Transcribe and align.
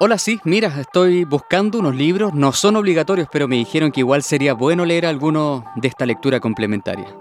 Hola, 0.00 0.16
sí, 0.16 0.38
mira, 0.44 0.68
estoy 0.80 1.24
buscando 1.24 1.80
unos 1.80 1.96
libros, 1.96 2.32
no 2.32 2.52
son 2.52 2.76
obligatorios, 2.76 3.26
pero 3.32 3.48
me 3.48 3.56
dijeron 3.56 3.90
que 3.90 3.98
igual 3.98 4.22
sería 4.22 4.54
bueno 4.54 4.84
leer 4.84 5.04
alguno 5.04 5.64
de 5.74 5.88
esta 5.88 6.06
lectura 6.06 6.38
complementaria. 6.38 7.16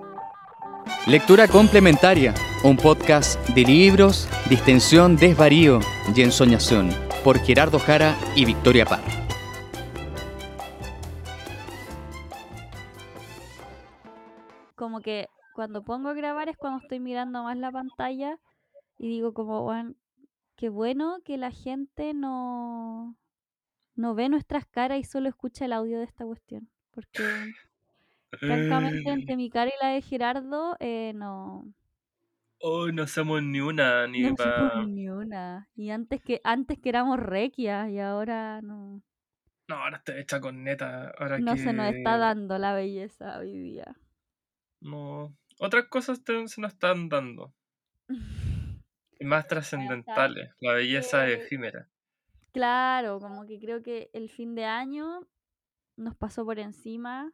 Lectura 1.07 1.47
complementaria, 1.47 2.35
un 2.63 2.77
podcast 2.77 3.39
de 3.49 3.63
libros, 3.63 4.29
distensión, 4.47 5.15
desvarío 5.15 5.79
y 6.15 6.21
ensoñación, 6.21 6.91
por 7.23 7.39
Gerardo 7.39 7.79
Jara 7.79 8.15
y 8.35 8.45
Victoria 8.45 8.85
Parra. 8.85 9.25
Como 14.75 15.01
que 15.01 15.25
cuando 15.55 15.83
pongo 15.83 16.09
a 16.09 16.13
grabar 16.13 16.47
es 16.47 16.57
cuando 16.57 16.83
estoy 16.83 16.99
mirando 16.99 17.41
más 17.41 17.57
la 17.57 17.71
pantalla 17.71 18.37
y 18.99 19.09
digo 19.09 19.33
como, 19.33 19.63
bueno, 19.63 19.95
qué 20.57 20.69
bueno 20.69 21.19
que 21.23 21.37
la 21.37 21.51
gente 21.51 22.13
no, 22.13 23.15
no 23.95 24.15
ve 24.15 24.27
nuestras 24.29 24.65
caras 24.65 24.99
y 24.99 25.03
solo 25.05 25.29
escucha 25.29 25.65
el 25.65 25.73
audio 25.73 25.99
de 25.99 26.05
esta 26.05 26.25
cuestión. 26.25 26.69
Porque 26.91 27.23
francamente 28.39 29.09
entre 29.31 29.37
mi 29.37 29.49
cara 29.49 29.69
y 29.69 29.73
la 29.81 29.89
de 29.93 30.01
Gerardo, 30.01 30.75
eh, 30.79 31.13
no, 31.15 31.73
Hoy 32.59 32.91
no 32.91 33.05
somos 33.05 33.43
ni 33.43 33.59
una, 33.61 34.07
ni 34.07 34.21
no 34.21 34.35
somos 34.35 34.87
ni 34.89 35.09
una. 35.09 35.69
Y 35.75 35.91
antes 35.91 36.21
que, 36.21 36.41
antes 36.43 36.79
que 36.79 36.89
éramos 36.89 37.19
requias 37.19 37.89
y 37.91 37.99
ahora 37.99 38.61
no, 38.61 39.03
No, 39.69 39.75
ahora 39.75 39.97
estoy 39.97 40.19
hecha 40.19 40.39
con 40.39 40.63
neta. 40.63 41.11
Ahora 41.19 41.39
no 41.39 41.53
que... 41.53 41.59
se 41.61 41.73
nos 41.73 41.93
está 41.93 42.17
dando 42.17 42.57
la 42.57 42.73
belleza 42.73 43.37
hoy 43.39 43.57
día. 43.57 43.95
No. 44.81 45.35
Otras 45.59 45.85
cosas 45.87 46.23
te- 46.23 46.47
se 46.47 46.61
nos 46.61 46.73
están 46.73 47.09
dando. 47.09 47.53
Y 49.19 49.25
más 49.25 49.47
trascendentales. 49.47 50.51
La 50.59 50.73
belleza 50.73 51.27
Eh, 51.27 51.33
efímera. 51.35 51.87
Claro, 52.51 53.19
como 53.19 53.45
que 53.45 53.59
creo 53.59 53.81
que 53.83 54.09
el 54.13 54.29
fin 54.29 54.55
de 54.55 54.65
año 54.65 55.27
nos 55.97 56.15
pasó 56.15 56.45
por 56.45 56.59
encima. 56.59 57.33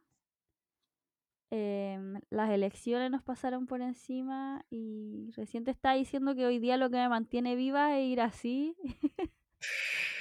em, 1.50 2.20
las 2.30 2.50
elecciones 2.50 3.10
nos 3.10 3.22
pasaron 3.22 3.66
por 3.66 3.80
encima 3.80 4.64
y 4.70 5.30
recién 5.36 5.64
te 5.64 5.70
estaba 5.70 5.94
diciendo 5.94 6.34
que 6.34 6.46
hoy 6.46 6.58
día 6.58 6.76
lo 6.76 6.90
que 6.90 6.96
me 6.96 7.08
mantiene 7.08 7.54
viva 7.54 7.96
es 7.98 8.06
ir 8.06 8.20
así. 8.20 8.76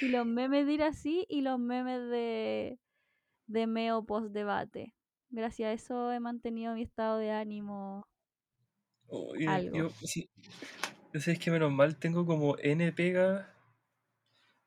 y 0.02 0.10
los 0.10 0.26
memes 0.28 0.66
de 0.68 0.74
ir 0.74 0.84
así 0.84 1.26
y 1.30 1.42
los 1.42 1.60
memes 1.60 2.02
de, 2.10 2.80
de 3.48 3.68
meo 3.68 4.06
post 4.06 4.32
debate. 4.34 4.96
Gracias 5.30 5.68
a 5.70 5.74
eso 5.74 6.12
he 6.12 6.20
mantenido 6.20 6.76
mi 6.76 6.84
estado 6.84 7.18
de 7.18 7.32
ánimo. 7.32 8.08
Oye, 9.08 9.46
algo. 9.46 9.78
yo, 9.78 9.90
sí. 10.04 10.30
Sé 11.20 11.38
que 11.38 11.52
menos 11.52 11.72
mal 11.72 11.98
tengo 11.98 12.26
como 12.26 12.58
N 12.58 12.92
pega. 12.92 13.54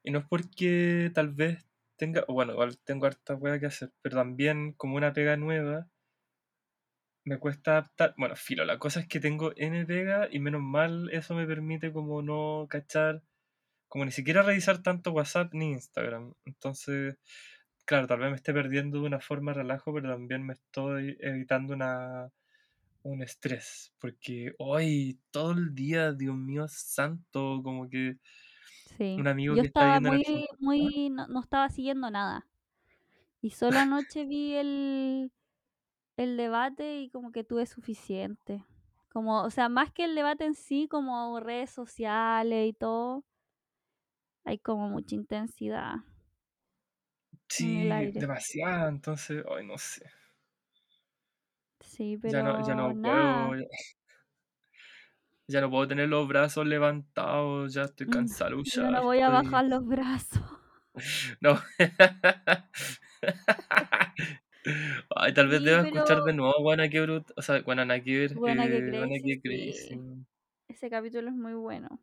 Y 0.05 0.13
no 0.13 0.21
es 0.21 0.25
porque 0.29 1.11
tal 1.15 1.31
vez 1.35 1.67
tenga. 1.97 2.25
Bueno, 2.29 2.53
igual 2.53 2.79
tengo 2.79 3.07
harta 3.07 3.35
hueá 3.35 3.59
que 3.59 3.67
hacer. 3.67 3.93
Pero 4.03 4.17
también 4.17 4.73
como 4.73 4.97
una 4.97 5.13
pega 5.13 5.37
nueva. 5.37 5.89
Me 7.25 7.39
cuesta 7.39 7.73
adaptar. 7.73 8.15
Bueno, 8.17 8.37
filo, 8.37 8.65
la 8.65 8.79
cosa 8.79 9.01
es 9.01 9.09
que 9.09 9.21
tengo 9.21 9.53
N 9.57 9.85
pega 9.87 10.29
y 10.31 10.39
menos 10.39 10.63
mal 10.63 11.11
eso 11.13 11.35
me 11.35 11.47
permite 11.47 11.93
como 11.93 12.23
no 12.23 12.67
cachar. 12.71 13.23
Como 13.89 14.05
ni 14.05 14.13
siquiera 14.13 14.43
revisar 14.43 14.83
tanto 14.83 15.13
WhatsApp 15.13 15.53
ni 15.55 15.73
Instagram. 15.73 16.35
Entonces, 16.45 17.17
claro, 17.87 18.07
tal 18.07 18.21
vez 18.21 18.31
me 18.31 18.37
esté 18.37 18.53
perdiendo 18.55 19.01
de 19.01 19.07
una 19.07 19.21
forma 19.21 19.53
relajo, 19.55 19.93
pero 19.95 20.11
también 20.11 20.47
me 20.47 20.55
estoy 20.55 21.17
evitando 21.21 21.75
una, 21.75 22.31
un 23.11 23.23
estrés. 23.23 23.95
Porque 23.99 24.53
hoy, 24.59 25.21
todo 25.31 25.53
el 25.53 25.75
día, 25.75 26.13
Dios 26.13 26.37
mío 26.37 26.67
santo, 26.69 27.61
como 27.63 27.89
que 27.89 28.19
Sí. 28.85 29.19
un 29.19 29.29
amigo 29.29 29.57
Yo 29.57 29.61
que 29.61 29.67
está 29.67 29.85
estaba 29.85 29.87
viendo 29.87 30.11
en 30.11 30.21
muy, 30.21 30.47
muy, 30.59 31.11
no, 31.11 31.27
no 31.29 31.41
estaba 31.41 31.69
siguiendo 31.69 32.11
nada. 32.11 32.49
Y 33.41 33.51
solo 33.51 33.81
anoche 33.81 34.25
vi 34.27 34.55
el, 34.55 35.33
el 36.17 36.37
debate 36.37 37.01
y 37.03 37.11
como 37.11 37.33
que 37.33 37.45
tuve 37.45 37.67
suficiente. 37.67 38.67
Como, 39.13 39.43
o 39.43 39.51
sea, 39.51 39.69
más 39.71 39.93
que 39.93 40.05
el 40.05 40.15
debate 40.15 40.47
en 40.47 40.55
sí, 40.55 40.89
como 40.89 41.41
redes 41.41 41.71
sociales 41.71 42.69
y 42.69 42.75
todo, 42.75 43.25
hay 44.45 44.59
como 44.59 44.89
mucha 44.89 45.15
intensidad 45.15 45.97
en 47.59 47.93
Sí, 47.93 47.93
aire. 47.93 48.27
demasiado, 48.27 48.89
entonces, 48.89 49.45
hoy 49.49 49.67
no 49.67 49.79
sé. 49.79 50.05
Sí, 51.97 52.17
Ya 52.23 52.43
no, 52.43 52.61
ya 52.61 52.75
pero 52.75 52.77
no 52.77 52.95
nada. 52.95 53.01
puedo, 53.01 53.57
ya, 53.57 53.65
ya 55.49 55.61
no 55.61 55.71
puedo 55.71 55.89
tener 55.89 56.09
los 56.09 56.27
brazos 56.29 56.67
levantados, 56.67 57.73
ya 57.75 57.83
estoy 57.85 58.09
Mm, 58.09 58.09
cansado 58.09 58.51
Yo 58.65 58.83
luchar, 58.83 58.89
no 58.89 59.05
voy 59.05 59.21
a 59.21 59.29
bajar 59.31 59.67
los 59.67 59.87
brazos. 59.87 60.43
No. 61.41 61.59
Ay, 65.17 65.33
tal 65.35 65.49
vez 65.49 65.63
Sí, 65.63 65.65
deba 65.65 65.81
pero 65.81 65.83
escuchar 65.83 66.23
de 66.23 66.33
nuevo 66.33 66.55
Wanna 66.61 66.89
que 66.89 67.01
Brut, 67.03 67.31
o 67.37 67.43
sea, 67.43 67.63
Wanna 67.67 68.01
Crazy, 68.03 69.41
Crazy. 69.41 70.27
Ese 70.69 70.91
capítulo 70.91 71.29
es 71.31 71.37
muy 71.37 71.55
bueno. 71.55 72.01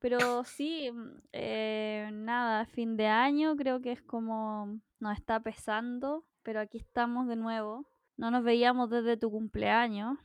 Pero 0.00 0.44
sí, 0.44 0.90
mm, 0.92 1.18
eh, 1.32 2.10
nada, 2.12 2.66
fin 2.66 2.96
de 2.96 3.08
año 3.08 3.56
creo 3.56 3.80
que 3.82 3.92
es 3.92 4.02
como 4.02 4.80
nos 5.00 5.14
está 5.18 5.40
pesando, 5.42 6.26
pero 6.42 6.60
aquí 6.60 6.78
estamos 6.78 7.28
de 7.28 7.36
nuevo. 7.36 7.86
No 8.18 8.30
nos 8.30 8.44
veíamos 8.44 8.90
desde 8.90 9.16
tu 9.16 9.30
cumpleaños 9.30 10.18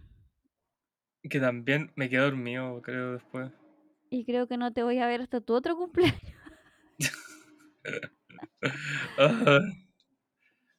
Que 1.24 1.40
también 1.40 1.92
me 1.96 2.10
quedé 2.10 2.22
dormido, 2.22 2.80
creo, 2.84 3.14
después. 3.14 3.52
y 4.12 4.26
creo 4.26 4.48
que 4.48 4.58
no 4.58 4.72
te 4.74 4.84
voy 4.84 5.00
a 5.00 5.08
ver 5.08 5.22
hasta 5.22 5.42
tu 5.42 5.54
otro 5.56 5.76
cumpleaños. 5.76 6.22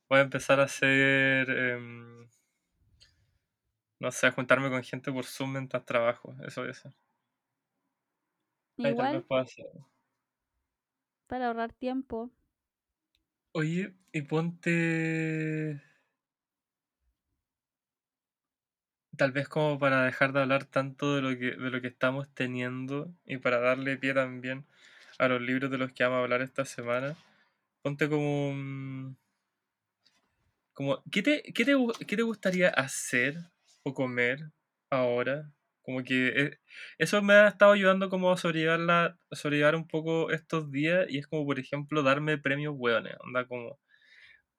Voy 0.08 0.18
a 0.18 0.22
empezar 0.22 0.60
a 0.60 0.64
hacer, 0.64 1.48
em, 1.50 2.28
no 4.00 4.10
sé, 4.12 4.26
a 4.26 4.32
juntarme 4.32 4.68
con 4.68 4.82
gente 4.82 5.10
por 5.10 5.24
Zoom 5.24 5.52
mientras 5.52 5.86
trabajo, 5.86 6.36
eso 6.46 6.60
voy 6.60 6.68
a 6.68 6.72
hacer. 6.72 6.92
Ahí 8.82 8.90
Igual, 8.92 9.24
hacer. 9.30 9.66
para 11.26 11.48
ahorrar 11.48 11.72
tiempo. 11.72 12.30
Oye, 13.52 13.96
y 14.12 14.22
ponte. 14.22 15.80
Tal 19.22 19.30
vez 19.30 19.46
como 19.46 19.78
para 19.78 20.02
dejar 20.02 20.32
de 20.32 20.40
hablar 20.40 20.64
tanto 20.64 21.14
de 21.14 21.22
lo 21.22 21.28
que, 21.38 21.52
de 21.52 21.70
lo 21.70 21.80
que 21.80 21.86
estamos 21.86 22.26
teniendo 22.34 23.14
y 23.24 23.36
para 23.36 23.60
darle 23.60 23.96
pie 23.96 24.14
también 24.14 24.66
a 25.16 25.28
los 25.28 25.40
libros 25.40 25.70
de 25.70 25.78
los 25.78 25.92
que 25.92 26.02
vamos 26.02 26.16
a 26.16 26.22
hablar 26.22 26.42
esta 26.42 26.64
semana. 26.64 27.14
Ponte 27.82 28.08
como. 28.08 29.14
como 30.72 31.04
¿qué, 31.12 31.22
te, 31.22 31.40
qué, 31.54 31.64
te, 31.64 31.76
qué 32.04 32.16
te 32.16 32.22
gustaría 32.22 32.70
hacer 32.70 33.36
o 33.84 33.94
comer 33.94 34.50
ahora? 34.90 35.52
Como 35.82 36.02
que 36.02 36.26
eh, 36.34 36.58
eso 36.98 37.22
me 37.22 37.34
ha 37.34 37.46
estado 37.46 37.70
ayudando 37.70 38.10
como 38.10 38.32
a 38.32 38.36
sobrellevar, 38.36 38.80
la, 38.80 39.18
un 39.76 39.86
poco 39.86 40.32
estos 40.32 40.72
días 40.72 41.06
y 41.08 41.18
es 41.18 41.28
como, 41.28 41.46
por 41.46 41.60
ejemplo, 41.60 42.02
darme 42.02 42.38
premios 42.38 42.74
hueones. 42.76 43.14
Onda 43.20 43.46
como 43.46 43.78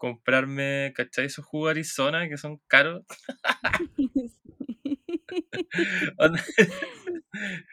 comprarme, 0.04 0.92
¿cachai? 0.94 1.28
Esos 1.28 1.46
jugos 1.46 1.72
Arizona 1.72 2.28
que 2.28 2.36
son 2.38 2.60
caros. 2.68 3.04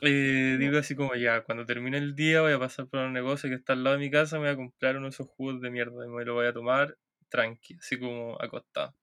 Eh, 0.00 0.56
digo 0.60 0.78
así 0.78 0.94
como 0.94 1.16
ya, 1.16 1.42
cuando 1.42 1.66
termine 1.66 1.98
el 1.98 2.14
día 2.14 2.40
voy 2.40 2.52
a 2.52 2.58
pasar 2.60 2.86
por 2.86 3.00
un 3.00 3.12
negocio 3.12 3.50
que 3.50 3.56
está 3.56 3.72
al 3.72 3.82
lado 3.82 3.96
de 3.96 4.04
mi 4.04 4.10
casa, 4.12 4.36
me 4.36 4.42
voy 4.44 4.50
a 4.50 4.56
comprar 4.56 4.96
uno 4.96 5.06
de 5.06 5.10
esos 5.10 5.26
jugos 5.26 5.60
de 5.60 5.70
mierda 5.70 6.06
y 6.06 6.08
me 6.08 6.24
lo 6.24 6.34
voy 6.34 6.46
a 6.46 6.52
tomar 6.52 6.96
tranqui, 7.28 7.74
así 7.74 7.98
como 7.98 8.40
acostado. 8.40 8.94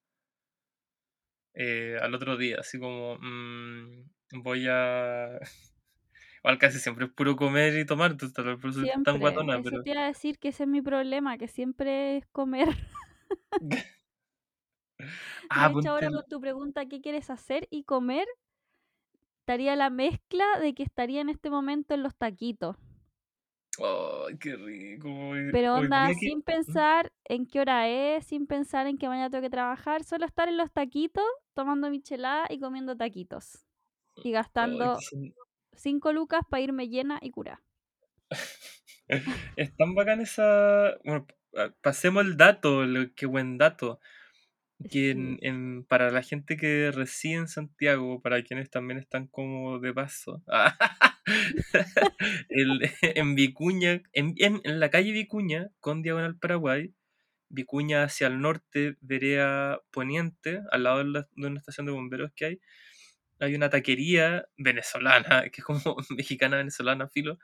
Eh, 1.54 1.98
al 2.02 2.14
otro 2.14 2.38
día, 2.38 2.58
así 2.62 2.80
como 2.80 3.18
mm, 3.20 4.42
voy 4.44 4.68
a... 4.70 5.38
Igual 6.46 6.60
casi 6.60 6.78
siempre 6.78 7.06
es 7.06 7.12
puro 7.12 7.36
comer 7.36 7.76
y 7.76 7.88
tomar, 7.88 8.12
entonces 8.12 8.36
tal 8.36 8.46
vez 8.46 8.60
por 8.60 8.70
eso 8.70 8.82
soy 8.82 8.90
tan 8.90 9.04
Siempre. 9.04 9.18
guatona, 9.18 9.60
pero... 9.64 9.82
te 9.82 9.90
iba 9.90 10.04
a 10.04 10.06
decir 10.06 10.38
que 10.38 10.50
ese 10.50 10.66
es 10.66 10.70
mi 10.70 10.80
problema, 10.80 11.40
que 11.40 11.48
siempre 11.48 12.18
es 12.18 12.28
comer. 12.28 12.68
Ah, 15.50 15.70
De 15.70 15.80
hecho, 15.80 15.90
ahora 15.90 16.10
con 16.12 16.24
tu 16.30 16.40
pregunta, 16.40 16.86
¿qué 16.86 17.02
quieres 17.02 17.30
hacer 17.32 17.68
y 17.72 17.84
comer? 17.84 18.28
Estaría 19.40 19.76
la 19.76 19.90
mezcla 19.90 20.46
de 20.60 20.74
que 20.74 20.84
estaría 20.84 21.22
en 21.22 21.30
este 21.30 21.50
momento 21.50 21.96
en 21.96 22.04
los 22.04 22.16
taquitos. 22.16 22.78
Ay, 23.80 24.38
qué 24.38 24.56
rico. 24.56 25.10
Pero 25.52 25.76
onda, 25.76 26.08
que... 26.08 26.14
sin 26.14 26.44
pensar 26.44 27.12
en 27.26 27.46
qué 27.48 27.60
hora 27.60 27.90
es, 27.90 28.26
sin 28.28 28.48
pensar 28.48 28.88
en 28.88 28.98
que 28.98 29.08
mañana 29.08 29.30
tengo 29.30 29.42
que 29.42 29.50
trabajar, 29.50 30.04
solo 30.04 30.26
estar 30.26 30.48
en 30.48 30.58
los 30.58 30.72
taquitos, 30.72 31.26
tomando 31.56 31.90
michelada 31.90 32.46
y 32.50 32.60
comiendo 32.60 32.96
taquitos. 32.96 33.66
Y 34.24 34.32
gastando 34.32 34.98
5 35.78 36.14
lucas 36.14 36.42
para 36.50 36.62
irme 36.64 36.88
llena 36.90 37.20
y 37.22 37.32
cura. 37.32 37.62
Es 39.56 39.76
tan 39.78 39.96
bacán 39.96 40.22
esa... 40.22 40.98
Bueno, 41.04 41.28
pa- 41.52 41.74
pasemos 41.82 42.26
el 42.26 42.38
dato, 42.38 42.86
lo- 42.86 43.14
qué 43.16 43.26
buen 43.26 43.58
dato. 43.58 44.00
Que 44.92 45.12
en, 45.12 45.38
en- 45.42 45.86
para 45.86 46.12
la 46.12 46.22
gente 46.24 46.58
que 46.58 46.92
reside 46.94 47.36
en 47.36 47.48
Santiago, 47.48 48.22
para 48.22 48.44
quienes 48.44 48.70
también 48.70 49.00
están 49.00 49.28
como 49.28 49.80
de 49.80 49.94
paso, 49.94 50.44
el- 52.50 52.82
en 53.02 53.36
Vicuña, 53.36 54.02
en, 54.14 54.34
en- 54.38 54.62
en 54.64 54.80
la 54.80 54.90
calle 54.90 55.12
Vicuña, 55.12 55.70
con 55.80 56.02
Diagonal 56.02 56.38
Paraguay, 56.38 56.94
Vicuña 57.50 58.04
hacia 58.04 58.28
el 58.28 58.40
norte, 58.42 58.98
vereda 59.02 59.82
poniente, 59.92 60.62
al 60.72 60.84
lado 60.84 61.00
de, 61.00 61.06
la- 61.06 61.28
de 61.36 61.48
una 61.48 61.60
estación 61.60 61.86
de 61.88 61.94
bomberos 61.94 62.32
que 62.36 62.46
hay, 62.46 62.62
hay 63.40 63.56
una 63.56 63.70
taquería 63.70 64.48
venezolana, 64.58 65.44
que 65.52 65.62
es 65.62 65.66
como 65.66 65.80
mexicana 66.18 66.58
venezolana, 66.58 67.10
filo, 67.10 67.40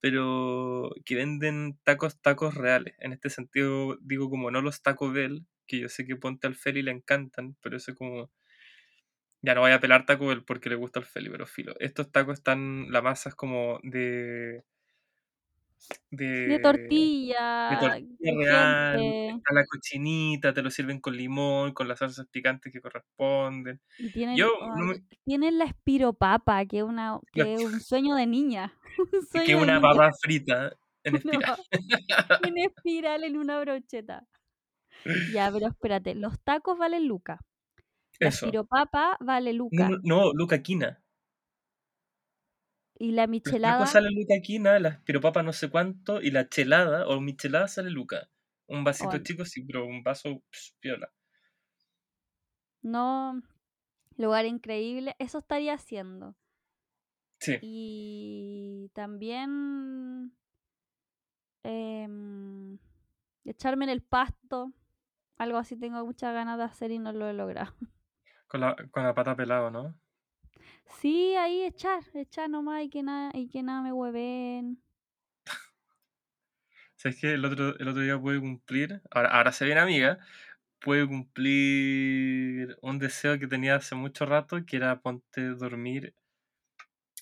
pero 0.00 0.90
que 1.04 1.14
venden 1.14 1.78
tacos, 1.84 2.20
tacos 2.20 2.54
reales. 2.54 2.94
En 2.98 3.12
este 3.12 3.30
sentido, 3.30 3.98
digo 4.00 4.30
como 4.30 4.50
no 4.50 4.62
los 4.62 4.82
tacos 4.82 5.12
Bell, 5.12 5.46
que 5.66 5.78
yo 5.80 5.88
sé 5.88 6.06
que 6.06 6.16
Ponte 6.16 6.46
al 6.46 6.56
Feli 6.56 6.82
le 6.82 6.90
encantan, 6.90 7.56
pero 7.62 7.76
eso 7.76 7.92
es 7.92 7.98
como... 7.98 8.30
Ya 9.42 9.54
no 9.54 9.62
voy 9.62 9.72
a 9.72 9.80
pelar 9.80 10.04
Taco 10.04 10.26
Bell 10.26 10.44
porque 10.44 10.68
le 10.68 10.74
gusta 10.74 11.00
al 11.00 11.06
Feli, 11.06 11.30
pero 11.30 11.46
filo. 11.46 11.74
Estos 11.80 12.12
tacos 12.12 12.38
están, 12.38 12.90
la 12.92 13.02
masa 13.02 13.30
es 13.30 13.34
como 13.34 13.80
de... 13.82 14.64
De, 16.10 16.46
De 16.46 16.58
tortilla, 16.60 17.70
de 17.70 17.76
tortilla 17.78 18.32
real, 18.44 19.00
está 19.36 19.52
la 19.54 19.64
cochinita, 19.64 20.52
te 20.52 20.62
lo 20.62 20.70
sirven 20.70 21.00
con 21.00 21.16
limón, 21.16 21.72
con 21.72 21.88
las 21.88 21.98
salsas 22.00 22.26
picantes 22.30 22.72
que 22.72 22.80
corresponden. 22.80 23.80
Y 23.98 24.10
tienen, 24.12 24.36
Yo 24.36 24.50
oh, 24.60 24.76
no 24.76 24.84
me- 24.86 25.02
tienen 25.24 25.58
la 25.58 25.64
espiropapa, 25.64 26.64
que 26.66 26.78
es 26.78 26.84
una, 26.84 27.18
que 27.32 27.54
es 27.54 27.62
un 27.62 27.80
sueño 27.80 28.14
de 28.14 28.26
niña. 28.26 28.72
Un 28.98 29.06
que 29.10 29.26
sueño 29.26 29.56
de 29.56 29.62
una 29.62 29.74
niña. 29.80 29.80
papa 29.80 30.10
frita 30.20 30.72
en 31.04 31.16
espiral. 31.16 31.56
No, 31.68 31.68
en 32.48 32.58
espiral 32.58 33.24
en 33.24 33.36
una 33.38 33.60
brocheta. 33.60 34.26
Ya, 35.32 35.50
pero 35.50 35.68
espérate, 35.68 36.14
los 36.14 36.38
tacos 36.42 36.76
valen 36.76 37.06
luca. 37.08 37.40
La 38.18 38.28
Eso. 38.28 38.44
espiropapa 38.46 39.16
vale 39.20 39.52
luca. 39.54 39.88
no, 39.88 39.98
no, 40.02 40.32
Luca 40.34 40.60
Quina. 40.62 41.00
Y 43.00 43.10
la 43.12 43.26
Los 43.44 43.56
michelada, 43.56 43.62
tacos 43.62 43.90
sale 43.90 44.08
Luca 44.10 44.40
Quina, 44.42 44.78
la 44.78 44.88
espiropapa 44.90 45.42
no 45.42 45.52
sé 45.52 45.68
cuánto, 45.70 46.20
y 46.22 46.30
la 46.30 46.48
chelada 46.48 47.06
o 47.08 47.20
michelada 47.20 47.68
sale 47.68 47.90
Luca. 47.90 48.30
Un 48.66 48.84
vasito 48.84 49.18
chico, 49.18 49.44
sí, 49.44 49.62
pero 49.64 49.84
un 49.86 50.02
vaso 50.02 50.42
piola. 50.80 51.12
no. 52.82 53.42
Lugar 54.16 54.46
increíble. 54.46 55.16
Eso 55.18 55.38
estaría 55.38 55.74
haciendo. 55.74 56.36
Sí, 57.40 57.60
Y 57.60 58.90
también 58.94 60.32
em, 61.62 62.78
echarme 63.44 63.84
en 63.84 63.90
el 63.90 64.02
pasto. 64.02 64.72
Algo 65.38 65.58
así 65.58 65.76
tengo 65.76 66.04
muchas 66.06 66.34
ganas 66.34 66.58
de 66.58 66.64
hacer 66.64 66.90
y 66.92 66.98
no 66.98 67.12
lo 67.12 67.28
he 67.28 67.32
logrado. 67.34 67.74
con 68.48 68.60
la, 68.60 68.76
con 68.90 69.02
la 69.04 69.14
pata 69.14 69.34
pelado, 69.34 69.70
¿no? 69.70 69.98
Sí, 70.98 71.34
ahí 71.36 71.62
echar, 71.64 72.02
echar 72.14 72.50
nomás 72.50 72.82
y 72.84 72.90
que 72.90 73.02
nada, 73.02 73.30
y 73.34 73.48
que 73.48 73.62
nada 73.62 73.82
me 73.82 73.92
hueven. 73.92 74.82
¿Sabes 76.96 77.20
que 77.20 77.32
el 77.34 77.44
otro, 77.44 77.78
el 77.78 77.88
otro 77.88 78.02
día 78.02 78.18
pude 78.18 78.40
cumplir, 78.40 79.02
ahora, 79.10 79.30
ahora 79.30 79.52
se 79.52 79.64
viene 79.64 79.80
amiga, 79.80 80.18
pude 80.80 81.06
cumplir 81.06 82.76
un 82.82 82.98
deseo 82.98 83.38
que 83.38 83.46
tenía 83.48 83.76
hace 83.76 83.94
mucho 83.94 84.26
rato, 84.26 84.64
que 84.66 84.76
era 84.76 85.00
ponte 85.00 85.42
dormir 85.50 86.14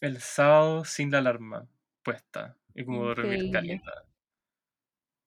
el 0.01 0.21
sábado 0.21 0.85
sin 0.85 1.11
la 1.13 1.19
alarma 1.19 1.69
puesta. 2.03 2.57
Y 2.75 2.85
como 2.85 3.05
dormir 3.05 3.49
caleta. 3.51 4.05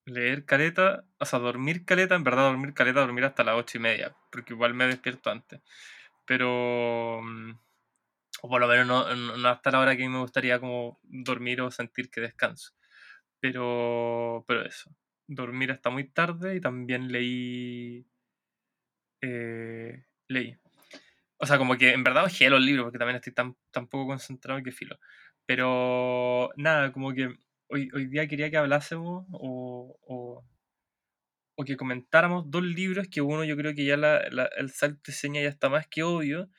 Leer 0.05 0.45
caleta, 0.45 1.05
o 1.19 1.25
sea, 1.25 1.39
dormir 1.39 1.85
caleta, 1.85 2.15
en 2.15 2.23
verdad 2.23 2.49
dormir 2.49 2.73
caleta, 2.73 3.01
dormir 3.01 3.23
hasta 3.25 3.43
las 3.43 3.55
ocho 3.55 3.77
y 3.77 3.81
media, 3.81 4.15
porque 4.31 4.53
igual 4.53 4.73
me 4.73 4.88
despierto 4.88 5.29
antes. 5.29 5.61
Pero, 6.25 7.21
mm, 7.23 7.51
o 8.41 8.49
por 8.49 8.61
lo 8.61 8.67
menos 8.67 8.88
no, 8.88 9.15
no- 9.38 9.49
hasta 9.49 9.71
la 9.71 9.79
hora 9.79 9.97
que 9.97 10.07
me 10.09 10.19
gustaría 10.19 10.59
como 10.59 10.99
dormir 11.03 11.61
o 11.61 11.71
sentir 11.71 12.09
que 12.09 12.21
descanso. 12.21 12.71
Pero, 13.39 14.45
pero 14.47 14.63
eso, 14.65 14.91
dormir 15.27 15.71
hasta 15.71 15.89
muy 15.91 16.09
tarde 16.09 16.55
y 16.57 16.61
también 16.61 17.11
leí, 17.11 18.07
eh, 19.21 20.03
leí. 20.27 20.57
O 21.38 21.45
sea, 21.47 21.57
como 21.57 21.77
que 21.77 21.93
en 21.93 22.03
verdad 22.03 22.25
ojé 22.25 22.49
los 22.51 22.61
libros 22.61 22.85
porque 22.85 22.99
también 22.99 23.17
estoy 23.17 23.33
tan, 23.33 23.57
tan 23.71 23.88
poco 23.89 24.07
concentrado 24.07 24.63
que 24.63 24.71
filo. 24.71 24.99
Pero 25.45 26.51
nada, 26.57 26.93
como 26.93 27.13
que 27.13 27.35
hoy, 27.69 27.89
hoy 27.93 28.07
día 28.07 28.27
quería 28.27 28.51
que 28.51 28.57
hablásemos 28.57 29.25
o, 29.33 29.97
o, 30.07 30.45
o 31.55 31.63
que 31.65 31.77
comentáramos 31.77 32.49
dos 32.49 32.63
libros 32.63 33.07
que 33.09 33.21
uno 33.21 33.43
yo 33.43 33.55
creo 33.57 33.73
que 33.75 33.85
ya 33.85 33.97
la, 33.97 34.27
la- 34.31 34.49
el 34.57 34.71
salto 34.71 35.01
de 35.07 35.13
seña 35.13 35.41
ya 35.41 35.49
está 35.49 35.69
más 35.69 35.88
que 35.88 36.03
obvio 36.03 36.49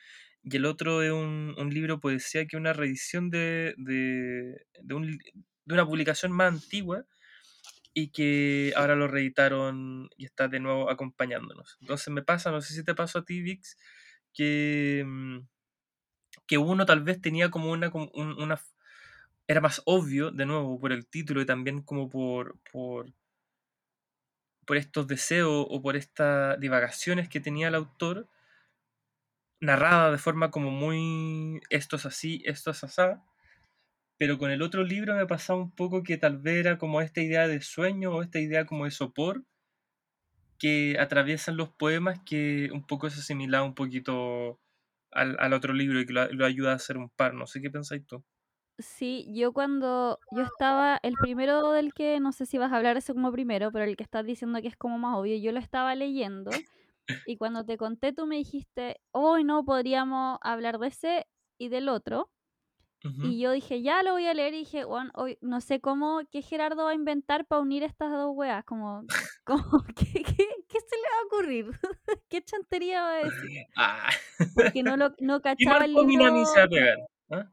y 0.44 0.56
el 0.56 0.64
otro 0.66 1.02
es 1.02 1.12
un, 1.12 1.54
un 1.56 1.70
libro 1.70 2.00
poesía 2.00 2.46
que 2.46 2.56
es 2.56 2.60
una 2.60 2.72
reedición 2.72 3.30
de, 3.30 3.74
de, 3.78 4.66
de, 4.82 4.94
un 4.94 5.18
de 5.64 5.74
una 5.74 5.86
publicación 5.86 6.32
más 6.32 6.52
antigua 6.52 7.04
y 7.94 8.08
que 8.10 8.72
ahora 8.76 8.96
lo 8.96 9.08
reeditaron 9.08 10.08
y 10.16 10.24
está 10.24 10.48
de 10.48 10.60
nuevo 10.60 10.90
acompañándonos. 10.90 11.76
Entonces 11.80 12.08
me 12.08 12.22
pasa, 12.22 12.50
no 12.50 12.60
sé 12.60 12.74
si 12.74 12.84
te 12.84 12.94
pasó 12.94 13.20
a 13.20 13.24
ti, 13.24 13.42
Vix, 13.42 13.76
que, 14.34 15.04
mm, 15.06 15.40
que 16.46 16.58
uno 16.58 16.86
tal 16.86 17.02
vez 17.02 17.20
tenía 17.20 17.50
como 17.50 17.70
una, 17.70 17.90
una... 18.14 18.60
Era 19.48 19.60
más 19.60 19.82
obvio, 19.86 20.30
de 20.30 20.46
nuevo, 20.46 20.78
por 20.80 20.92
el 20.92 21.06
título 21.06 21.40
y 21.42 21.46
también 21.46 21.82
como 21.82 22.08
por, 22.08 22.58
por, 22.70 23.12
por 24.64 24.76
estos 24.76 25.06
deseos 25.06 25.66
o 25.68 25.82
por 25.82 25.96
estas 25.96 26.58
divagaciones 26.60 27.28
que 27.28 27.40
tenía 27.40 27.68
el 27.68 27.74
autor, 27.74 28.28
narrada 29.62 30.10
de 30.10 30.18
forma 30.18 30.50
como 30.50 30.70
muy 30.70 31.60
esto 31.70 31.96
es 31.96 32.04
así, 32.04 32.42
esto 32.44 32.72
es 32.72 32.84
asá, 32.84 33.22
pero 34.18 34.36
con 34.38 34.50
el 34.50 34.60
otro 34.62 34.84
libro 34.84 35.14
me 35.14 35.26
pasaba 35.26 35.60
un 35.60 35.70
poco 35.70 36.02
que 36.02 36.18
tal 36.18 36.38
vez 36.38 36.56
era 36.56 36.78
como 36.78 37.00
esta 37.00 37.22
idea 37.22 37.48
de 37.48 37.60
sueño 37.62 38.12
o 38.12 38.22
esta 38.22 38.40
idea 38.40 38.66
como 38.66 38.84
de 38.84 38.90
sopor 38.90 39.44
que 40.58 40.96
atraviesan 40.98 41.56
los 41.56 41.70
poemas 41.70 42.20
que 42.26 42.70
un 42.72 42.86
poco 42.86 43.08
se 43.10 43.20
asimilaba 43.20 43.64
un 43.64 43.74
poquito 43.74 44.60
al, 45.12 45.36
al 45.38 45.52
otro 45.52 45.74
libro 45.74 46.00
y 46.00 46.06
que 46.06 46.12
lo, 46.12 46.26
lo 46.32 46.44
ayuda 46.44 46.72
a 46.72 46.76
hacer 46.76 46.98
un 46.98 47.10
par. 47.10 47.34
No 47.34 47.46
sé 47.46 47.60
qué 47.60 47.70
pensáis 47.70 48.06
tú. 48.06 48.24
Sí, 48.78 49.26
yo 49.34 49.52
cuando 49.52 50.18
yo 50.32 50.42
estaba, 50.42 50.98
el 51.02 51.14
primero 51.14 51.70
del 51.72 51.92
que, 51.94 52.20
no 52.20 52.32
sé 52.32 52.46
si 52.46 52.58
vas 52.58 52.72
a 52.72 52.76
hablar 52.76 52.96
ese 52.96 53.12
como 53.12 53.30
primero, 53.30 53.70
pero 53.70 53.84
el 53.84 53.96
que 53.96 54.02
estás 54.02 54.24
diciendo 54.24 54.60
que 54.60 54.68
es 54.68 54.76
como 54.76 54.98
más 54.98 55.16
obvio, 55.16 55.36
yo 55.36 55.52
lo 55.52 55.58
estaba 55.58 55.94
leyendo 55.94 56.50
y 57.26 57.36
cuando 57.36 57.64
te 57.64 57.76
conté 57.76 58.12
tú 58.12 58.26
me 58.26 58.36
dijiste, 58.36 59.00
hoy 59.12 59.44
no 59.44 59.64
podríamos 59.64 60.38
hablar 60.42 60.78
de 60.78 60.88
ese 60.88 61.26
y 61.58 61.68
del 61.68 61.88
otro. 61.88 62.30
Ujú. 63.04 63.26
Y 63.26 63.40
yo 63.40 63.50
dije, 63.50 63.82
ya 63.82 64.02
lo 64.02 64.12
voy 64.12 64.26
a 64.26 64.34
leer 64.34 64.54
y 64.54 64.58
dije, 64.58 64.84
bueno, 64.84 65.10
hoy 65.14 65.36
no 65.40 65.60
sé 65.60 65.80
cómo, 65.80 66.20
qué 66.30 66.40
Gerardo 66.40 66.84
va 66.84 66.90
a 66.92 66.94
inventar 66.94 67.46
para 67.46 67.60
unir 67.60 67.82
estas 67.82 68.12
dos 68.12 68.30
weas, 68.34 68.64
como, 68.64 69.04
como 69.44 69.84
¿qué, 69.96 70.22
qué, 70.22 70.46
qué 70.68 70.80
se 70.80 70.96
le 70.96 71.02
va 71.02 71.18
a 71.20 71.26
ocurrir? 71.26 71.66
¿Qué 72.28 72.42
chantería 72.42 73.02
va 73.02 73.14
a 73.14 73.24
decir? 73.24 73.66
Ah, 73.76 74.10
Porque 74.54 74.82
no, 74.82 74.96
lo, 74.96 75.14
no 75.18 75.40
cachaba 75.40 75.84
el 75.84 75.94
libro. 75.94 76.44
¿ah? 77.30 77.50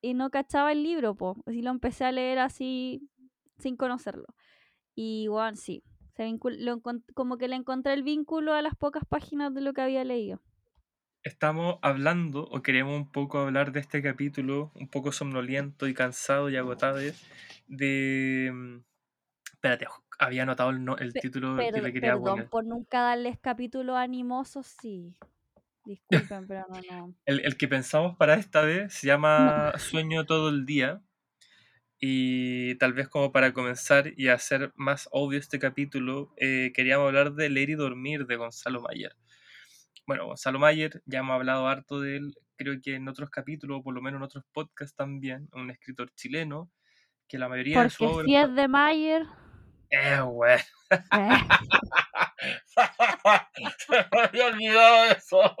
y 0.00 0.12
no 0.12 0.30
cachaba 0.30 0.70
el 0.72 0.82
libro, 0.82 1.14
po. 1.14 1.42
Así 1.46 1.62
lo 1.62 1.70
empecé 1.70 2.04
a 2.04 2.12
leer 2.12 2.38
así 2.38 3.08
sin 3.58 3.76
conocerlo. 3.76 4.26
Y 4.94 5.28
bueno, 5.28 5.56
sí, 5.56 5.82
se 6.16 6.24
vincul- 6.24 6.58
lo 6.58 6.76
encon- 6.78 7.04
como 7.14 7.38
que 7.38 7.48
le 7.48 7.56
encontré 7.56 7.92
el 7.94 8.02
vínculo 8.02 8.54
a 8.54 8.62
las 8.62 8.76
pocas 8.76 9.04
páginas 9.08 9.54
de 9.54 9.60
lo 9.62 9.72
que 9.74 9.82
había 9.82 10.04
leído. 10.04 10.40
Estamos 11.22 11.78
hablando 11.82 12.44
o 12.44 12.62
queremos 12.62 12.96
un 12.96 13.10
poco 13.10 13.38
hablar 13.38 13.72
de 13.72 13.80
este 13.80 14.02
capítulo, 14.02 14.70
un 14.74 14.88
poco 14.88 15.10
somnoliento 15.10 15.88
y 15.88 15.94
cansado 15.94 16.50
y 16.50 16.56
agotado 16.56 16.98
de... 17.68 18.50
mm, 18.52 18.78
Espérate, 19.54 19.86
había 20.18 20.44
anotado 20.44 20.70
el, 20.70 20.84
no- 20.84 20.98
el 20.98 21.14
Pe- 21.14 21.20
título 21.20 21.70
que 21.72 21.82
le 21.82 21.92
quería 21.92 22.18
perdón 22.18 22.18
poner. 22.18 22.50
por 22.50 22.64
nunca 22.66 23.00
darles 23.00 23.38
capítulos 23.38 23.96
animosos, 23.96 24.66
sí. 24.66 25.14
Disculpen, 25.84 26.46
pero 26.48 26.66
no, 26.68 26.82
no. 26.82 27.14
El, 27.26 27.40
el 27.44 27.56
que 27.56 27.68
pensamos 27.68 28.16
para 28.16 28.34
esta 28.34 28.62
vez 28.62 28.92
se 28.94 29.06
llama 29.06 29.72
Sueño 29.78 30.26
todo 30.26 30.48
el 30.50 30.66
día. 30.66 31.02
Y 31.98 32.74
tal 32.76 32.92
vez 32.92 33.08
como 33.08 33.32
para 33.32 33.52
comenzar 33.54 34.12
y 34.16 34.28
hacer 34.28 34.72
más 34.76 35.08
obvio 35.12 35.38
este 35.38 35.58
capítulo, 35.58 36.32
eh, 36.36 36.72
queríamos 36.74 37.06
hablar 37.06 37.32
de 37.34 37.48
Leer 37.48 37.70
y 37.70 37.74
Dormir 37.74 38.26
de 38.26 38.36
Gonzalo 38.36 38.82
Mayer. 38.82 39.16
Bueno, 40.06 40.26
Gonzalo 40.26 40.58
Mayer, 40.58 41.02
ya 41.06 41.20
hemos 41.20 41.34
hablado 41.34 41.66
harto 41.66 42.00
de 42.00 42.16
él, 42.16 42.34
creo 42.56 42.74
que 42.82 42.94
en 42.96 43.08
otros 43.08 43.30
capítulos, 43.30 43.78
o 43.80 43.82
por 43.82 43.94
lo 43.94 44.02
menos 44.02 44.18
en 44.18 44.24
otros 44.24 44.44
podcasts 44.52 44.94
también, 44.96 45.48
un 45.52 45.70
escritor 45.70 46.10
chileno, 46.14 46.70
que 47.28 47.38
la 47.38 47.48
mayoría 47.48 47.82
de 47.82 47.90
su 47.90 48.04
Porque 48.04 48.14
obra... 48.16 48.24
si 48.26 48.36
es 48.36 48.54
de 48.54 48.68
Mayer, 48.68 49.26
Eh, 49.90 50.20
güey. 50.20 50.58
eh, 51.12 51.38
Se 53.78 54.06
me 54.12 54.20
había 54.22 54.46
olvidado 54.46 55.04
eso. 55.12 55.56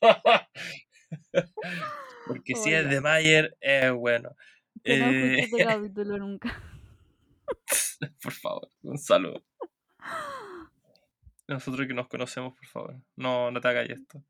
Porque 2.26 2.54
si 2.54 2.72
es 2.72 2.88
de 2.88 3.00
Mayer, 3.00 3.56
es 3.60 3.92
bueno. 3.92 4.30
Que 4.84 4.98
no 4.98 5.06
Eh, 5.06 5.40
escuché 5.40 5.62
este 5.62 5.64
capítulo 5.74 6.18
nunca. 6.18 6.62
por 8.22 8.32
favor, 8.32 8.68
Gonzalo. 8.82 9.44
Nosotros 11.46 11.86
que 11.86 11.94
nos 11.94 12.08
conocemos, 12.08 12.54
por 12.54 12.66
favor, 12.66 12.96
no, 13.16 13.50
no 13.50 13.60
te 13.60 13.68
hagas 13.68 13.90
esto. 13.90 14.24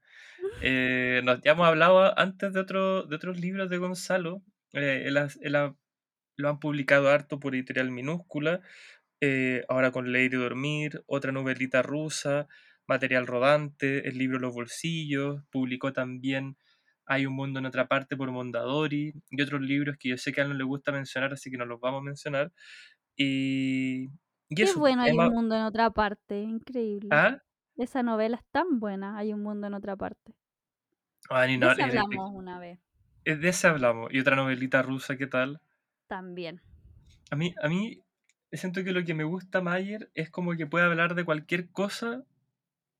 Eh, 0.62 1.20
nos, 1.24 1.40
ya 1.42 1.52
hemos 1.52 1.66
hablado 1.66 2.18
antes 2.18 2.52
de, 2.52 2.60
otro, 2.60 3.04
de 3.04 3.14
otros 3.16 3.38
libros 3.38 3.70
de 3.70 3.78
Gonzalo. 3.78 4.42
Eh, 4.72 5.04
él, 5.06 5.16
ha- 5.18 5.28
él 5.40 5.54
ha 5.56 5.74
lo 6.36 6.48
han 6.48 6.58
publicado 6.58 7.10
harto 7.10 7.38
por 7.38 7.54
editorial 7.54 7.92
minúscula, 7.92 8.60
eh, 9.20 9.64
ahora 9.68 9.92
con 9.92 10.10
Leer 10.10 10.34
y 10.34 10.36
Dormir, 10.36 11.04
otra 11.06 11.30
novelita 11.30 11.80
rusa, 11.80 12.48
Material 12.88 13.28
Rodante, 13.28 14.08
el 14.08 14.18
libro 14.18 14.40
Los 14.40 14.52
Bolsillos, 14.52 15.42
publicó 15.52 15.92
también 15.92 16.56
Hay 17.06 17.26
un 17.26 17.34
mundo 17.34 17.58
en 17.58 17.66
otra 17.66 17.86
parte 17.86 18.16
por 18.16 18.30
Mondadori 18.30 19.12
y 19.30 19.42
otros 19.42 19.60
libros 19.60 19.96
que 19.98 20.10
yo 20.10 20.16
sé 20.18 20.32
que 20.32 20.40
a 20.40 20.44
él 20.44 20.50
no 20.50 20.56
le 20.56 20.64
gusta 20.64 20.92
mencionar, 20.92 21.32
así 21.32 21.50
que 21.50 21.58
no 21.58 21.66
los 21.66 21.80
vamos 21.80 22.00
a 22.00 22.04
mencionar. 22.04 22.52
Y, 23.16 24.08
y 24.48 24.54
Qué 24.56 24.62
eso, 24.62 24.80
bueno, 24.80 25.02
hay 25.02 25.10
Emma, 25.10 25.28
un 25.28 25.34
mundo 25.34 25.54
en 25.56 25.62
otra 25.62 25.90
parte, 25.90 26.40
increíble. 26.40 27.10
¿ah? 27.10 27.38
Esa 27.76 28.02
novela 28.02 28.36
es 28.36 28.44
tan 28.50 28.80
buena, 28.80 29.16
hay 29.18 29.32
un 29.32 29.42
mundo 29.42 29.66
en 29.66 29.74
otra 29.74 29.96
parte. 29.96 30.34
Ah, 31.30 31.46
ni 31.46 31.56
De 31.56 31.66
no, 31.66 31.70
ese 31.70 31.82
es 31.82 31.92
de- 31.92 31.98
hablamos 31.98 32.30
una 32.34 32.58
vez 32.58 32.78
de 33.24 33.48
ese 33.48 33.66
hablamos. 33.66 34.12
Y 34.12 34.20
otra 34.20 34.36
novelita 34.36 34.80
rusa, 34.82 35.16
¿qué 35.16 35.26
tal? 35.26 35.60
también. 36.06 36.60
A 37.30 37.36
mí, 37.36 37.54
a 37.62 37.68
mí 37.68 38.00
siento 38.52 38.84
que 38.84 38.92
lo 38.92 39.04
que 39.04 39.14
me 39.14 39.24
gusta 39.24 39.60
Mayer 39.60 40.10
es 40.14 40.30
como 40.30 40.56
que 40.56 40.66
puede 40.66 40.84
hablar 40.86 41.14
de 41.14 41.24
cualquier 41.24 41.70
cosa 41.70 42.24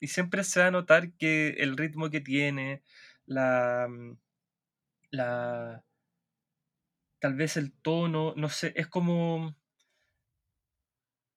y 0.00 0.08
siempre 0.08 0.44
se 0.44 0.60
va 0.60 0.68
a 0.68 0.70
notar 0.72 1.12
que 1.14 1.50
el 1.58 1.76
ritmo 1.76 2.10
que 2.10 2.20
tiene, 2.20 2.82
la, 3.26 3.86
mm, 3.88 4.16
la, 5.12 5.84
tal 7.18 7.34
vez 7.34 7.56
el 7.56 7.72
tono, 7.72 8.34
no 8.36 8.48
sé, 8.48 8.72
es 8.76 8.86
como 8.86 9.56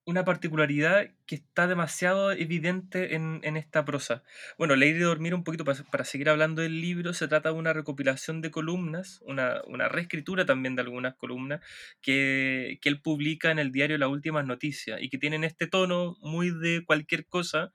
una 0.08 0.24
particularidad 0.24 1.10
que 1.25 1.36
está 1.36 1.67
demasiado 1.67 2.32
evidente 2.32 3.15
en, 3.15 3.41
en 3.44 3.58
esta 3.58 3.84
prosa. 3.84 4.24
Bueno, 4.58 4.77
Ley 4.77 4.94
de 4.94 5.03
Dormir, 5.03 5.36
un 5.36 5.44
poquito 5.44 5.65
para, 5.65 5.84
para 5.84 6.06
seguir 6.06 6.29
hablando 6.29 6.62
del 6.62 6.79
libro, 6.79 7.13
se 7.13 7.27
trata 7.27 7.50
de 7.50 7.56
una 7.56 7.74
recopilación 7.74 8.41
de 8.41 8.50
columnas, 8.50 9.22
una, 9.25 9.62
una 9.67 9.89
reescritura 9.89 10.46
también 10.46 10.75
de 10.77 10.84
algunas 10.84 11.15
columnas, 11.15 11.60
que, 12.01 12.79
que 12.82 12.88
él 12.88 13.01
publica 13.01 13.51
en 13.51 13.60
el 13.60 13.74
diario 13.74 13.98
Las 13.98 14.08
Últimas 14.08 14.46
Noticias 14.46 15.01
y 15.01 15.10
que 15.10 15.17
tienen 15.17 15.44
este 15.44 15.67
tono 15.67 16.15
muy 16.22 16.51
de 16.51 16.86
cualquier 16.86 17.25
cosa, 17.25 17.74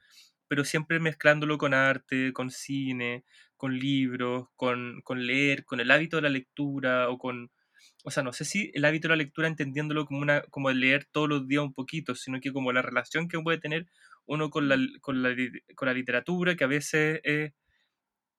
pero 0.48 0.64
siempre 0.64 1.00
mezclándolo 1.00 1.58
con 1.58 1.74
arte, 1.74 2.32
con 2.32 2.50
cine, 2.50 3.24
con 3.62 3.78
libros, 3.78 4.48
con, 4.56 5.00
con 5.04 5.26
leer, 5.26 5.64
con 5.64 5.80
el 5.80 5.90
hábito 5.92 6.16
de 6.16 6.22
la 6.24 6.28
lectura 6.30 7.08
o 7.10 7.18
con 7.18 7.50
o 8.04 8.10
sea, 8.10 8.22
no 8.22 8.32
sé 8.32 8.44
si 8.44 8.70
el 8.74 8.84
hábito 8.84 9.08
de 9.08 9.10
la 9.16 9.22
lectura 9.24 9.48
entendiéndolo 9.48 10.06
como 10.06 10.20
una 10.20 10.42
como 10.50 10.70
leer 10.70 11.06
todos 11.12 11.28
los 11.28 11.48
días 11.48 11.62
un 11.64 11.74
poquito, 11.74 12.14
sino 12.14 12.40
que 12.40 12.52
como 12.52 12.72
la 12.72 12.82
relación 12.82 13.28
que 13.28 13.40
puede 13.40 13.58
tener 13.58 13.86
uno 14.26 14.50
con 14.50 14.68
la, 14.68 14.76
con 15.00 15.22
la, 15.22 15.34
con 15.76 15.86
la 15.88 15.94
literatura, 15.94 16.56
que 16.56 16.64
a 16.64 16.68
veces 16.68 17.20
es, 17.24 17.52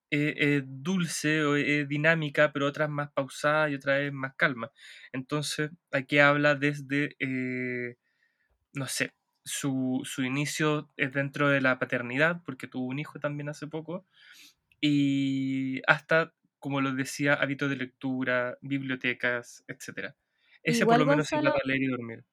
es- 0.10 0.34
es 0.38 0.64
dulce 0.68 1.44
o 1.46 1.56
es 1.56 1.88
dinámica, 1.88 2.52
pero 2.54 2.68
otras 2.68 2.90
más 2.90 3.12
pausada 3.14 3.70
y 3.70 3.76
otras 3.76 4.02
es 4.02 4.14
más 4.14 4.36
calma. 4.36 4.72
Entonces, 5.14 5.72
aquí 5.92 6.20
habla 6.20 6.56
desde, 6.56 7.16
eh, 7.20 7.96
no 8.74 8.88
sé, 8.88 9.14
su, 9.46 10.02
su 10.06 10.24
inicio 10.24 10.90
es 10.98 11.14
dentro 11.14 11.50
de 11.50 11.62
la 11.62 11.80
paternidad, 11.80 12.42
porque 12.46 12.68
tuvo 12.68 12.88
un 12.88 13.00
hijo 13.00 13.20
también 13.20 13.50
hace 13.50 13.68
poco, 13.68 14.08
y 14.86 15.82
hasta, 15.88 16.36
como 16.60 16.82
lo 16.82 16.92
decía, 16.94 17.36
hábitos 17.36 17.70
de 17.70 17.78
lectura, 17.78 18.58
bibliotecas, 18.62 19.64
etcétera. 19.68 20.18
Ese 20.64 20.86
por 20.88 20.98
Igual 20.98 21.00
lo 21.00 21.06
menos 21.06 21.30
Gonzalo, 21.30 21.52
trata 21.52 21.60
de 21.64 21.68
leer 21.70 21.84
y 21.84 21.88
dormir. 21.88 22.26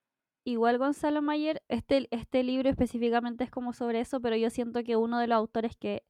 igual 0.45 0.79
Gonzalo 0.79 1.23
Mayer, 1.23 1.63
este, 1.69 2.09
este 2.11 2.43
libro 2.43 2.69
específicamente 2.71 3.45
es 3.45 3.51
como 3.51 3.73
sobre 3.73 4.01
eso, 4.01 4.21
pero 4.21 4.37
yo 4.37 4.51
siento 4.51 4.83
que 4.85 4.97
uno 4.97 5.19
de 5.19 5.27
los 5.27 5.37
autores 5.37 5.77
que, 5.77 6.05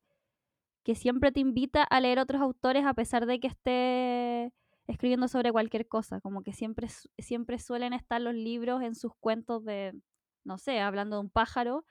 que 0.85 0.95
siempre 0.95 1.33
te 1.33 1.41
invita 1.41 1.85
a 1.85 2.01
leer 2.01 2.19
otros 2.19 2.43
autores 2.43 2.87
a 2.87 2.95
pesar 2.95 3.27
de 3.27 3.41
que 3.41 3.49
esté 3.49 4.53
escribiendo 4.87 5.29
sobre 5.29 5.53
cualquier 5.53 5.89
cosa, 5.89 6.21
como 6.21 6.43
que 6.43 6.53
siempre, 6.53 6.89
siempre 7.19 7.59
suelen 7.59 7.93
estar 7.93 8.21
los 8.21 8.35
libros 8.35 8.83
en 8.83 8.95
sus 8.95 9.13
cuentos 9.21 9.65
de, 9.65 9.95
no 10.45 10.59
sé, 10.59 10.81
hablando 10.81 11.17
de 11.17 11.23
un 11.23 11.31
pájaro, 11.31 11.85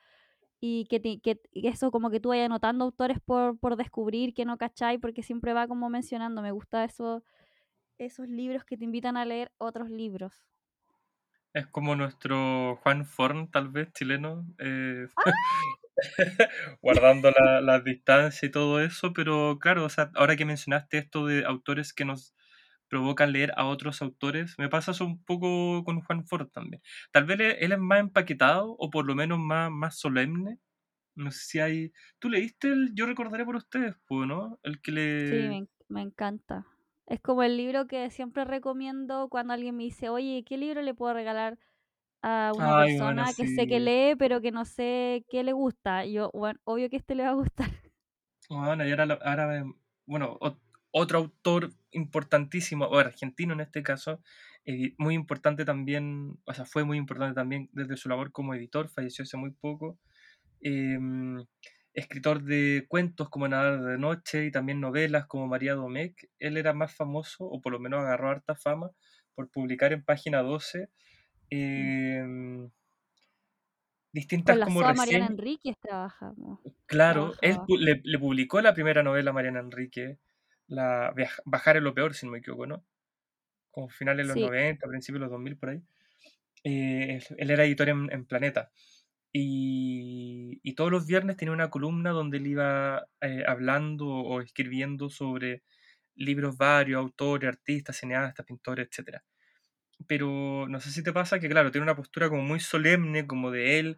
y 0.62 0.86
que, 0.88 1.00
te- 1.00 1.20
que 1.22 1.40
eso 1.54 1.92
como 1.92 2.10
que 2.10 2.20
tú 2.20 2.30
vayas 2.30 2.46
anotando 2.48 2.86
autores 2.86 3.20
por, 3.22 3.58
por 3.60 3.76
descubrir 3.78 4.34
que 4.34 4.46
no 4.46 4.58
cachai, 4.58 4.98
porque 5.00 5.24
siempre 5.24 5.54
va 5.54 5.68
como 5.68 5.90
mencionando, 5.90 6.42
me 6.42 6.52
gusta 6.52 6.84
eso, 6.86 7.24
esos 8.00 8.28
libros 8.30 8.66
que 8.66 8.78
te 8.78 8.86
invitan 8.86 9.18
a 9.18 9.26
leer 9.26 9.52
otros 9.60 9.90
libros. 9.92 10.34
Es 11.54 11.68
como 11.68 11.96
nuestro 11.96 12.78
Juan 12.78 13.06
Forn, 13.06 13.50
tal 13.52 13.70
vez, 13.70 13.92
chileno, 13.94 14.48
eh, 14.60 15.08
guardando 16.82 17.32
la, 17.32 17.62
la 17.62 17.80
distancia 17.80 18.46
y 18.48 18.52
todo 18.52 18.80
eso, 18.82 19.14
pero 19.14 19.58
claro, 19.60 19.86
o 19.86 19.90
sea, 19.90 20.12
ahora 20.16 20.36
que 20.36 20.46
mencionaste 20.46 20.98
esto 20.98 21.26
de 21.26 21.46
autores 21.46 21.94
que 21.94 22.06
nos 22.06 22.36
provocan 22.90 23.32
leer 23.34 23.52
a 23.58 23.66
otros 23.68 24.02
autores, 24.02 24.56
me 24.58 24.70
pasa 24.70 24.92
eso 24.92 25.06
un 25.06 25.24
poco 25.24 25.84
con 25.86 26.02
Juan 26.02 26.26
Forn 26.28 26.50
también. 26.52 26.82
Tal 27.12 27.26
vez 27.26 27.40
él, 27.40 27.56
él 27.60 27.72
es 27.74 27.80
más 27.80 28.00
empaquetado 28.02 28.76
o 28.78 28.90
por 28.90 29.06
lo 29.06 29.16
menos 29.16 29.40
más, 29.40 29.72
más 29.72 30.00
solemne. 30.00 30.60
No 31.16 31.32
sé 31.32 31.40
si 31.46 31.60
hay... 31.60 31.94
¿Tú 32.20 32.30
leíste 32.30 32.70
el 32.72 32.92
Yo 32.96 33.06
recordaré 33.08 33.46
por 33.46 33.56
ustedes, 33.58 33.96
pues, 34.08 34.28
¿no? 34.28 34.60
El 34.64 34.82
que 34.82 34.92
Sí, 35.18 35.48
le... 35.48 35.50
me, 35.50 35.58
en- 35.58 35.70
me 35.88 36.02
encanta. 36.02 36.66
Es 37.06 37.20
como 37.22 37.44
el 37.44 37.58
libro 37.58 37.88
que 37.88 38.10
siempre 38.12 38.46
recomiendo 38.46 39.30
cuando 39.30 39.54
alguien 39.54 39.76
me 39.78 39.84
dice, 39.84 40.10
oye, 40.10 40.44
¿qué 40.46 40.58
libro 40.58 40.82
le 40.82 40.94
puedo 40.94 41.14
regalar 41.14 41.58
a 42.24 42.54
una 42.56 42.74
Ay, 42.74 43.00
bueno, 43.02 43.26
persona 43.26 43.34
que 43.36 43.48
sé 43.48 43.68
que 43.68 43.80
sí. 43.80 43.82
lee, 43.82 44.16
pero 44.18 44.42
que 44.42 44.52
no 44.52 44.66
sé 44.66 45.26
qué 45.30 45.44
le 45.44 45.54
gusta? 45.54 46.06
Y 46.06 46.14
yo, 46.14 46.32
bueno, 46.34 46.60
obvio 46.66 46.90
que 46.90 46.98
este 46.98 47.16
le 47.16 47.24
va 47.24 47.30
a 47.32 47.34
gustar. 47.34 47.70
Bueno, 48.50 48.86
y 48.86 48.92
ahora, 48.92 49.20
ahora 49.24 49.64
bueno, 50.06 50.38
otro 50.92 51.20
autor 51.20 51.72
importantísimo, 51.92 52.86
o 52.86 52.98
argentino 52.98 53.54
en 53.54 53.62
este 53.62 53.84
caso, 53.84 54.22
eh, 54.66 54.94
muy 54.98 55.16
importante 55.16 55.66
también, 55.66 56.38
o 56.46 56.54
sea, 56.54 56.66
fue 56.66 56.84
muy 56.84 56.98
importante 56.98 57.36
también 57.36 57.70
desde 57.74 57.98
su 57.98 58.10
labor 58.10 58.32
como 58.32 58.54
editor, 58.54 58.90
falleció 58.90 59.24
hace 59.24 59.38
muy 59.38 59.52
poco, 59.52 59.98
em, 60.62 61.46
escritor 61.94 62.44
de 62.44 62.86
cuentos 62.88 63.30
como 63.30 63.48
Nadar 63.48 63.82
de 63.82 63.98
Noche 63.98 64.46
y 64.46 64.52
también 64.52 64.80
novelas 64.80 65.26
como 65.28 65.48
María 65.48 65.76
Domecq, 65.76 66.30
él 66.40 66.58
era 66.58 66.74
más 66.74 66.96
famoso, 66.96 67.46
o 67.46 67.62
por 67.62 67.72
lo 67.74 67.80
menos 67.80 68.02
agarró 68.02 68.30
harta 68.30 68.56
fama, 68.56 68.92
por 69.36 69.50
publicar 69.50 69.94
en 69.94 70.04
Página 70.04 70.42
12 70.42 70.90
em, 71.50 72.70
distintas 74.12 74.54
Con 74.54 74.60
la 74.60 74.66
como 74.66 74.82
SOA 74.82 74.94
Mariana. 74.94 75.28
Enríquez 75.28 75.76
trabajamos. 75.80 76.60
Claro, 76.86 77.34
él 77.42 77.54
Trabajaba. 77.54 77.80
le, 77.80 78.02
le 78.04 78.20
publicó 78.20 78.62
la 78.62 78.74
primera 78.74 79.04
novela 79.04 79.32
a 79.32 79.34
Mariana 79.34 79.60
Enrique, 79.60 80.18
la 80.70 81.14
Bajar 81.46 81.78
en 81.78 81.84
lo 81.84 81.94
peor, 81.94 82.14
si 82.14 82.26
no 82.26 82.32
me 82.32 82.40
equivoco, 82.40 82.68
¿no? 82.68 82.86
Como 83.72 83.90
finales 83.90 84.26
de 84.26 84.34
los 84.34 84.36
Sí, 84.36 84.42
90, 84.42 84.88
principios 84.88 85.20
de 85.20 85.26
los 85.26 85.32
2000 85.32 85.58
por 85.58 85.70
ahí. 85.70 85.82
Eh, 86.64 87.22
él, 87.38 87.52
era 87.52 87.66
editor 87.66 87.90
en, 87.90 88.12
en 88.12 88.26
Planeta. 88.26 88.72
Y, 89.32 90.60
y 90.64 90.74
todos 90.74 90.92
los 90.92 91.06
viernes 91.06 91.38
tenía 91.38 91.54
una 91.54 91.70
columna 91.70 92.12
donde 92.12 92.38
él 92.38 92.48
iba 92.48 93.08
eh, 93.22 93.44
hablando 93.48 94.08
o 94.08 94.42
escribiendo 94.42 95.10
sobre 95.10 95.64
libros 96.16 96.58
varios, 96.58 97.00
autores, 97.00 97.48
artistas, 97.50 97.98
cineastas, 97.98 98.46
pintores, 98.46 98.88
etc. 98.92 99.20
Pero 100.08 100.68
no 100.70 100.80
sé 100.80 100.92
si 100.92 101.04
te 101.04 101.14
pasa 101.14 101.40
que, 101.40 101.50
claro, 101.50 101.72
tiene 101.72 101.84
una 101.84 101.96
postura 101.96 102.30
como 102.30 102.44
muy 102.44 102.60
solemne, 102.60 103.28
como 103.28 103.52
de 103.52 103.80
él, 103.80 103.98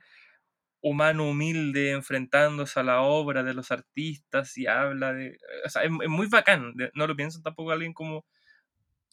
humano 0.82 1.30
humilde 1.30 1.92
enfrentándose 1.92 2.80
a 2.80 2.84
la 2.84 3.02
obra 3.02 3.44
de 3.44 3.54
los 3.54 3.72
artistas 3.72 4.58
y 4.58 4.68
habla 4.68 5.14
de... 5.14 5.38
O 5.66 5.70
sea, 5.70 5.84
es, 5.84 5.92
es 6.02 6.10
muy 6.10 6.28
bacán, 6.28 6.74
no 6.94 7.08
lo 7.08 7.16
pienso 7.16 7.42
tampoco 7.42 7.72
alguien 7.72 7.94
como 7.94 8.26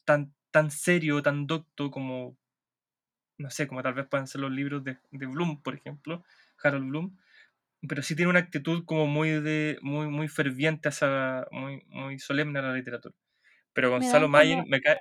tan, 0.04 0.32
tan 0.50 0.70
serio, 0.70 1.22
tan 1.22 1.46
docto 1.46 1.90
como, 1.90 2.36
no 3.36 3.50
sé, 3.50 3.66
como 3.68 3.82
tal 3.82 3.94
vez 3.94 4.06
puedan 4.06 4.26
ser 4.26 4.40
los 4.40 4.50
libros 4.50 4.82
de, 4.84 4.98
de 5.10 5.26
Bloom, 5.26 5.62
por 5.62 5.74
ejemplo, 5.74 6.24
Harold 6.62 6.88
Bloom, 6.88 7.16
pero 7.86 8.02
sí 8.02 8.16
tiene 8.16 8.30
una 8.30 8.40
actitud 8.40 8.84
como 8.84 9.06
muy, 9.06 9.30
de, 9.40 9.78
muy, 9.82 10.08
muy 10.08 10.28
ferviente, 10.28 10.88
hacia, 10.88 11.46
muy, 11.50 11.84
muy 11.88 12.18
solemne 12.18 12.58
a 12.58 12.62
la 12.62 12.72
literatura. 12.72 13.14
Pero 13.72 13.90
Gonzalo 13.90 14.30
como, 14.30 14.64
me 14.66 14.80
cae, 14.80 14.98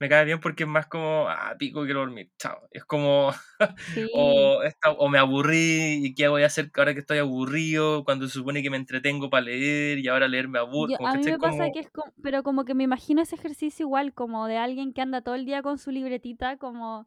me 0.00 0.08
cae 0.08 0.24
bien 0.24 0.40
porque 0.40 0.64
es 0.64 0.68
más 0.68 0.86
como, 0.86 1.28
ah, 1.28 1.54
pico, 1.58 1.84
quiero 1.84 2.00
dormir, 2.00 2.30
chao. 2.38 2.68
Es 2.70 2.84
como, 2.84 3.30
sí, 3.94 4.08
o, 4.12 4.62
esta- 4.62 4.92
o 4.92 5.08
me 5.08 5.18
aburrí 5.18 6.04
y 6.06 6.14
qué 6.14 6.28
voy 6.28 6.42
a 6.42 6.46
hacer 6.46 6.70
ahora 6.76 6.94
que 6.94 7.00
estoy 7.00 7.18
aburrido, 7.18 8.04
cuando 8.04 8.26
se 8.26 8.34
supone 8.34 8.62
que 8.62 8.70
me 8.70 8.76
entretengo 8.78 9.30
para 9.30 9.44
leer 9.46 9.98
y 9.98 10.08
ahora 10.08 10.28
leer 10.28 10.48
me 10.48 10.58
aburre, 10.58 10.92
a 11.02 11.14
mí 11.14 11.24
me 11.24 11.38
pasa 11.38 11.64
como, 11.64 11.72
que 11.72 11.80
es 11.80 11.90
como, 11.90 12.12
pero 12.22 12.42
como 12.42 12.64
que 12.64 12.74
me 12.74 12.84
imagino 12.84 13.22
ese 13.22 13.34
ejercicio 13.36 13.84
igual, 13.86 14.14
como 14.14 14.46
de 14.46 14.58
alguien 14.58 14.92
que 14.92 15.00
anda 15.02 15.22
todo 15.22 15.34
el 15.34 15.44
día 15.44 15.62
con 15.62 15.78
su 15.78 15.90
libretita, 15.90 16.56
como 16.58 17.06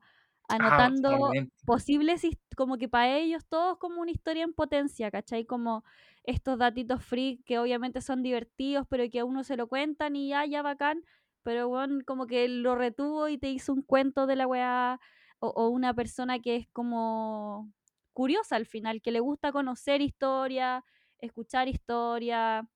ah, 0.59 0.91
anotando 0.91 1.37
posibles, 1.65 2.21
como 2.57 2.77
que 2.77 2.89
para 2.89 3.17
ellos 3.17 3.45
todo 3.47 3.73
es 3.73 3.77
como 3.79 4.01
una 4.01 4.11
historia 4.11 4.43
en 4.43 4.53
potencia, 4.53 5.11
¿cachai? 5.11 5.45
Como 5.45 5.83
estos 6.23 6.57
datitos 6.59 7.03
free 7.03 7.41
que 7.45 7.59
obviamente 7.59 8.01
son 8.01 8.23
divertidos, 8.23 8.85
pero 8.89 9.05
que 9.09 9.19
a 9.19 9.25
uno 9.25 9.43
se 9.43 9.55
lo 9.57 9.67
cuentan 9.67 10.15
y 10.15 10.29
ya, 10.29 10.45
ya 10.45 10.61
bacán, 10.63 11.03
pero 11.43 11.67
bueno, 11.69 11.99
como 12.05 12.27
que 12.27 12.47
lo 12.47 12.75
retuvo 12.75 13.27
y 13.29 13.37
te 13.37 13.49
hizo 13.49 13.73
un 13.73 13.81
cuento 13.83 14.27
de 14.27 14.35
la 14.35 14.47
weá, 14.47 14.99
o, 15.39 15.47
o 15.49 15.69
una 15.69 15.93
persona 15.93 16.39
que 16.39 16.55
es 16.57 16.67
como 16.73 17.73
curiosa 18.13 18.55
al 18.57 18.65
final, 18.67 19.01
que 19.01 19.11
le 19.11 19.19
gusta 19.21 19.51
conocer 19.51 20.01
historia, 20.01 20.83
escuchar 21.19 21.67
historia, 21.67 22.69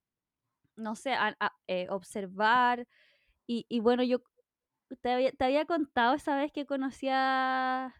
no 0.75 0.95
sé, 0.95 1.13
a- 1.13 1.35
a- 1.39 1.53
eh, 1.67 1.87
observar. 1.89 2.87
Y, 3.47 3.65
y 3.69 3.79
bueno, 3.81 4.03
yo 4.03 4.19
te 5.01 5.11
había, 5.11 5.31
te 5.33 5.45
había 5.45 5.65
contado 5.65 6.15
esa 6.15 6.37
vez 6.37 6.51
que 6.53 6.65
conocí 6.67 7.09
a, 7.11 7.95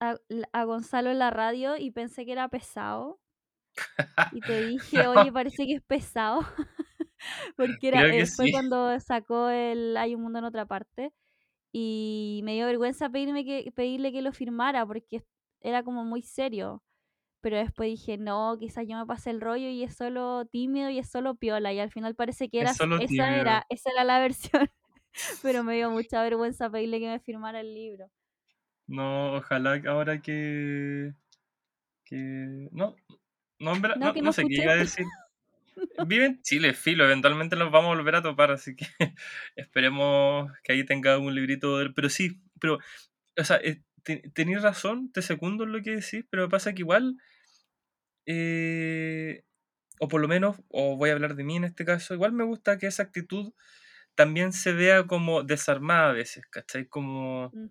a, 0.00 0.16
a 0.52 0.64
Gonzalo 0.64 1.10
en 1.10 1.18
la 1.18 1.30
radio 1.30 1.76
y 1.76 1.90
pensé 1.90 2.24
que 2.26 2.32
era 2.32 2.48
pesado. 2.48 3.20
Y 4.30 4.42
te 4.42 4.60
dije, 4.60 5.06
oye, 5.06 5.32
parece 5.32 5.66
que 5.66 5.74
es 5.74 5.82
pesado. 5.82 6.40
Porque 7.56 7.88
era, 7.88 8.06
eh, 8.06 8.26
fue 8.26 8.46
sí. 8.46 8.52
cuando 8.52 8.98
sacó 9.00 9.48
el 9.48 9.96
Hay 9.96 10.14
un 10.14 10.22
mundo 10.22 10.38
en 10.38 10.44
otra 10.44 10.66
parte. 10.66 11.12
Y 11.72 12.40
me 12.44 12.54
dio 12.54 12.66
vergüenza 12.66 13.10
pedirme 13.10 13.44
que, 13.44 13.72
pedirle 13.74 14.12
que 14.12 14.22
lo 14.22 14.32
firmara 14.32 14.86
porque 14.86 15.24
era 15.60 15.82
como 15.82 16.04
muy 16.04 16.22
serio. 16.22 16.82
Pero 17.40 17.56
después 17.58 17.88
dije, 17.90 18.16
no, 18.16 18.56
quizás 18.58 18.86
yo 18.86 18.96
me 18.96 19.06
pasé 19.06 19.30
el 19.30 19.40
rollo 19.40 19.68
y 19.68 19.82
es 19.82 19.96
solo 19.96 20.46
tímido 20.46 20.88
y 20.88 20.98
es 20.98 21.10
solo 21.10 21.34
piola. 21.34 21.72
Y 21.72 21.80
al 21.80 21.90
final 21.90 22.14
parece 22.14 22.48
que 22.48 22.60
era, 22.60 22.70
Es 22.70 22.80
esa 22.80 22.98
tímido. 22.98 23.24
era, 23.24 23.66
esa 23.68 23.90
era 23.90 24.04
la 24.04 24.18
versión. 24.20 24.70
Pero 25.42 25.64
me 25.64 25.74
dio 25.74 25.90
mucha 25.90 26.22
vergüenza 26.22 26.70
pedirle 26.70 27.00
que 27.00 27.08
me 27.08 27.20
firmara 27.20 27.60
el 27.60 27.74
libro. 27.74 28.10
No, 28.86 29.34
ojalá 29.34 29.80
ahora 29.88 30.20
que. 30.20 31.12
que. 32.04 32.68
No, 32.70 32.94
no, 33.58 33.74
en 33.74 33.82
verdad, 33.82 33.96
No, 33.96 34.06
no, 34.06 34.14
que 34.14 34.22
no 34.22 34.32
sé 34.32 34.44
qué 34.44 34.62
iba 34.62 34.72
a 34.72 34.76
decir. 34.76 35.06
Vive 35.96 36.26
en 36.26 36.42
Chile, 36.42 36.74
filo, 36.74 37.04
eventualmente 37.04 37.56
nos 37.56 37.70
vamos 37.70 37.92
a 37.92 37.96
volver 37.96 38.16
a 38.16 38.22
topar, 38.22 38.50
así 38.50 38.74
que 38.76 38.86
esperemos 39.56 40.50
que 40.62 40.72
ahí 40.72 40.84
tenga 40.84 41.18
un 41.18 41.34
librito. 41.34 41.78
de- 41.78 41.90
Pero 41.90 42.08
sí, 42.08 42.40
pero, 42.60 42.78
o 43.38 43.44
sea, 43.44 43.58
eh, 43.58 43.82
te- 44.04 44.30
tenéis 44.34 44.62
razón, 44.62 45.12
te 45.12 45.22
segundo 45.22 45.64
en 45.64 45.72
lo 45.72 45.82
que 45.82 45.96
decís, 45.96 46.26
pero 46.30 46.48
pasa 46.48 46.74
que 46.74 46.82
igual, 46.82 47.16
eh, 48.26 49.44
o 50.00 50.08
por 50.08 50.20
lo 50.20 50.28
menos, 50.28 50.58
o 50.70 50.96
voy 50.96 51.10
a 51.10 51.14
hablar 51.14 51.36
de 51.36 51.44
mí 51.44 51.56
en 51.56 51.64
este 51.64 51.84
caso, 51.84 52.14
igual 52.14 52.32
me 52.32 52.44
gusta 52.44 52.78
que 52.78 52.86
esa 52.86 53.04
actitud 53.04 53.52
también 54.14 54.52
se 54.52 54.72
vea 54.72 55.06
como 55.06 55.42
desarmada 55.44 56.10
a 56.10 56.14
veces, 56.14 56.44
¿cachai? 56.50 56.86
Como, 56.88 57.52
Mm. 57.52 57.66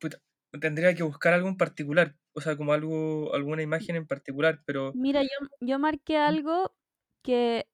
puta, 0.00 0.18
tendría 0.60 0.94
que 0.94 1.02
buscar 1.02 1.34
algo 1.34 1.48
en 1.48 1.56
particular, 1.56 2.16
o 2.32 2.40
sea, 2.40 2.56
como 2.56 2.72
algo, 2.72 3.34
alguna 3.34 3.62
imagen 3.62 3.96
en 3.96 4.06
particular, 4.06 4.62
pero... 4.66 4.92
Mira, 4.94 5.22
yo, 5.22 5.28
yo 5.60 5.78
marqué 5.78 6.16
algo 6.16 6.72
que 7.22 7.66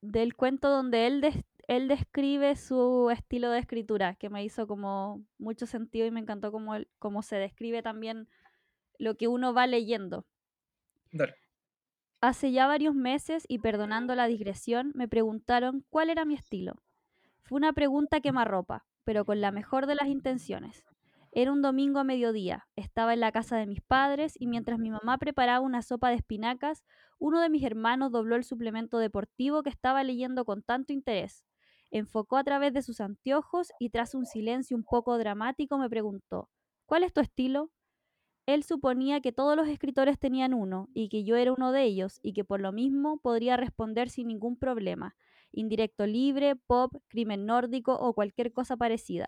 del 0.00 0.34
cuento 0.34 0.70
donde 0.70 1.06
él, 1.06 1.20
des- 1.20 1.44
él 1.68 1.88
describe 1.88 2.56
su 2.56 3.10
estilo 3.10 3.50
de 3.50 3.58
escritura, 3.60 4.14
que 4.14 4.30
me 4.30 4.42
hizo 4.44 4.66
como 4.66 5.22
mucho 5.38 5.66
sentido 5.66 6.06
y 6.06 6.10
me 6.10 6.20
encantó 6.20 6.50
como, 6.52 6.74
él- 6.74 6.88
cómo 6.98 7.22
se 7.22 7.36
describe 7.36 7.82
también 7.82 8.28
lo 8.98 9.16
que 9.16 9.28
uno 9.28 9.52
va 9.54 9.66
leyendo. 9.66 10.26
Dale. 11.12 11.34
Hace 12.20 12.52
ya 12.52 12.66
varios 12.66 12.94
meses, 12.94 13.44
y 13.48 13.58
perdonando 13.60 14.14
la 14.14 14.26
digresión, 14.26 14.92
me 14.94 15.08
preguntaron 15.08 15.84
cuál 15.90 16.10
era 16.10 16.24
mi 16.24 16.34
estilo. 16.34 16.74
Fue 17.42 17.56
una 17.56 17.72
pregunta 17.72 18.20
que 18.20 18.32
me 18.32 18.42
arropa, 18.42 18.84
pero 19.04 19.24
con 19.24 19.40
la 19.40 19.50
mejor 19.52 19.86
de 19.86 19.94
las 19.94 20.08
intenciones. 20.08 20.84
Era 21.32 21.52
un 21.52 21.62
domingo 21.62 22.00
a 22.00 22.04
mediodía, 22.04 22.68
estaba 22.76 23.14
en 23.14 23.20
la 23.20 23.32
casa 23.32 23.56
de 23.56 23.66
mis 23.66 23.80
padres 23.80 24.34
y 24.38 24.46
mientras 24.46 24.78
mi 24.78 24.90
mamá 24.90 25.18
preparaba 25.18 25.60
una 25.64 25.82
sopa 25.82 26.08
de 26.10 26.16
espinacas, 26.16 26.84
uno 27.18 27.40
de 27.40 27.48
mis 27.48 27.62
hermanos 27.64 28.10
dobló 28.12 28.36
el 28.36 28.44
suplemento 28.44 28.98
deportivo 28.98 29.62
que 29.62 29.70
estaba 29.70 30.02
leyendo 30.02 30.44
con 30.44 30.62
tanto 30.62 30.92
interés. 30.92 31.44
Enfocó 31.90 32.36
a 32.36 32.44
través 32.44 32.72
de 32.72 32.82
sus 32.82 33.00
anteojos 33.00 33.68
y 33.78 33.90
tras 33.90 34.14
un 34.14 34.26
silencio 34.26 34.76
un 34.76 34.84
poco 34.84 35.18
dramático 35.18 35.78
me 35.78 35.88
preguntó, 35.88 36.48
¿Cuál 36.86 37.04
es 37.04 37.12
tu 37.12 37.20
estilo? 37.20 37.70
Él 38.46 38.64
suponía 38.64 39.20
que 39.20 39.32
todos 39.32 39.56
los 39.56 39.68
escritores 39.68 40.18
tenían 40.18 40.54
uno 40.54 40.88
y 40.94 41.08
que 41.08 41.24
yo 41.24 41.36
era 41.36 41.52
uno 41.52 41.72
de 41.72 41.84
ellos 41.84 42.18
y 42.22 42.32
que 42.32 42.44
por 42.44 42.60
lo 42.60 42.72
mismo 42.72 43.18
podría 43.18 43.56
responder 43.56 44.10
sin 44.10 44.28
ningún 44.28 44.58
problema. 44.58 45.16
Indirecto 45.52 46.06
libre, 46.06 46.56
pop, 46.56 46.94
crimen 47.08 47.46
nórdico 47.46 47.94
o 47.94 48.14
cualquier 48.14 48.52
cosa 48.52 48.76
parecida. 48.76 49.26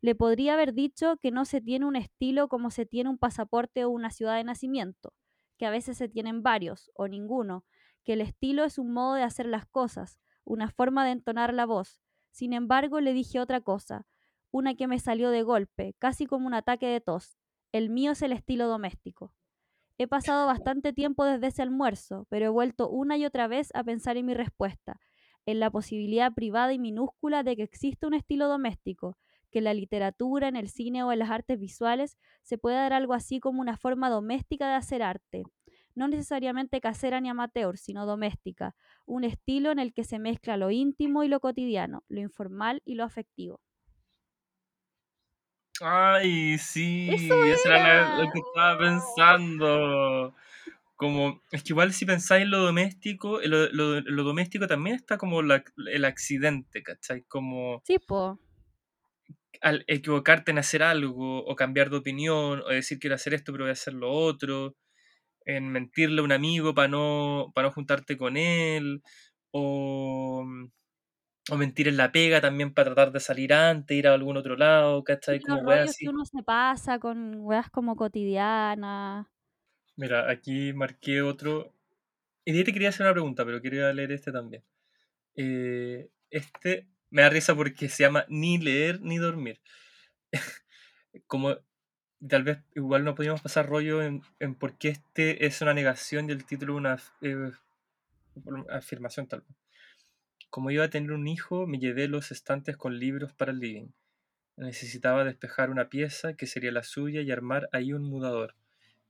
Le 0.00 0.14
podría 0.14 0.54
haber 0.54 0.74
dicho 0.74 1.16
que 1.16 1.30
no 1.30 1.44
se 1.44 1.60
tiene 1.60 1.86
un 1.86 1.96
estilo 1.96 2.48
como 2.48 2.70
se 2.70 2.86
tiene 2.86 3.10
un 3.10 3.18
pasaporte 3.18 3.84
o 3.84 3.90
una 3.90 4.10
ciudad 4.10 4.36
de 4.36 4.44
nacimiento, 4.44 5.12
que 5.58 5.66
a 5.66 5.70
veces 5.70 5.96
se 5.96 6.08
tienen 6.08 6.42
varios 6.42 6.90
o 6.94 7.08
ninguno, 7.08 7.64
que 8.04 8.12
el 8.12 8.20
estilo 8.20 8.64
es 8.64 8.78
un 8.78 8.92
modo 8.92 9.14
de 9.14 9.22
hacer 9.22 9.46
las 9.46 9.66
cosas, 9.66 10.20
una 10.44 10.68
forma 10.70 11.04
de 11.04 11.12
entonar 11.12 11.54
la 11.54 11.66
voz. 11.66 12.02
Sin 12.30 12.52
embargo, 12.52 13.00
le 13.00 13.12
dije 13.12 13.40
otra 13.40 13.60
cosa, 13.60 14.06
una 14.50 14.74
que 14.74 14.86
me 14.86 14.98
salió 14.98 15.30
de 15.30 15.42
golpe, 15.42 15.94
casi 15.98 16.26
como 16.26 16.46
un 16.46 16.54
ataque 16.54 16.86
de 16.86 17.00
tos. 17.00 17.38
El 17.72 17.90
mío 17.90 18.12
es 18.12 18.22
el 18.22 18.32
estilo 18.32 18.68
doméstico. 18.68 19.34
He 19.98 20.06
pasado 20.06 20.46
bastante 20.74 20.92
tiempo 20.92 21.24
desde 21.24 21.48
ese 21.48 21.62
almuerzo, 21.62 22.26
pero 22.28 22.46
he 22.46 22.50
vuelto 22.50 22.88
una 22.88 23.16
y 23.16 23.24
otra 23.24 23.48
vez 23.48 23.70
a 23.74 23.82
pensar 23.84 24.16
en 24.16 24.26
mi 24.26 24.34
respuesta, 24.34 25.00
en 25.46 25.60
la 25.60 25.70
posibilidad 25.70 26.32
privada 26.32 26.72
y 26.72 26.78
minúscula 26.78 27.42
de 27.42 27.56
que 27.56 27.62
exista 27.62 28.06
un 28.06 28.14
estilo 28.14 28.48
doméstico, 28.48 29.18
que 29.50 29.58
en 29.58 29.64
la 29.64 29.74
literatura, 29.74 30.48
en 30.48 30.56
el 30.56 30.68
cine 30.68 31.02
o 31.04 31.12
en 31.12 31.20
las 31.20 31.30
artes 31.30 31.58
visuales 31.58 32.18
se 32.42 32.58
pueda 32.58 32.80
dar 32.82 32.92
algo 32.92 33.14
así 33.14 33.40
como 33.40 33.60
una 33.60 33.76
forma 33.76 34.10
doméstica 34.10 34.68
de 34.68 34.74
hacer 34.74 35.02
arte. 35.02 35.44
No 35.94 36.08
necesariamente 36.08 36.80
casera 36.80 37.20
ni 37.20 37.28
amateur, 37.28 37.76
sino 37.78 38.04
doméstica, 38.06 38.74
un 39.06 39.24
estilo 39.24 39.70
en 39.70 39.78
el 39.78 39.94
que 39.94 40.04
se 40.04 40.18
mezcla 40.18 40.56
lo 40.56 40.70
íntimo 40.70 41.22
y 41.22 41.28
lo 41.28 41.40
cotidiano, 41.40 42.02
lo 42.08 42.20
informal 42.20 42.82
y 42.84 42.96
lo 42.96 43.04
afectivo. 43.04 43.60
Ay, 45.80 46.56
sí, 46.58 47.10
¡Eso 47.12 47.34
eso 47.44 47.68
era 47.68 48.16
lo 48.16 48.30
que 48.30 48.38
estaba 48.38 48.78
pensando. 48.78 50.34
Como, 50.96 51.42
es 51.52 51.62
que 51.64 51.72
igual 51.72 51.92
si 51.92 52.06
pensáis 52.06 52.44
en 52.44 52.50
lo 52.52 52.58
doméstico, 52.60 53.42
en 53.42 53.50
lo, 53.50 53.68
lo- 53.72 54.00
lo 54.00 54.22
doméstico 54.24 54.66
también 54.68 54.96
está 54.96 55.18
como 55.18 55.42
la- 55.42 55.64
el 55.92 56.04
accidente, 56.04 56.82
¿cachai? 56.82 57.24
Como 57.24 57.84
Sí, 57.84 57.98
po. 57.98 58.38
al 59.60 59.84
equivocarte 59.86 60.50
en 60.50 60.58
hacer 60.58 60.82
algo, 60.82 61.44
o 61.44 61.56
cambiar 61.56 61.90
de 61.90 61.96
opinión, 61.98 62.60
o 62.60 62.68
decir 62.68 62.98
quiero 62.98 63.14
hacer 63.16 63.34
esto 63.34 63.52
pero 63.52 63.64
voy 63.64 63.70
a 63.70 63.72
hacer 63.72 63.94
lo 63.94 64.10
otro, 64.12 64.76
en 65.46 65.70
mentirle 65.72 66.20
a 66.20 66.24
un 66.24 66.32
amigo 66.32 66.74
para 66.74 66.88
no, 66.88 67.52
para 67.54 67.68
no 67.68 67.74
juntarte 67.74 68.16
con 68.18 68.36
él, 68.38 69.02
o, 69.52 70.44
o 71.50 71.56
mentir 71.56 71.88
en 71.88 71.96
la 71.96 72.12
pega 72.12 72.42
también 72.42 72.74
para 72.74 72.88
tratar 72.94 73.10
de 73.12 73.20
salir 73.20 73.52
antes, 73.54 73.96
ir 73.96 74.06
a 74.08 74.12
algún 74.14 74.36
otro 74.36 74.56
lado, 74.56 75.02
¿cachai? 75.04 75.40
Como 75.40 75.60
weas 75.60 75.84
así. 75.84 76.04
que 76.04 76.08
uno 76.08 76.24
se 76.24 76.42
pasa 76.42 76.98
con 76.98 77.36
weas 77.40 77.70
como 77.70 77.96
cotidianas. 77.96 79.26
Mira, 79.96 80.30
aquí 80.30 80.72
marqué 80.72 81.22
otro. 81.22 81.72
Y 82.44 82.56
ahí 82.56 82.64
te 82.64 82.72
quería 82.72 82.90
hacer 82.90 83.06
una 83.06 83.12
pregunta, 83.14 83.44
pero 83.44 83.62
quería 83.62 83.92
leer 83.92 84.12
este 84.12 84.32
también. 84.32 84.62
Eh, 85.36 86.10
este 86.30 86.88
me 87.10 87.22
da 87.22 87.30
risa 87.30 87.54
porque 87.54 87.88
se 87.88 88.04
llama 88.04 88.26
Ni 88.28 88.58
leer 88.58 89.00
ni 89.00 89.18
dormir. 89.18 89.60
Como 91.26 91.56
tal 92.28 92.44
vez 92.44 92.58
igual 92.74 93.04
no 93.04 93.14
podíamos 93.14 93.42
pasar 93.42 93.68
rollo 93.68 94.02
en, 94.02 94.22
en 94.40 94.54
por 94.54 94.78
qué 94.78 94.88
este 94.90 95.46
es 95.46 95.60
una 95.62 95.74
negación 95.74 96.28
y 96.28 96.32
el 96.32 96.46
título 96.46 96.76
una 96.76 96.98
eh, 97.22 97.52
afirmación 98.70 99.26
tal 99.28 99.42
vez. 99.42 99.56
Como 100.50 100.70
iba 100.70 100.84
a 100.84 100.90
tener 100.90 101.12
un 101.12 101.26
hijo, 101.28 101.66
me 101.66 101.78
llevé 101.78 102.08
los 102.08 102.30
estantes 102.32 102.76
con 102.76 102.98
libros 102.98 103.32
para 103.32 103.52
el 103.52 103.60
living. 103.60 103.88
Necesitaba 104.56 105.24
despejar 105.24 105.70
una 105.70 105.88
pieza 105.88 106.34
que 106.34 106.46
sería 106.46 106.72
la 106.72 106.84
suya 106.84 107.22
y 107.22 107.30
armar 107.32 107.68
ahí 107.72 107.92
un 107.92 108.04
mudador. 108.04 108.54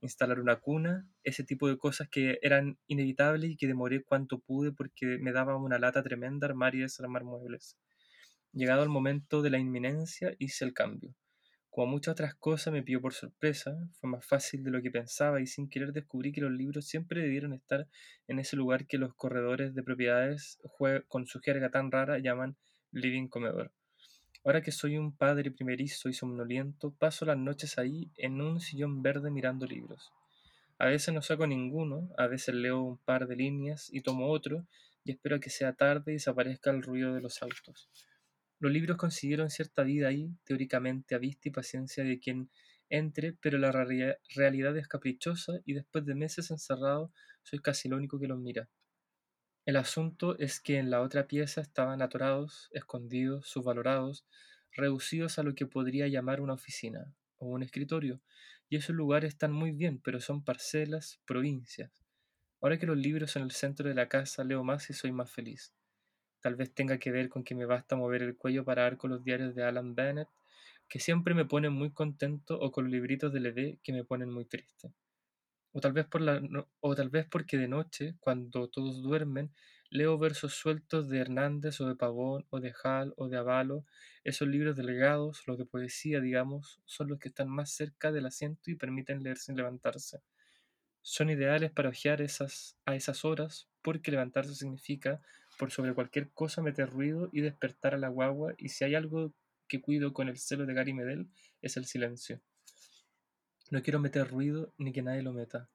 Instalar 0.01 0.39
una 0.39 0.57
cuna, 0.57 1.07
ese 1.23 1.43
tipo 1.43 1.67
de 1.67 1.77
cosas 1.77 2.07
que 2.09 2.39
eran 2.41 2.77
inevitables 2.87 3.51
y 3.51 3.57
que 3.57 3.67
demoré 3.67 4.03
cuanto 4.03 4.39
pude 4.39 4.71
porque 4.71 5.17
me 5.19 5.31
daba 5.31 5.57
una 5.57 5.79
lata 5.79 6.03
tremenda 6.03 6.47
armar 6.47 6.75
y 6.75 6.79
desarmar 6.79 7.23
muebles. 7.23 7.77
Llegado 8.53 8.83
el 8.83 8.89
momento 8.89 9.41
de 9.41 9.49
la 9.49 9.57
inminencia, 9.57 10.33
hice 10.39 10.65
el 10.65 10.73
cambio. 10.73 11.13
Como 11.69 11.87
muchas 11.87 12.13
otras 12.13 12.35
cosas 12.35 12.71
me 12.71 12.83
pilló 12.83 13.01
por 13.01 13.13
sorpresa, 13.13 13.75
fue 13.99 14.09
más 14.09 14.25
fácil 14.25 14.63
de 14.63 14.71
lo 14.71 14.81
que 14.81 14.91
pensaba 14.91 15.41
y 15.41 15.45
sin 15.45 15.69
querer 15.69 15.91
descubrí 15.91 16.31
que 16.31 16.39
los 16.39 16.51
libros 16.51 16.87
siempre 16.87 17.21
debieron 17.21 17.51
estar 17.51 17.89
en 18.27 18.39
ese 18.39 18.55
lugar 18.55 18.87
que 18.87 18.97
los 18.97 19.13
corredores 19.13 19.75
de 19.75 19.83
propiedades 19.83 20.57
con 21.09 21.25
su 21.25 21.41
jerga 21.41 21.71
tan 21.71 21.91
rara 21.91 22.17
llaman 22.19 22.55
living 22.91 23.27
comedor. 23.27 23.73
Ahora 24.45 24.61
que 24.61 24.71
soy 24.71 24.95
un 24.95 25.11
padre 25.11 25.49
primerizo 25.49 26.07
y 26.07 26.13
somnoliento, 26.13 26.91
paso 26.91 27.25
las 27.25 27.35
noches 27.35 27.79
ahí 27.79 28.11
en 28.15 28.39
un 28.41 28.59
sillón 28.61 29.01
verde 29.01 29.31
mirando 29.31 29.65
libros. 29.65 30.13
A 30.77 30.85
veces 30.85 31.15
no 31.15 31.23
saco 31.23 31.47
ninguno, 31.47 32.11
a 32.15 32.27
veces 32.27 32.53
leo 32.53 32.83
un 32.83 32.99
par 32.99 33.25
de 33.25 33.35
líneas 33.35 33.89
y 33.91 34.01
tomo 34.01 34.29
otro 34.29 34.67
y 35.03 35.13
espero 35.13 35.39
que 35.39 35.49
sea 35.49 35.73
tarde 35.73 36.11
y 36.11 36.15
desaparezca 36.17 36.69
el 36.69 36.83
ruido 36.83 37.15
de 37.15 37.21
los 37.21 37.41
autos. 37.41 37.89
Los 38.59 38.71
libros 38.71 38.97
consiguieron 38.97 39.49
cierta 39.49 39.81
vida 39.81 40.09
ahí, 40.09 40.29
teóricamente 40.43 41.15
a 41.15 41.17
vista 41.17 41.49
y 41.49 41.51
paciencia 41.51 42.03
de 42.03 42.19
quien 42.19 42.51
entre, 42.87 43.33
pero 43.33 43.57
la 43.57 43.71
realidad 43.71 44.77
es 44.77 44.87
caprichosa 44.87 45.53
y 45.65 45.73
después 45.73 46.05
de 46.05 46.13
meses 46.13 46.51
encerrado 46.51 47.11
soy 47.41 47.57
casi 47.57 47.87
el 47.87 47.95
único 47.95 48.19
que 48.19 48.27
los 48.27 48.37
mira. 48.37 48.69
El 49.65 49.77
asunto 49.77 50.37
es 50.37 50.59
que 50.59 50.77
en 50.77 50.91
la 50.91 51.01
otra 51.01 51.25
pieza 51.25 51.59
estaban 51.59 52.03
atorados, 52.03 52.69
escondidos, 52.71 53.47
subvalorados, 53.47 54.23
reducidos 54.71 55.39
a 55.39 55.43
lo 55.43 55.55
que 55.55 55.65
podría 55.65 56.07
llamar 56.07 56.39
una 56.39 56.53
oficina 56.53 57.15
o 57.39 57.47
un 57.47 57.63
escritorio, 57.63 58.21
y 58.69 58.75
esos 58.75 58.95
lugares 58.95 59.29
están 59.29 59.51
muy 59.51 59.71
bien, 59.71 59.99
pero 59.99 60.21
son 60.21 60.43
parcelas, 60.43 61.19
provincias. 61.25 62.05
Ahora 62.61 62.77
que 62.77 62.85
los 62.85 62.97
libros 62.97 63.31
son 63.31 63.41
el 63.41 63.51
centro 63.51 63.89
de 63.89 63.95
la 63.95 64.07
casa, 64.07 64.43
leo 64.43 64.63
más 64.63 64.87
y 64.91 64.93
soy 64.93 65.11
más 65.11 65.31
feliz. 65.31 65.73
Tal 66.41 66.55
vez 66.55 66.71
tenga 66.71 66.99
que 66.99 67.09
ver 67.09 67.27
con 67.27 67.43
que 67.43 67.55
me 67.55 67.65
basta 67.65 67.95
mover 67.95 68.21
el 68.21 68.37
cuello 68.37 68.63
para 68.65 68.83
dar 68.83 68.97
con 68.97 69.09
los 69.09 69.23
diarios 69.23 69.55
de 69.55 69.63
Alan 69.63 69.95
Bennett, 69.95 70.29
que 70.87 70.99
siempre 70.99 71.33
me 71.33 71.45
ponen 71.45 71.73
muy 71.73 71.91
contento, 71.91 72.59
o 72.59 72.71
con 72.71 72.91
libritos 72.91 73.33
de 73.33 73.39
Levé 73.39 73.79
que 73.81 73.93
me 73.93 74.03
ponen 74.03 74.29
muy 74.29 74.45
triste. 74.45 74.93
O 75.77 75.81
tal 75.81 75.91
vez 75.91 76.05
por 76.05 76.21
la 76.21 76.41
o 76.79 76.95
tal 76.95 77.09
vez 77.09 77.25
porque 77.29 77.57
de 77.57 77.67
noche, 77.67 78.15
cuando 78.21 78.69
todos 78.69 79.03
duermen, 79.03 79.51
leo 79.89 80.17
versos 80.17 80.53
sueltos 80.53 81.09
de 81.09 81.19
Hernández 81.19 81.81
o 81.81 81.85
de 81.89 81.95
Pavón 81.95 82.45
o 82.49 82.61
de 82.61 82.73
Hall 82.81 83.13
o 83.17 83.27
de 83.27 83.35
Avalo. 83.35 83.85
Esos 84.23 84.47
libros 84.47 84.77
delgados, 84.77 85.45
los 85.47 85.57
de 85.57 85.65
poesía, 85.65 86.21
digamos, 86.21 86.79
son 86.85 87.09
los 87.09 87.19
que 87.19 87.27
están 87.27 87.49
más 87.49 87.71
cerca 87.71 88.13
del 88.13 88.25
asiento 88.25 88.71
y 88.71 88.75
permiten 88.75 89.21
leer 89.21 89.37
sin 89.37 89.57
levantarse. 89.57 90.21
Son 91.01 91.29
ideales 91.29 91.71
para 91.71 91.89
hojear 91.89 92.21
esas, 92.21 92.77
a 92.85 92.95
esas 92.95 93.25
horas, 93.25 93.67
porque 93.81 94.11
levantarse 94.11 94.55
significa, 94.55 95.21
por 95.59 95.71
sobre 95.71 95.93
cualquier 95.93 96.31
cosa, 96.31 96.61
meter 96.61 96.89
ruido 96.89 97.27
y 97.33 97.41
despertar 97.41 97.93
a 97.93 97.97
la 97.97 98.07
guagua, 98.07 98.53
y 98.57 98.69
si 98.69 98.85
hay 98.85 98.95
algo 98.95 99.33
que 99.67 99.81
cuido 99.81 100.13
con 100.13 100.29
el 100.29 100.37
celo 100.37 100.65
de 100.65 100.73
Gary 100.73 100.93
Medel, 100.93 101.27
es 101.61 101.75
el 101.75 101.85
silencio. 101.85 102.39
No 103.69 103.83
quiero 103.83 103.99
meter 103.99 104.27
ruido 104.27 104.73
ni 104.79 104.91
que 104.91 105.03
nadie 105.03 105.21
lo 105.21 105.31
meta. 105.31 105.69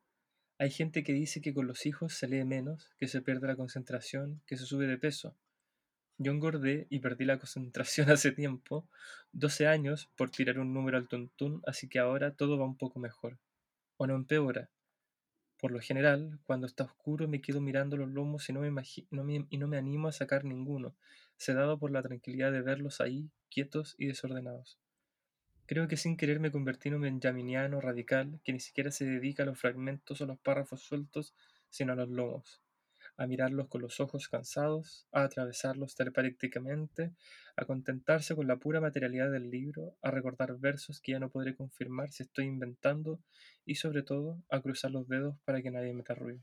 Hay 0.58 0.70
gente 0.70 1.04
que 1.04 1.12
dice 1.14 1.40
que 1.42 1.54
con 1.54 1.66
los 1.68 1.86
hijos 1.86 2.14
se 2.14 2.28
lee 2.28 2.44
menos, 2.44 2.90
que 2.98 3.08
se 3.08 3.22
pierde 3.22 3.46
la 3.48 3.56
concentración, 3.56 4.42
que 4.46 4.56
se 4.56 4.66
sube 4.66 4.86
de 4.86 4.98
peso. 4.98 5.36
Yo 6.18 6.32
engordé 6.32 6.86
y 6.90 7.00
perdí 7.00 7.24
la 7.26 7.38
concentración 7.38 8.10
hace 8.10 8.32
tiempo, 8.32 8.88
12 9.32 9.66
años 9.68 10.10
por 10.16 10.30
tirar 10.30 10.58
un 10.60 10.74
número 10.74 10.98
al 10.98 11.08
tuntún, 11.08 11.62
así 11.66 11.88
que 11.88 11.98
ahora 12.00 12.34
todo 12.36 12.58
va 12.58 12.66
un 12.66 12.78
poco 12.78 13.00
mejor. 13.00 13.38
O 13.98 14.06
no 14.06 14.16
empeora. 14.16 14.70
Por 15.58 15.72
lo 15.72 15.80
general, 15.80 16.40
cuando 16.44 16.66
está 16.66 16.84
oscuro 16.84 17.28
me 17.28 17.40
quedo 17.42 17.60
mirando 17.60 17.96
los 17.96 18.10
lomos 18.10 18.48
y 18.50 18.52
no 18.54 18.60
me, 18.60 18.70
no 19.10 19.24
me- 19.24 19.46
y 19.50 19.58
no 19.58 19.68
me 19.68 19.78
animo 19.78 20.08
a 20.08 20.12
sacar 20.12 20.44
ninguno, 20.44 20.96
sedado 21.36 21.78
por 21.78 21.92
la 21.92 22.02
tranquilidad 22.02 22.52
de 22.52 22.62
verlos 22.62 23.00
ahí, 23.00 23.30
quietos 23.50 23.94
y 23.98 24.06
desordenados. 24.06 24.78
Creo 25.70 25.86
que 25.86 25.96
sin 25.96 26.16
querer 26.16 26.40
me 26.40 26.50
convertí 26.50 26.88
en 26.88 26.96
un 26.96 27.02
benjaminiano 27.02 27.80
radical 27.80 28.40
que 28.42 28.52
ni 28.52 28.58
siquiera 28.58 28.90
se 28.90 29.04
dedica 29.04 29.44
a 29.44 29.46
los 29.46 29.56
fragmentos 29.56 30.20
o 30.20 30.26
los 30.26 30.36
párrafos 30.40 30.82
sueltos, 30.82 31.32
sino 31.68 31.92
a 31.92 31.94
los 31.94 32.08
lomos, 32.08 32.60
a 33.16 33.28
mirarlos 33.28 33.68
con 33.68 33.80
los 33.80 34.00
ojos 34.00 34.26
cansados, 34.26 35.06
a 35.12 35.22
atravesarlos 35.22 35.94
telepáticamente, 35.94 37.12
a 37.54 37.66
contentarse 37.66 38.34
con 38.34 38.48
la 38.48 38.56
pura 38.56 38.80
materialidad 38.80 39.30
del 39.30 39.48
libro, 39.48 39.94
a 40.02 40.10
recordar 40.10 40.58
versos 40.58 41.00
que 41.00 41.12
ya 41.12 41.20
no 41.20 41.30
podré 41.30 41.54
confirmar 41.54 42.10
si 42.10 42.24
estoy 42.24 42.46
inventando 42.46 43.20
y 43.64 43.76
sobre 43.76 44.02
todo 44.02 44.42
a 44.50 44.60
cruzar 44.60 44.90
los 44.90 45.06
dedos 45.06 45.36
para 45.44 45.62
que 45.62 45.70
nadie 45.70 45.94
meta 45.94 46.16
ruido. 46.16 46.42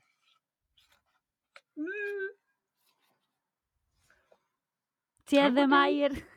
Si 5.26 5.38
es 5.38 5.54
de 5.54 5.68
Mayer. 5.68 6.37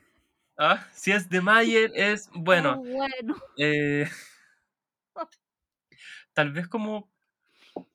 Ah, 0.63 0.87
si 0.93 1.11
es 1.11 1.27
de 1.27 1.41
Mayer 1.41 1.91
es 1.95 2.29
bueno. 2.35 2.79
oh, 2.79 2.83
bueno. 2.83 3.35
Eh, 3.57 4.07
tal 6.33 6.51
vez 6.51 6.67
como 6.67 7.11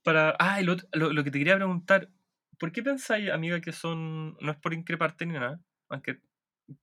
para... 0.05 0.31
Ah, 0.39 0.61
lo, 0.63 0.77
lo- 0.93 1.13
lo 1.13 1.25
que 1.25 1.31
te 1.31 1.39
quería 1.39 1.57
preguntar, 1.57 2.11
¿por 2.59 2.73
qué 2.73 2.83
pensáis, 2.83 3.31
amiga, 3.31 3.61
que 3.61 3.73
son... 3.73 4.37
No 4.41 4.53
es 4.53 4.59
por 4.59 4.75
increparte 4.75 5.27
ni 5.27 5.35
nada, 5.35 5.61
aunque, 5.89 6.21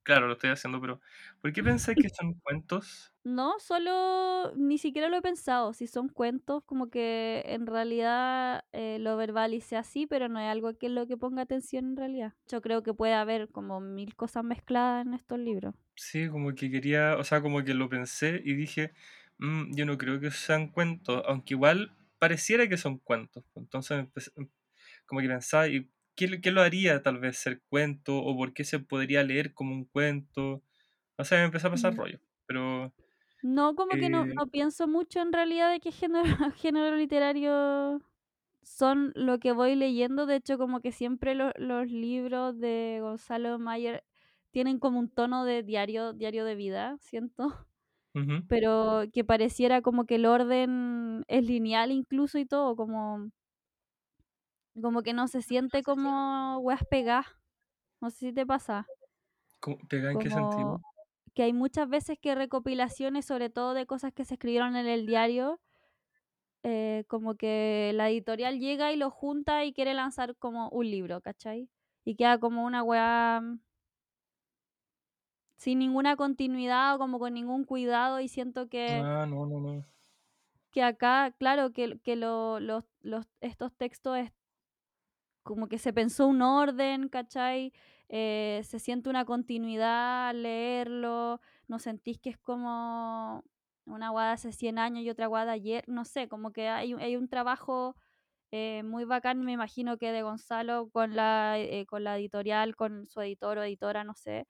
claro, 0.04 0.28
lo 0.28 0.34
estoy 0.34 0.50
haciendo, 0.52 0.82
pero 0.82 1.02
¿por 1.42 1.54
qué 1.54 1.64
pensáis 1.64 1.98
que 2.00 2.10
son 2.10 2.34
cuentos? 2.36 3.14
No, 3.26 3.58
solo 3.60 4.54
ni 4.58 4.78
siquiera 4.78 5.08
lo 5.08 5.16
he 5.18 5.22
pensado. 5.22 5.72
Si 5.74 5.88
son 5.88 6.10
cuentos, 6.10 6.62
como 6.66 6.90
que 6.90 7.42
en 7.48 7.68
realidad 7.68 8.66
eh, 8.74 8.98
lo 9.00 9.16
verbalicé 9.16 9.78
así, 9.78 10.06
pero 10.08 10.28
no 10.28 10.40
es 10.42 10.50
algo 10.52 10.78
que 10.78 10.88
es 10.88 10.92
lo 10.92 11.08
que 11.08 11.16
ponga 11.16 11.44
atención 11.44 11.86
en 11.86 11.96
realidad. 11.98 12.34
Yo 12.50 12.62
creo 12.62 12.84
que 12.84 12.94
puede 12.94 13.14
haber 13.14 13.50
como 13.50 13.80
mil 13.80 14.16
cosas 14.18 14.44
mezcladas 14.44 15.06
en 15.06 15.14
estos 15.14 15.40
libros. 15.40 15.74
Sí, 15.96 16.28
como 16.30 16.56
que 16.56 16.72
quería, 16.72 17.18
o 17.18 17.24
sea, 17.24 17.42
como 17.42 17.64
que 17.64 17.74
lo 17.76 17.88
pensé 17.90 18.42
y 18.44 18.56
dije, 18.56 18.94
"Mm, 19.38 19.76
yo 19.76 19.86
no 19.86 19.98
creo 19.98 20.20
que 20.20 20.32
sean 20.32 20.70
cuentos, 20.70 21.24
aunque 21.28 21.54
igual 21.54 21.96
pareciera 22.18 22.68
que 22.68 22.78
son 22.78 22.98
cuentos. 23.00 23.44
Entonces, 23.56 24.00
empecé- 24.00 24.32
em, 24.36 24.50
como 25.06 25.22
que 25.22 25.28
pensaba, 25.30 25.68
¿y 25.68 25.92
qué, 26.16 26.28
lo- 26.28 26.42
qué 26.42 26.52
lo 26.52 26.62
haría 26.62 27.02
tal 27.04 27.20
vez 27.20 27.38
ser 27.38 27.62
cuento? 27.70 28.18
¿O 28.20 28.36
por 28.38 28.54
qué 28.54 28.64
se 28.66 28.80
podría 28.80 29.24
leer 29.24 29.54
como 29.54 29.74
un 29.74 29.86
cuento? 29.86 30.64
O 31.18 31.26
sea, 31.26 31.40
me 31.40 31.46
empezó 31.46 31.68
a 31.68 31.72
pasar 31.72 31.96
Mm. 31.96 31.98
rollo, 31.98 32.20
pero... 32.48 32.94
No, 33.42 33.76
como 33.76 33.98
que 33.98 34.10
no, 34.10 34.26
Eh, 34.26 34.40
no 34.40 34.48
pienso 34.48 34.88
mucho 34.88 35.20
en 35.22 35.34
realidad 35.34 35.72
de 35.72 35.80
qué 35.82 35.92
género, 35.92 36.24
género 36.56 36.96
literario 36.96 38.02
son 38.64 39.12
lo 39.16 39.40
que 39.40 39.52
voy 39.54 39.76
leyendo. 39.76 40.26
De 40.26 40.36
hecho, 40.38 40.58
como 40.58 40.82
que 40.82 40.92
siempre 40.92 41.36
lo- 41.36 41.52
los 41.58 41.92
libros 41.92 42.60
de 42.60 43.00
Gonzalo 43.02 43.60
Mayer 43.60 44.04
tienen 44.52 44.80
como 44.80 45.00
un 45.00 45.10
tono 45.10 45.46
de 45.46 45.64
diario, 45.64 46.14
diario 46.14 46.46
de 46.46 46.56
vida, 46.56 46.98
siento. 47.00 47.68
Pero 48.48 49.04
que 49.14 49.24
pareciera 49.24 49.82
como 49.82 50.06
que 50.06 50.16
el 50.16 50.26
orden 50.26 51.24
es 51.28 51.46
lineal 51.46 51.92
incluso 51.92 52.38
y 52.40 52.46
todo, 52.46 52.76
como, 52.76 53.30
como 54.82 55.02
que 55.04 55.14
no 55.14 55.28
se 55.28 55.42
siente 55.42 55.84
como 55.84 56.58
weas 56.60 56.84
pegadas. 56.86 57.28
No 58.02 58.10
sé 58.10 58.18
si 58.30 58.34
te 58.34 58.46
pasa. 58.46 58.86
¿Cómo- 59.60 59.78
¿Pegada 59.88 60.12
en 60.14 60.20
qué 60.20 60.30
sentido? 60.30 60.82
que 61.36 61.42
hay 61.44 61.54
muchas 61.54 61.90
veces 61.90 62.20
que 62.20 62.36
recopilaciones, 62.36 63.26
sobre 63.26 63.50
todo 63.50 63.74
de 63.74 63.88
cosas 63.88 64.14
que 64.14 64.24
se 64.24 64.36
escribieron 64.36 64.76
en 64.76 64.86
el 64.86 65.08
diario, 65.08 65.60
eh, 66.62 67.06
como 67.08 67.34
que 67.36 67.92
la 67.96 68.08
editorial 68.10 68.60
llega 68.60 68.92
y 68.94 68.98
lo 68.98 69.10
junta 69.10 69.66
y 69.66 69.74
quiere 69.74 69.96
lanzar 69.96 70.36
como 70.38 70.70
un 70.70 70.90
libro, 70.92 71.22
¿cachai? 71.22 71.70
Y 72.06 72.16
queda 72.16 72.38
como 72.40 72.64
una 72.66 72.84
weá 72.84 73.42
mm, 73.42 73.60
sin 75.58 75.80
ninguna 75.80 76.16
continuidad 76.16 76.96
o 76.96 76.98
como 77.00 77.20
con 77.20 77.34
ningún 77.34 77.64
cuidado 77.64 78.20
y 78.20 78.28
siento 78.28 78.68
que, 78.70 79.02
Ah, 79.04 79.26
no, 79.28 79.46
no, 79.46 79.60
no. 79.60 79.86
que 80.72 80.84
acá, 80.84 81.34
claro, 81.40 81.72
que, 81.72 82.00
que 82.04 82.16
lo- 82.16 82.60
los, 82.60 82.84
los, 83.02 83.26
estos 83.42 83.74
textos 83.76 84.18
como 85.44 85.68
que 85.68 85.78
se 85.80 85.94
pensó 85.94 86.28
un 86.28 86.42
orden, 86.42 87.10
¿cachai? 87.10 87.74
Eh, 88.10 88.62
se 88.66 88.80
siente 88.80 89.10
una 89.10 89.26
continuidad 89.26 90.30
al 90.30 90.44
leerlo, 90.44 91.42
no 91.68 91.80
sentís 91.80 92.20
que 92.20 92.30
es 92.32 92.38
como 92.40 93.44
una 93.86 94.10
guada 94.10 94.34
hace 94.34 94.52
100 94.54 94.80
años 94.80 95.04
y 95.04 95.10
otra 95.10 95.28
guada 95.28 95.52
ayer, 95.54 95.84
no 95.88 96.06
sé, 96.06 96.28
como 96.30 96.52
que 96.54 96.70
hay, 96.70 96.94
hay 96.94 97.16
un 97.18 97.28
trabajo 97.30 97.96
eh, 98.52 98.84
muy 98.84 99.06
bacán, 99.06 99.42
me 99.44 99.52
imagino 99.54 99.98
que 99.98 100.12
de 100.12 100.24
Gonzalo 100.24 100.90
con 100.92 101.16
la, 101.16 101.60
eh, 101.60 101.86
con 101.88 102.04
la 102.04 102.18
editorial, 102.18 102.76
con 102.76 103.06
su 103.08 103.22
editor 103.22 103.58
o 103.60 103.64
editora, 103.64 104.04
no 104.04 104.14
sé, 104.16 104.48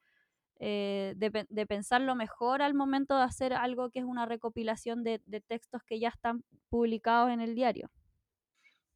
eh, 0.59 1.13
de, 1.17 1.31
pe- 1.31 1.47
de 1.49 1.65
pensarlo 1.67 2.15
mejor 2.15 2.61
al 2.61 2.73
momento 2.73 3.17
de 3.17 3.23
hacer 3.23 3.53
algo 3.53 3.89
que 3.91 3.99
es 3.99 4.05
una 4.05 4.25
recopilación 4.25 5.03
de 5.03 5.19
textos 5.41 5.81
que 5.85 5.99
ya 5.99 6.09
están 6.09 6.43
publicados 6.69 7.31
en 7.31 7.41
el 7.41 7.55
diario. 7.55 7.89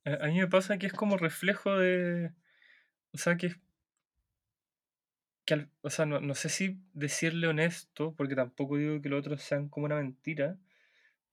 A, 0.08 0.26
a 0.26 0.28
mí 0.30 0.39
me 0.39 0.48
pasa 0.48 0.78
que 0.80 0.88
es 0.88 0.93
como 0.93 1.17
reflejo 1.17 1.78
de... 1.78 2.32
O 3.13 3.17
sea, 3.20 3.38
que, 3.38 3.48
es- 3.48 3.60
que 5.46 5.54
al- 5.56 5.72
o 5.82 5.89
sea, 5.89 6.06
no, 6.06 6.20
no 6.20 6.36
sé 6.36 6.50
si 6.50 6.80
decirle 6.93 7.48
honesto, 7.48 8.13
porque 8.15 8.36
tampoco 8.36 8.78
digo 8.78 9.02
que 9.02 9.10
los 9.10 9.20
otros 9.22 9.41
sean 9.41 9.67
como 9.70 9.86
una 9.88 9.96
mentira, 9.96 10.58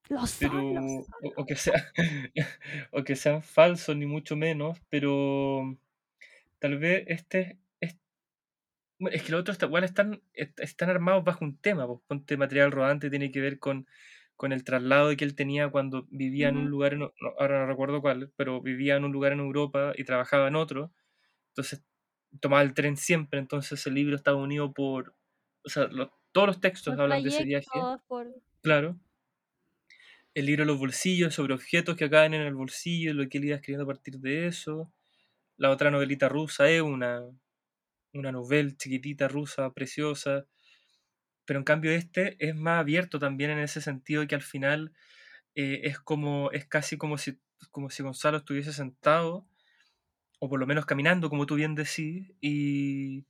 Los 0.09 0.31
son, 0.31 0.65
pero 0.71 0.73
los 0.73 0.93
o, 1.23 1.29
son. 1.31 1.35
o 1.41 1.47
que 1.47 1.57
sea 1.57 1.93
o 2.93 3.05
que 3.05 3.17
sean 3.17 3.43
falsos 3.43 3.97
ni 3.97 4.07
mucho 4.07 4.37
menos 4.37 4.79
pero 4.91 5.77
tal 6.61 6.79
vez 6.79 7.05
este 7.09 7.59
es, 7.81 7.97
bueno, 8.99 9.17
es 9.17 9.23
que 9.23 9.33
los 9.33 9.41
otros 9.41 9.61
igual 9.63 9.85
están 9.85 10.23
est- 10.35 10.59
están 10.61 10.91
armados 10.91 11.25
bajo 11.25 11.45
un 11.45 11.57
tema 11.59 11.87
pues 11.87 12.01
ponte 12.07 12.37
material 12.37 12.73
rodante 12.73 13.11
tiene 13.11 13.31
que 13.31 13.41
ver 13.41 13.59
con 13.59 13.87
con 14.37 14.53
el 14.53 14.65
traslado 14.65 15.17
que 15.17 15.25
él 15.25 15.35
tenía 15.37 15.71
cuando 15.71 16.07
vivía 16.11 16.49
en 16.49 16.57
un 16.57 16.71
lugar 16.71 16.95
en 16.95 17.01
no, 17.01 17.13
ahora 17.39 17.61
no 17.61 17.67
recuerdo 17.67 18.01
cuál 18.03 18.33
pero 18.37 18.61
vivía 18.63 18.97
en 18.97 19.05
un 19.05 19.13
lugar 19.13 19.33
en 19.33 19.41
Europa 19.41 19.93
y 19.97 20.05
trabajaba 20.05 20.49
en 20.49 20.57
otro 20.57 20.93
entonces 21.51 21.85
tomaba 22.41 22.63
el 22.63 22.75
tren 22.75 22.97
siempre 22.97 23.41
entonces 23.41 23.87
el 23.87 23.95
libro 23.95 24.17
estaba 24.17 24.39
unido 24.39 24.75
por 24.75 25.17
o 25.65 25.69
sea 25.71 25.87
lo- 25.89 26.13
todos 26.33 26.49
los 26.49 26.61
textos 26.61 26.97
Por 26.97 27.01
hablan 27.01 27.23
de 27.23 27.31
ese 27.31 27.45
viaje 27.45 27.91
por... 28.09 28.35
claro 28.63 28.99
el 30.35 30.47
libro 30.47 30.65
Los 30.65 30.79
bolsillos, 30.79 31.35
sobre 31.35 31.55
objetos 31.55 31.97
que 31.97 32.11
caen 32.11 32.35
en 32.35 32.43
el 32.43 32.55
bolsillo, 32.55 33.15
lo 33.15 33.29
que 33.29 33.39
él 33.39 33.45
iba 33.47 33.57
escribiendo 33.57 33.85
a 33.85 33.95
partir 33.95 34.19
de 34.19 34.47
eso. 34.47 34.93
La 35.57 35.71
otra 35.71 35.91
novelita 35.91 36.29
rusa 36.29 36.71
es 36.71 36.83
una, 36.83 37.23
una 38.15 38.33
novela 38.33 38.73
chiquitita 38.77 39.29
rusa, 39.29 39.73
preciosa. 39.73 40.47
Pero 41.47 41.59
en 41.61 41.65
cambio 41.65 41.93
este 41.93 42.37
es 42.47 42.55
más 42.57 42.81
abierto 42.81 43.19
también 43.19 43.51
en 43.51 43.59
ese 43.61 43.81
sentido 43.81 44.27
que 44.27 44.35
al 44.35 44.43
final 44.43 44.93
eh, 45.57 45.83
es 45.85 46.01
como, 46.01 46.51
es 46.53 46.67
casi 46.67 46.99
como 46.99 47.19
si, 47.19 47.41
como 47.73 47.91
si 47.91 48.03
Gonzalo 48.05 48.39
estuviese 48.39 48.73
sentado, 48.73 49.49
o 50.41 50.49
por 50.49 50.61
lo 50.61 50.67
menos 50.67 50.87
caminando, 50.87 51.31
como 51.31 51.47
tú 51.47 51.57
bien 51.57 51.75
decís, 51.75 52.33
y, 52.41 53.27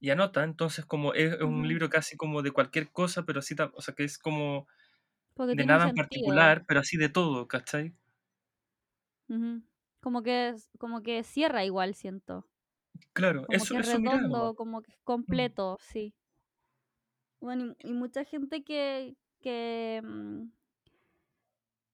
y 0.00 0.10
anota. 0.10 0.44
Entonces 0.44 0.86
como 0.86 1.14
es, 1.14 1.34
es 1.34 1.42
un 1.42 1.68
libro 1.68 1.90
casi 1.90 2.16
como 2.16 2.42
de 2.42 2.52
cualquier 2.52 2.90
cosa, 2.92 3.24
pero 3.26 3.40
así, 3.40 3.54
o 3.74 3.82
sea 3.82 3.94
que 3.94 4.04
es 4.04 4.18
como 4.18 4.68
Porque 5.36 5.56
de 5.56 5.64
nada 5.66 5.84
en 5.86 5.94
particular, 5.94 6.64
pero 6.68 6.80
así 6.80 6.96
de 6.98 7.08
todo, 7.10 7.48
¿cachai? 7.48 7.94
Como 10.00 10.22
que, 10.22 10.54
como 10.78 11.02
que 11.02 11.22
cierra 11.24 11.64
igual, 11.64 11.94
siento. 11.94 12.46
Claro, 13.12 13.46
Como 13.46 13.66
eso, 13.68 13.76
que 13.76 13.78
es 13.78 13.84
eso 13.86 13.98
redondo, 13.98 14.54
como 14.56 14.82
que 14.82 14.92
es 14.92 14.98
Mm. 15.28 15.50
completo, 15.52 15.78
sí. 15.80 16.14
Bueno, 17.40 17.74
y, 17.78 17.88
y 17.88 17.92
mucha 17.92 18.24
gente 18.24 18.62
que, 18.62 19.16
que, 19.40 20.00
mm, 20.04 20.50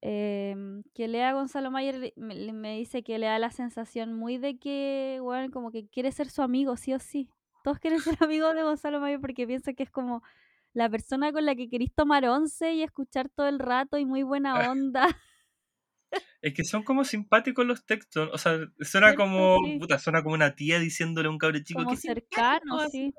em, 0.02 0.82
que 0.94 1.08
lea 1.08 1.30
a 1.30 1.34
Gonzalo 1.34 1.70
Mayer 1.70 2.12
me, 2.16 2.76
dice 2.76 3.02
que 3.02 3.18
le 3.18 3.26
da 3.26 3.38
la 3.38 3.50
sensación 3.50 4.14
muy 4.14 4.38
de 4.38 4.58
que, 4.58 5.18
bueno, 5.22 5.50
como 5.52 5.70
que 5.70 5.88
quiere 5.88 6.12
ser 6.12 6.28
su 6.28 6.42
amigo, 6.42 6.76
sí 6.76 6.92
o 6.92 6.98
sí. 6.98 7.30
Todos 7.64 7.78
quieren 7.78 8.00
ser 8.00 8.16
amigos 8.28 8.54
de 8.54 8.62
Gonzalo 8.62 9.00
Mayer 9.00 9.20
porque 9.20 9.46
piensan 9.46 9.74
que 9.74 9.84
es 9.84 9.90
como 9.90 10.22
la 10.72 10.90
persona 10.90 11.32
con 11.32 11.46
la 11.46 11.54
que 11.54 11.68
querís 11.68 11.92
tomar 11.94 12.26
once 12.26 12.74
y 12.74 12.82
escuchar 12.82 13.28
todo 13.30 13.48
el 13.48 13.58
rato 13.58 13.98
y 13.98 14.04
muy 14.04 14.22
buena 14.22 14.54
onda. 14.70 15.08
Es 16.42 16.54
que 16.54 16.64
son 16.64 16.82
como 16.84 17.04
simpáticos 17.04 17.66
los 17.66 17.84
textos. 17.86 18.28
O 18.32 18.38
sea, 18.38 18.58
suena 18.80 19.08
¿Cierto? 19.08 19.16
como. 19.16 19.58
Sí. 19.64 19.78
Puta, 19.78 19.98
suena 19.98 20.22
como 20.22 20.34
una 20.34 20.54
tía 20.54 20.78
diciéndole 20.78 21.28
a 21.28 21.30
un 21.30 21.38
cabrón 21.38 21.64
chico 21.64 21.82
Como 21.82 21.90
que 21.90 21.96
cercano, 21.96 22.88
sí. 22.90 23.12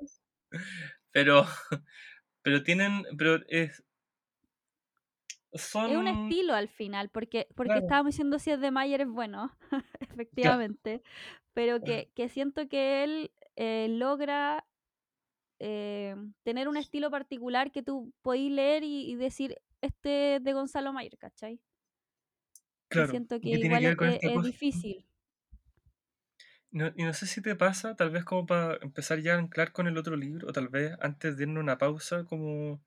Pero. 1.12 1.46
Pero 2.48 2.64
tienen. 2.64 3.04
Pero 3.18 3.42
es. 3.50 3.84
Son. 5.54 5.92
Es 5.92 5.98
un 5.98 6.08
estilo 6.08 6.54
al 6.54 6.70
final, 6.70 7.10
porque, 7.10 7.46
porque 7.56 7.72
Claro. 7.74 7.82
estábamos 7.86 8.14
diciendo 8.14 8.40
si 8.40 8.52
es 8.52 8.62
de 8.62 8.72
Mayer 8.72 9.02
es 9.02 9.10
bueno, 9.10 9.52
efectivamente, 10.00 11.02
pero 11.54 11.82
que, 11.84 12.10
que 12.16 12.30
siento 12.30 12.70
que 12.70 13.04
él 13.04 13.32
eh, 13.58 13.88
logra 13.90 14.66
eh, 15.60 16.16
tener 16.44 16.70
un 16.70 16.78
estilo 16.78 17.12
particular 17.12 17.72
que 17.74 17.84
tú 17.84 18.14
podís 18.22 18.50
leer 18.52 18.84
y, 18.86 19.12
y 19.12 19.16
decir, 19.16 19.58
este 19.82 20.36
es 20.36 20.44
de 20.44 20.54
Gonzalo 20.54 20.94
Mayer, 20.94 21.18
¿cachai? 21.18 21.60
Claro. 22.88 23.10
siento 23.10 23.36
y 23.36 23.42
que 23.42 23.50
igual 23.50 23.82
que 23.82 23.88
es, 23.90 24.10
es- 24.10 24.14
esta 24.16 24.28
es 24.28 24.34
cosa. 24.36 24.48
difícil. 24.48 25.06
No- 26.78 26.94
y 26.96 27.04
no 27.04 27.14
sé 27.14 27.28
si 27.28 27.42
te 27.42 27.56
pasa, 27.58 27.96
tal 27.98 28.10
vez 28.10 28.24
como 28.24 28.46
para 28.46 28.78
empezar 28.82 29.20
ya 29.20 29.36
a 29.36 29.38
anclar 29.40 29.74
con 29.74 29.88
el 29.88 29.98
otro 29.98 30.16
libro, 30.16 30.48
o 30.48 30.54
tal 30.54 30.70
vez 30.70 30.96
antes 31.02 31.36
de 31.36 31.44
irnos 31.44 31.58
a 31.58 31.64
una 31.64 31.78
pausa, 31.78 32.24
como, 32.26 32.82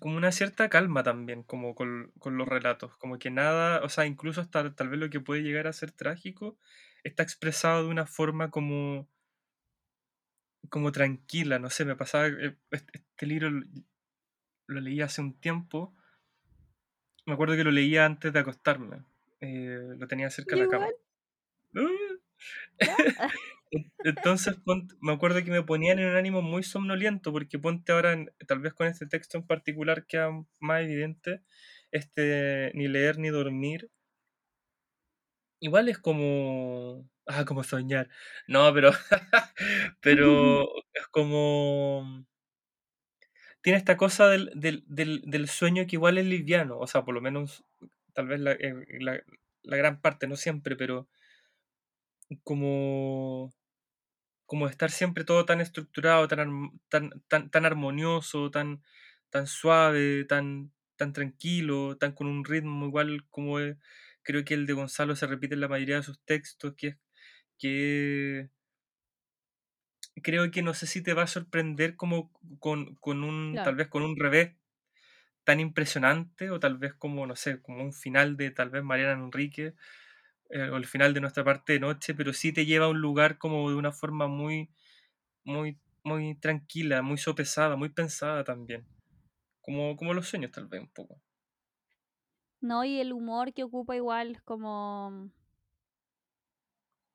como 0.00 0.16
una 0.16 0.32
cierta 0.32 0.68
calma 0.70 1.02
también, 1.02 1.42
como 1.42 1.74
con, 1.74 2.12
con 2.18 2.36
los 2.38 2.48
relatos, 2.48 2.96
como 2.98 3.18
que 3.18 3.30
nada, 3.30 3.82
o 3.82 3.88
sea, 3.88 4.06
incluso 4.06 4.40
hasta 4.40 4.74
tal 4.74 4.88
vez 4.88 4.98
lo 5.00 5.10
que 5.10 5.20
puede 5.20 5.42
llegar 5.42 5.66
a 5.66 5.72
ser 5.72 5.90
trágico, 5.92 6.58
está 7.04 7.22
expresado 7.22 7.82
de 7.84 7.90
una 7.90 8.06
forma 8.06 8.50
como, 8.50 9.08
como 10.68 10.92
tranquila, 10.92 11.58
no 11.58 11.70
sé, 11.70 11.84
me 11.84 11.96
pasaba, 11.96 12.26
eh, 12.28 12.56
este, 12.70 12.98
este 12.98 13.26
libro 13.26 13.50
lo, 13.50 13.64
lo 14.68 14.80
leí 14.80 15.00
hace 15.00 15.20
un 15.20 15.34
tiempo, 15.40 15.94
me 17.26 17.34
acuerdo 17.34 17.56
que 17.56 17.64
lo 17.64 17.70
leía 17.70 18.04
antes 18.06 18.32
de 18.32 18.38
acostarme, 18.38 19.04
eh, 19.40 19.94
lo 19.98 20.06
tenía 20.08 20.30
cerca 20.30 20.56
de 20.56 20.62
la 20.62 20.68
cama. 20.68 20.86
Igual. 20.86 21.90
Entonces, 24.04 24.56
me 25.00 25.12
acuerdo 25.12 25.42
que 25.44 25.50
me 25.50 25.62
ponían 25.62 25.98
en 25.98 26.08
un 26.10 26.16
ánimo 26.16 26.42
muy 26.42 26.62
somnoliento, 26.62 27.32
porque 27.32 27.58
ponte 27.58 27.92
ahora, 27.92 28.12
en- 28.12 28.30
tal 28.46 28.60
vez 28.60 28.74
con 28.74 28.86
este 28.86 29.06
texto 29.06 29.38
en 29.38 29.46
particular 29.46 30.06
queda 30.06 30.30
más 30.60 30.82
evidente, 30.82 31.42
este, 31.90 32.70
ni 32.74 32.88
leer 32.88 33.18
ni 33.18 33.28
dormir. 33.30 33.90
Igual 35.60 35.88
es 35.88 35.98
como, 35.98 37.08
ah, 37.26 37.44
como 37.46 37.64
soñar. 37.64 38.08
No, 38.46 38.72
pero, 38.74 38.90
pero 40.00 40.64
es 40.94 41.06
como, 41.10 42.26
tiene 43.62 43.78
esta 43.78 43.96
cosa 43.96 44.28
del, 44.28 44.50
del, 44.54 44.84
del, 44.86 45.22
del 45.26 45.48
sueño 45.48 45.86
que 45.86 45.96
igual 45.96 46.18
es 46.18 46.26
liviano, 46.26 46.78
o 46.78 46.86
sea, 46.86 47.04
por 47.04 47.14
lo 47.14 47.20
menos, 47.20 47.64
tal 48.12 48.28
vez 48.28 48.40
la, 48.40 48.52
eh, 48.52 48.74
la, 49.00 49.20
la 49.62 49.76
gran 49.76 50.00
parte, 50.00 50.26
no 50.28 50.36
siempre, 50.36 50.76
pero 50.76 51.08
como 52.44 53.54
como 54.46 54.68
estar 54.68 54.90
siempre 54.90 55.24
todo 55.24 55.44
tan 55.46 55.60
estructurado, 55.60 56.28
tan, 56.28 56.70
tan, 56.88 57.10
tan, 57.28 57.50
tan 57.50 57.66
armonioso, 57.66 58.50
tan, 58.50 58.82
tan 59.30 59.46
suave, 59.46 60.24
tan, 60.24 60.72
tan 60.96 61.12
tranquilo, 61.12 61.96
tan 61.98 62.12
con 62.12 62.26
un 62.28 62.44
ritmo 62.44 62.86
igual 62.86 63.26
como 63.30 63.58
es- 63.60 63.76
creo 64.22 64.44
que 64.44 64.54
el 64.54 64.66
de 64.66 64.72
Gonzalo 64.74 65.16
se 65.16 65.26
repite 65.26 65.54
en 65.54 65.60
la 65.62 65.68
mayoría 65.68 65.96
de 65.96 66.02
sus 66.04 66.20
textos, 66.24 66.74
que 66.76 66.88
es 66.88 66.96
que 67.58 68.50
creo 70.22 70.50
que 70.50 70.62
no 70.62 70.74
sé 70.74 70.86
si 70.86 71.02
te 71.02 71.14
va 71.14 71.22
a 71.24 71.26
sorprender 71.26 71.96
como 71.96 72.32
con, 72.60 72.94
con 72.96 73.24
un, 73.24 73.60
Claro. 73.60 73.62
tal 73.62 73.76
vez 73.76 73.88
con 73.88 74.02
un 74.02 74.16
revés 74.18 74.56
tan 75.44 75.60
impresionante, 75.60 76.50
o 76.50 76.60
tal 76.60 76.78
vez 76.78 76.94
como, 76.94 77.26
no 77.26 77.36
sé, 77.36 77.62
como 77.62 77.84
un 77.84 77.92
final 77.94 78.36
de 78.36 78.50
tal 78.52 78.70
vez 78.70 78.84
Mariana 78.84 79.14
Enrique, 79.24 79.74
eh, 80.50 80.70
el 80.72 80.86
final 80.86 81.14
de 81.14 81.20
nuestra 81.20 81.44
parte 81.44 81.74
de 81.74 81.80
noche, 81.80 82.14
pero 82.14 82.32
sí 82.32 82.52
te 82.52 82.66
lleva 82.66 82.86
a 82.86 82.88
un 82.90 83.00
lugar 83.00 83.38
como 83.38 83.68
de 83.70 83.76
una 83.76 83.92
forma 83.92 84.26
muy, 84.28 84.70
muy, 85.44 85.80
muy 86.04 86.36
tranquila, 86.36 87.02
muy 87.02 87.18
sopesada, 87.18 87.76
muy 87.76 87.90
pensada 87.90 88.44
también. 88.44 88.86
Como, 89.62 89.96
como 89.96 90.14
los 90.14 90.28
sueños, 90.28 90.52
tal 90.52 90.68
vez, 90.68 90.80
un 90.82 90.90
poco. 90.92 91.22
No, 92.60 92.84
y 92.84 93.00
el 93.00 93.14
humor 93.14 93.54
que 93.54 93.64
ocupa 93.64 93.96
igual, 93.96 94.42
como 94.44 95.30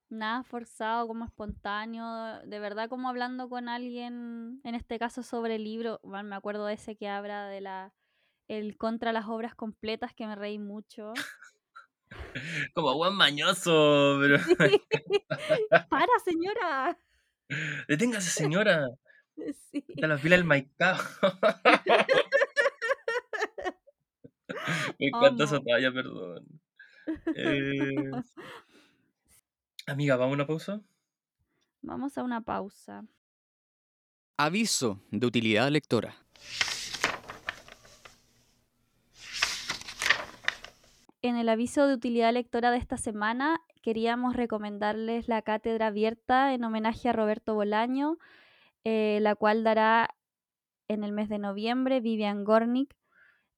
nada 0.09 0.43
forzado, 0.43 1.07
como 1.07 1.25
espontáneo, 1.25 2.39
de 2.45 2.59
verdad 2.59 2.89
como 2.89 3.07
hablando 3.09 3.49
con 3.49 3.69
alguien, 3.69 4.59
en 4.63 4.75
este 4.75 4.99
caso 4.99 5.23
sobre 5.23 5.55
el 5.55 5.63
libro, 5.63 5.99
bueno, 6.03 6.27
me 6.29 6.35
acuerdo 6.35 6.65
de 6.65 6.73
ese 6.73 6.95
que 6.97 7.07
habla 7.09 7.45
de 7.47 7.61
la 7.61 7.93
el 8.49 8.77
contra 8.77 9.13
las 9.13 9.27
obras 9.27 9.55
completas 9.55 10.13
que 10.13 10.27
me 10.27 10.35
reí 10.35 10.59
mucho. 10.59 11.25
Como 12.73 12.95
buen 12.95 13.15
mañoso, 13.15 14.17
pero. 14.21 14.37
Para, 15.89 16.19
señora. 16.23 16.97
Deténgase, 17.87 18.29
señora. 18.29 18.87
Sí. 19.71 19.83
Está 19.87 20.07
la 20.07 20.17
fila 20.17 20.35
del 20.35 20.45
Maicao. 20.45 20.97
Me 24.99 25.07
encanta 25.07 25.45
esa 25.45 25.57
Amo. 25.57 25.65
talla, 25.65 25.91
perdón. 25.91 26.45
Eh, 27.35 28.11
amiga, 29.87 30.15
¿vamos 30.15 30.33
a 30.33 30.35
una 30.35 30.47
pausa? 30.47 30.81
Vamos 31.81 32.17
a 32.17 32.23
una 32.23 32.41
pausa. 32.41 33.03
Aviso 34.37 35.01
de 35.09 35.27
utilidad 35.27 35.69
lectora. 35.69 36.15
En 41.23 41.35
el 41.35 41.49
aviso 41.49 41.85
de 41.85 41.93
utilidad 41.93 42.33
lectora 42.33 42.71
de 42.71 42.77
esta 42.77 42.97
semana 42.97 43.61
queríamos 43.83 44.35
recomendarles 44.35 45.27
la 45.27 45.43
cátedra 45.43 45.87
abierta 45.87 46.53
en 46.53 46.63
homenaje 46.63 47.09
a 47.09 47.13
Roberto 47.13 47.53
Bolaño, 47.53 48.17
eh, 48.83 49.19
la 49.21 49.35
cual 49.35 49.63
dará 49.63 50.15
en 50.87 51.03
el 51.03 51.11
mes 51.11 51.29
de 51.29 51.37
noviembre 51.37 51.99
Vivian 51.99 52.43
Gornick, 52.43 52.97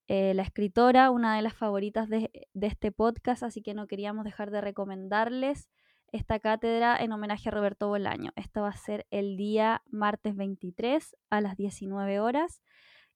eh, 0.10 0.34
la 0.34 0.44
escritora, 0.44 1.10
una 1.10 1.38
de 1.38 1.42
las 1.42 1.54
favoritas 1.54 2.10
de, 2.10 2.50
de 2.54 2.68
este 2.68 2.92
podcast, 2.92 3.44
así 3.44 3.62
que 3.62 3.74
no 3.74 3.88
queríamos 3.88 4.26
dejar 4.26 4.52
de 4.52 4.60
recomendarles 4.60 5.70
esta 6.12 6.40
cátedra 6.40 6.98
en 6.98 7.14
homenaje 7.14 7.48
a 7.48 7.54
Roberto 7.54 7.88
Bolaño. 7.88 8.34
Esta 8.36 8.60
va 8.60 8.70
a 8.70 8.76
ser 8.76 9.08
el 9.10 9.38
día 9.38 9.82
martes 9.90 10.36
23 10.36 11.16
a 11.30 11.40
las 11.40 11.56
19 11.56 12.20
horas 12.20 12.62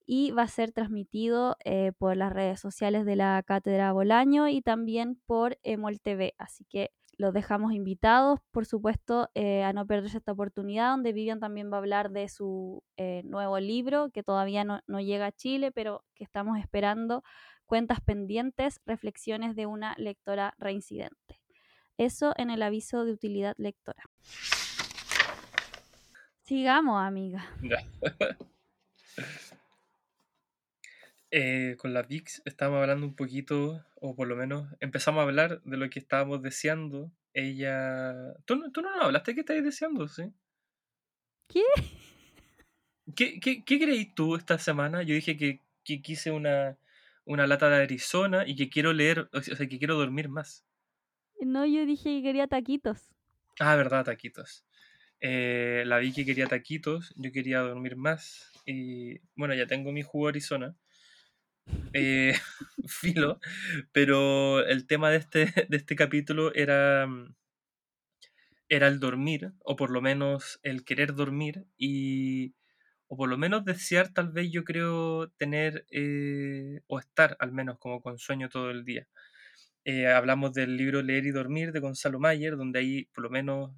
y 0.09 0.31
va 0.31 0.43
a 0.43 0.47
ser 0.47 0.71
transmitido 0.71 1.57
eh, 1.65 1.91
por 1.97 2.15
las 2.15 2.31
redes 2.31 2.61
sociales 2.61 3.05
de 3.05 3.17
la 3.17 3.43
Cátedra 3.45 3.91
Bolaño 3.91 4.47
y 4.47 4.61
también 4.61 5.21
por 5.25 5.59
Emol 5.63 5.99
TV. 5.99 6.33
Así 6.37 6.63
que 6.63 6.91
los 7.17 7.33
dejamos 7.33 7.73
invitados, 7.73 8.39
por 8.51 8.65
supuesto, 8.65 9.29
eh, 9.35 9.63
a 9.63 9.73
no 9.73 9.85
perderse 9.85 10.19
esta 10.19 10.31
oportunidad, 10.31 10.91
donde 10.91 11.11
Vivian 11.11 11.41
también 11.41 11.69
va 11.69 11.75
a 11.75 11.79
hablar 11.79 12.11
de 12.11 12.29
su 12.29 12.83
eh, 12.95 13.21
nuevo 13.25 13.59
libro, 13.59 14.09
que 14.11 14.23
todavía 14.23 14.63
no, 14.63 14.79
no 14.87 15.01
llega 15.01 15.25
a 15.25 15.31
Chile, 15.33 15.73
pero 15.73 16.05
que 16.15 16.23
estamos 16.23 16.57
esperando. 16.57 17.23
Cuentas 17.65 17.99
pendientes, 17.99 18.79
reflexiones 18.85 19.57
de 19.57 19.65
una 19.65 19.93
lectora 19.97 20.55
reincidente. 20.57 21.41
Eso 21.97 22.33
en 22.37 22.49
el 22.49 22.61
aviso 22.61 23.03
de 23.03 23.11
utilidad 23.11 23.55
lectora. 23.57 24.03
Sigamos, 26.43 27.01
amiga. 27.01 27.45
Eh, 31.31 31.75
con 31.77 31.93
la 31.93 32.03
VIX 32.03 32.41
estábamos 32.45 32.81
hablando 32.81 33.05
un 33.05 33.15
poquito, 33.15 33.85
o 33.95 34.15
por 34.15 34.27
lo 34.27 34.35
menos 34.35 34.73
empezamos 34.79 35.19
a 35.19 35.23
hablar 35.23 35.61
de 35.63 35.77
lo 35.77 35.89
que 35.89 35.99
estábamos 35.99 36.41
deseando. 36.41 37.11
Ella. 37.33 38.33
¿Tú, 38.45 38.55
no- 38.55 38.71
tú 38.71 38.81
no 38.81 38.95
nos 38.95 39.05
hablaste 39.05 39.31
de 39.31 39.35
qué 39.35 39.41
estáis 39.41 39.63
deseando, 39.63 40.07
sí? 40.07 40.23
¿Qué? 41.47 41.61
¿Qué, 43.15 43.39
qué, 43.39 43.63
qué 43.65 43.79
creís 43.79 44.13
tú 44.15 44.35
esta 44.35 44.57
semana? 44.59 45.01
Yo 45.03 45.13
dije 45.15 45.37
que, 45.37 45.61
que 45.83 46.01
quise 46.01 46.31
una, 46.31 46.77
una 47.25 47.47
lata 47.47 47.69
de 47.69 47.83
Arizona 47.83 48.45
y 48.47 48.55
que 48.55 48.69
quiero 48.69 48.93
leer, 48.93 49.29
o 49.33 49.41
sea, 49.41 49.67
que 49.67 49.79
quiero 49.79 49.95
dormir 49.95 50.29
más. 50.29 50.65
No, 51.41 51.65
yo 51.65 51.85
dije 51.87 52.17
que 52.17 52.21
quería 52.21 52.47
taquitos. 52.47 53.09
Ah, 53.59 53.75
verdad, 53.75 54.05
taquitos. 54.05 54.65
Eh, 55.19 55.83
la 55.85 55.97
vi 55.99 56.13
que 56.13 56.25
quería 56.25 56.47
taquitos, 56.47 57.13
yo 57.17 57.31
quería 57.31 57.59
dormir 57.61 57.95
más. 57.95 58.51
Y 58.65 59.19
bueno, 59.35 59.55
ya 59.55 59.65
tengo 59.67 59.91
mi 59.91 60.03
jugo 60.03 60.27
Arizona. 60.27 60.75
Eh, 61.93 62.33
filo. 62.87 63.39
Pero 63.91 64.65
el 64.65 64.87
tema 64.87 65.09
de 65.09 65.17
este, 65.17 65.53
de 65.69 65.77
este 65.77 65.95
capítulo 65.95 66.53
era. 66.53 67.07
era 68.69 68.87
el 68.87 68.99
dormir, 68.99 69.53
o 69.63 69.75
por 69.75 69.91
lo 69.91 70.01
menos 70.01 70.59
el 70.63 70.83
querer 70.83 71.13
dormir, 71.15 71.65
y, 71.77 72.55
o 73.07 73.17
por 73.17 73.29
lo 73.29 73.37
menos 73.37 73.65
desear 73.65 74.09
tal 74.13 74.31
vez 74.31 74.51
yo 74.51 74.63
creo 74.63 75.29
tener 75.37 75.85
eh, 75.91 76.81
o 76.87 76.99
estar 76.99 77.37
al 77.39 77.51
menos 77.53 77.77
como 77.79 78.01
con 78.01 78.17
sueño 78.19 78.49
todo 78.49 78.71
el 78.71 78.85
día. 78.85 79.07
Eh, 79.85 80.07
hablamos 80.07 80.53
del 80.53 80.77
libro 80.77 81.01
Leer 81.01 81.25
y 81.27 81.31
Dormir 81.31 81.71
de 81.71 81.79
Gonzalo 81.79 82.19
Mayer, 82.19 82.57
donde 82.57 82.79
ahí 82.79 83.05
por 83.13 83.23
lo 83.23 83.29
menos 83.29 83.71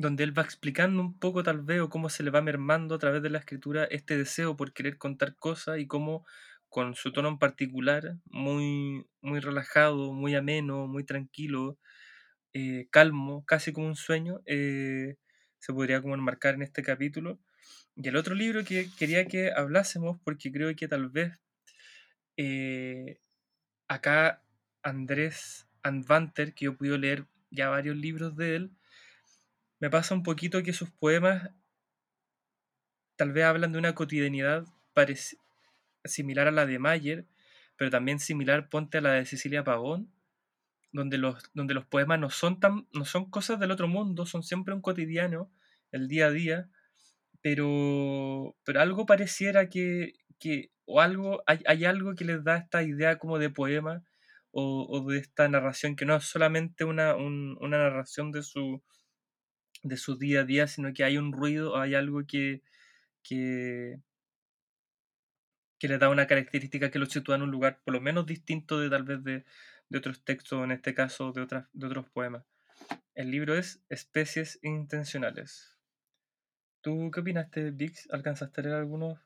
donde 0.00 0.24
él 0.24 0.36
va 0.36 0.42
explicando 0.42 1.02
un 1.02 1.18
poco 1.18 1.42
tal 1.42 1.60
vez 1.60 1.80
o 1.82 1.90
cómo 1.90 2.08
se 2.08 2.22
le 2.22 2.30
va 2.30 2.40
mermando 2.40 2.94
a 2.94 2.98
través 2.98 3.22
de 3.22 3.28
la 3.28 3.38
escritura 3.38 3.84
este 3.84 4.16
deseo 4.16 4.56
por 4.56 4.72
querer 4.72 4.96
contar 4.96 5.36
cosas 5.36 5.78
y 5.78 5.86
cómo 5.86 6.24
con 6.70 6.94
su 6.94 7.12
tono 7.12 7.28
en 7.28 7.38
particular, 7.38 8.16
muy, 8.24 9.06
muy 9.20 9.40
relajado, 9.40 10.14
muy 10.14 10.34
ameno, 10.34 10.86
muy 10.86 11.04
tranquilo, 11.04 11.78
eh, 12.54 12.88
calmo, 12.90 13.44
casi 13.44 13.72
como 13.72 13.88
un 13.88 13.96
sueño, 13.96 14.40
eh, 14.46 15.16
se 15.58 15.72
podría 15.74 16.00
como 16.00 16.14
enmarcar 16.14 16.54
en 16.54 16.62
este 16.62 16.82
capítulo. 16.82 17.38
Y 17.96 18.08
el 18.08 18.16
otro 18.16 18.34
libro 18.34 18.64
que 18.64 18.88
quería 18.98 19.26
que 19.26 19.52
hablásemos, 19.54 20.18
porque 20.24 20.50
creo 20.52 20.74
que 20.76 20.88
tal 20.88 21.10
vez 21.10 21.38
eh, 22.38 23.20
acá 23.88 24.42
Andrés 24.82 25.68
Andvanter, 25.82 26.54
que 26.54 26.66
yo 26.66 26.76
pude 26.76 26.96
leer 26.98 27.26
ya 27.50 27.68
varios 27.68 27.96
libros 27.96 28.36
de 28.36 28.56
él, 28.56 28.72
me 29.80 29.90
pasa 29.90 30.14
un 30.14 30.22
poquito 30.22 30.62
que 30.62 30.72
sus 30.72 30.90
poemas 30.90 31.50
tal 33.16 33.32
vez 33.32 33.44
hablan 33.44 33.72
de 33.72 33.78
una 33.78 33.94
cotidianidad 33.94 34.64
similar 36.04 36.48
a 36.48 36.50
la 36.50 36.66
de 36.66 36.78
Mayer, 36.78 37.26
pero 37.76 37.90
también 37.90 38.18
similar, 38.18 38.68
ponte 38.68 38.98
a 38.98 39.00
la 39.00 39.12
de 39.12 39.24
Cecilia 39.24 39.64
Pavón, 39.64 40.12
donde 40.92 41.18
los, 41.18 41.50
donde 41.54 41.74
los 41.74 41.86
poemas 41.86 42.18
no 42.18 42.30
son, 42.30 42.60
tan, 42.60 42.86
no 42.92 43.04
son 43.04 43.30
cosas 43.30 43.58
del 43.58 43.70
otro 43.70 43.88
mundo, 43.88 44.26
son 44.26 44.42
siempre 44.42 44.74
un 44.74 44.82
cotidiano, 44.82 45.50
el 45.92 46.08
día 46.08 46.26
a 46.26 46.30
día, 46.30 46.68
pero, 47.40 48.56
pero 48.64 48.80
algo 48.80 49.06
pareciera 49.06 49.68
que, 49.68 50.14
que 50.38 50.70
o 50.84 51.00
algo, 51.00 51.42
hay, 51.46 51.60
hay, 51.66 51.84
algo 51.84 52.14
que 52.14 52.24
les 52.24 52.44
da 52.44 52.56
esta 52.58 52.82
idea 52.82 53.18
como 53.18 53.38
de 53.38 53.50
poema 53.50 54.02
o, 54.50 54.86
o 54.88 55.10
de 55.10 55.18
esta 55.18 55.48
narración 55.48 55.96
que 55.96 56.04
no 56.04 56.16
es 56.16 56.24
solamente 56.24 56.84
una, 56.84 57.16
un, 57.16 57.56
una 57.60 57.78
narración 57.78 58.32
de 58.32 58.42
su, 58.42 58.82
de 59.82 59.96
su 59.96 60.16
día 60.16 60.40
a 60.40 60.44
día, 60.44 60.66
sino 60.66 60.92
que 60.92 61.04
hay 61.04 61.18
un 61.18 61.32
ruido, 61.32 61.76
hay 61.76 61.94
algo 61.94 62.26
que, 62.26 62.62
que, 63.22 64.00
que 65.78 65.88
le 65.88 65.98
da 65.98 66.08
una 66.08 66.26
característica 66.26 66.90
que 66.90 66.98
lo 66.98 67.06
sitúa 67.06 67.36
en 67.36 67.42
un 67.42 67.50
lugar 67.50 67.80
por 67.84 67.94
lo 67.94 68.00
menos 68.00 68.26
distinto 68.26 68.78
de 68.78 68.90
tal 68.90 69.04
vez 69.04 69.22
de, 69.24 69.44
de 69.88 69.98
otros 69.98 70.24
textos, 70.24 70.62
en 70.62 70.72
este 70.72 70.94
caso 70.94 71.32
de, 71.32 71.42
otras, 71.42 71.68
de 71.72 71.86
otros 71.86 72.08
poemas. 72.10 72.44
El 73.14 73.30
libro 73.30 73.54
es 73.54 73.84
Especies 73.88 74.58
Intencionales. 74.62 75.76
¿Tú 76.80 77.10
qué 77.10 77.20
opinaste, 77.20 77.70
Vix? 77.70 78.08
¿Alcanzaste 78.10 78.60
a 78.60 78.64
leer 78.64 78.76
algunos? 78.76 79.18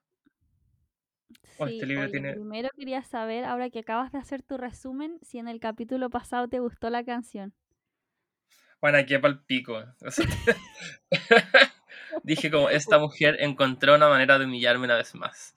¿O 1.59 1.67
este 1.67 1.87
libro 1.87 2.11
tiene... 2.11 2.33
Primero 2.33 2.69
quería 2.77 3.03
saber, 3.03 3.45
ahora 3.45 3.71
que 3.71 3.81
acabas 3.81 4.11
de 4.13 4.19
hacer 4.19 4.43
tu 4.43 4.57
resumen, 4.57 5.19
si 5.23 5.39
en 5.39 5.49
el 5.49 5.61
capítulo 5.61 6.11
pasado 6.11 6.49
te 6.49 6.59
gustó 6.59 6.91
la 6.91 7.05
canción. 7.05 7.55
Bueno, 8.85 8.99
aquí 8.99 9.17
para 9.17 9.33
el 9.33 9.41
pico. 9.41 9.83
dije 12.23 12.51
como 12.51 12.69
esta 12.69 12.99
mujer 12.99 13.39
encontró 13.41 13.95
una 13.95 14.11
manera 14.11 14.39
de 14.39 14.45
humillarme 14.45 14.85
una 14.85 14.97
vez 14.97 15.15
más. 15.15 15.55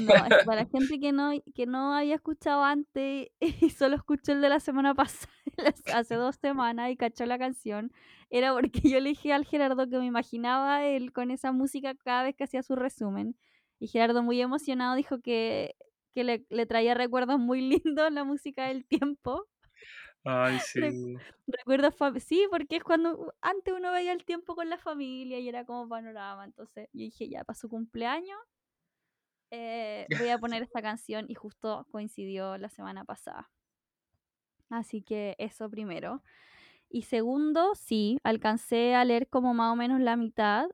No, 0.00 0.14
para 0.46 0.64
gente 0.64 1.00
que 1.00 1.10
no, 1.10 1.32
que 1.56 1.66
no 1.66 1.96
había 1.96 2.14
escuchado 2.14 2.62
antes 2.62 3.30
y 3.40 3.70
solo 3.70 3.96
escuchó 3.96 4.30
el 4.30 4.42
de 4.42 4.48
la 4.48 4.60
semana 4.60 4.94
pasada, 4.94 5.32
hace 5.92 6.14
dos 6.14 6.36
semanas 6.36 6.92
y 6.92 6.96
cachó 6.96 7.26
la 7.26 7.36
canción, 7.36 7.90
era 8.30 8.52
porque 8.52 8.80
yo 8.88 9.00
le 9.00 9.08
dije 9.08 9.32
al 9.32 9.44
Gerardo 9.44 9.88
que 9.88 9.98
me 9.98 10.06
imaginaba 10.06 10.86
él 10.86 11.12
con 11.12 11.32
esa 11.32 11.50
música 11.50 11.96
cada 11.96 12.22
vez 12.22 12.36
que 12.36 12.44
hacía 12.44 12.62
su 12.62 12.76
resumen. 12.76 13.34
Y 13.80 13.88
Gerardo 13.88 14.22
muy 14.22 14.40
emocionado 14.40 14.94
dijo 14.94 15.20
que, 15.20 15.74
que 16.14 16.44
le 16.48 16.66
traía 16.66 16.94
recuerdos 16.94 17.40
muy 17.40 17.60
lindos 17.60 18.12
la 18.12 18.22
música 18.22 18.68
del 18.68 18.86
tiempo. 18.86 19.48
Ay, 20.30 20.58
sí. 20.60 21.16
Recuerdo, 21.46 21.90
sí, 22.20 22.46
porque 22.50 22.76
es 22.76 22.84
cuando 22.84 23.32
antes 23.40 23.72
uno 23.72 23.90
veía 23.92 24.12
el 24.12 24.26
tiempo 24.26 24.54
con 24.54 24.68
la 24.68 24.76
familia 24.76 25.38
y 25.38 25.48
era 25.48 25.64
como 25.64 25.88
panorama. 25.88 26.44
Entonces 26.44 26.88
yo 26.92 27.00
dije, 27.00 27.30
ya, 27.30 27.44
para 27.44 27.58
su 27.58 27.70
cumpleaños 27.70 28.38
eh, 29.50 30.06
voy 30.18 30.28
a 30.28 30.38
poner 30.38 30.62
esta 30.62 30.82
canción 30.82 31.24
y 31.28 31.34
justo 31.34 31.86
coincidió 31.90 32.58
la 32.58 32.68
semana 32.68 33.06
pasada. 33.06 33.50
Así 34.68 35.00
que 35.00 35.34
eso 35.38 35.70
primero. 35.70 36.22
Y 36.90 37.02
segundo, 37.02 37.74
sí, 37.74 38.18
alcancé 38.22 38.94
a 38.94 39.04
leer 39.06 39.28
como 39.28 39.54
más 39.54 39.72
o 39.72 39.76
menos 39.76 40.00
la 40.00 40.16
mitad. 40.16 40.68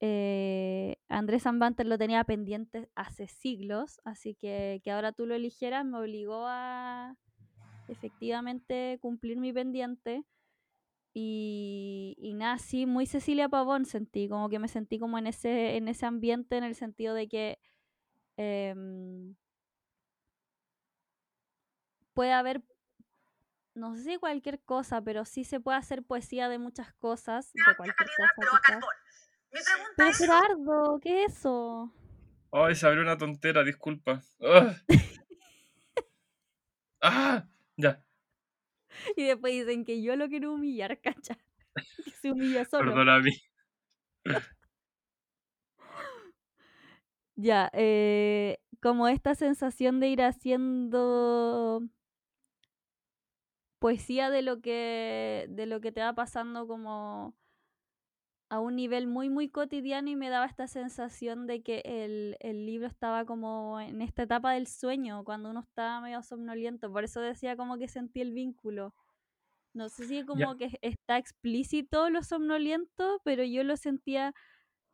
Eh, 0.00 0.96
Andrés 1.08 1.44
Zambanter 1.44 1.86
lo 1.86 1.96
tenía 1.96 2.24
pendiente 2.24 2.90
hace 2.96 3.28
siglos, 3.28 4.00
así 4.04 4.34
que 4.34 4.80
que 4.82 4.90
ahora 4.90 5.12
tú 5.12 5.26
lo 5.26 5.34
eligieras 5.36 5.84
me 5.86 5.98
obligó 5.98 6.46
a, 6.46 7.16
efectivamente 7.88 8.98
cumplir 9.00 9.38
mi 9.38 9.52
pendiente. 9.52 10.24
Y, 11.14 12.14
y 12.18 12.34
nada, 12.34 12.58
sí, 12.58 12.84
muy 12.84 13.06
Cecilia 13.06 13.48
Pavón 13.48 13.86
sentí, 13.86 14.28
como 14.28 14.50
que 14.50 14.58
me 14.58 14.68
sentí 14.68 14.98
como 14.98 15.16
en 15.18 15.26
ese, 15.26 15.76
en 15.76 15.88
ese 15.88 16.04
ambiente, 16.04 16.58
en 16.58 16.64
el 16.64 16.74
sentido 16.74 17.14
de 17.14 17.26
que 17.26 17.58
em, 18.36 19.34
puede 22.12 22.32
haber, 22.32 22.62
no 23.74 23.96
sé 23.96 24.02
si 24.02 24.16
cualquier 24.18 24.60
cosa, 24.60 25.00
pero 25.00 25.24
sí 25.24 25.44
se 25.44 25.58
puede 25.58 25.78
hacer 25.78 26.02
poesía 26.02 26.50
de 26.50 26.58
muchas 26.58 26.92
cosas, 26.94 27.50
de 27.54 27.76
cualquier 27.76 28.08
cosa. 28.36 28.80
Pero 29.96 30.12
Gerardo, 30.12 31.00
¿qué 31.00 31.24
es 31.24 31.32
eso? 31.32 31.92
Ay, 32.52 32.74
se 32.74 32.86
abrió 32.86 33.02
una 33.02 33.16
tontera, 33.16 33.64
disculpa. 33.64 34.20
¡Ah! 37.00 37.46
Ya. 37.76 38.02
Y 39.16 39.24
después 39.24 39.52
dicen 39.52 39.84
que 39.84 40.02
yo 40.02 40.16
lo 40.16 40.28
quiero 40.28 40.52
humillar, 40.54 41.00
cacha. 41.00 41.38
Que 42.04 42.10
se 42.10 42.32
humilla 42.32 42.64
solo. 42.64 42.90
Perdona 42.90 43.16
a 43.16 43.20
mí. 43.20 43.32
ya, 47.36 47.70
eh, 47.74 48.58
como 48.80 49.08
esta 49.08 49.34
sensación 49.34 50.00
de 50.00 50.08
ir 50.08 50.22
haciendo 50.22 51.82
poesía 53.78 54.30
de 54.30 54.42
lo 54.42 54.60
que 54.60 55.46
de 55.50 55.66
lo 55.66 55.80
que 55.80 55.92
te 55.92 56.00
va 56.00 56.14
pasando 56.14 56.66
como 56.66 57.34
a 58.48 58.60
un 58.60 58.76
nivel 58.76 59.06
muy 59.06 59.28
muy 59.28 59.48
cotidiano 59.48 60.08
y 60.08 60.16
me 60.16 60.28
daba 60.28 60.46
esta 60.46 60.68
sensación 60.68 61.46
de 61.46 61.62
que 61.62 61.82
el, 61.84 62.36
el, 62.40 62.64
libro 62.64 62.86
estaba 62.86 63.24
como 63.24 63.80
en 63.80 64.02
esta 64.02 64.22
etapa 64.22 64.52
del 64.52 64.66
sueño, 64.68 65.24
cuando 65.24 65.50
uno 65.50 65.60
estaba 65.60 66.00
medio 66.00 66.22
somnoliento, 66.22 66.92
por 66.92 67.04
eso 67.04 67.20
decía 67.20 67.56
como 67.56 67.76
que 67.78 67.88
sentí 67.88 68.20
el 68.20 68.32
vínculo. 68.32 68.94
No 69.74 69.90
sé 69.90 70.06
si 70.06 70.24
como 70.24 70.56
que 70.56 70.78
está 70.80 71.18
explícito 71.18 72.08
lo 72.08 72.22
somnoliento, 72.22 73.20
pero 73.24 73.44
yo 73.44 73.62
lo 73.62 73.76
sentía 73.76 74.32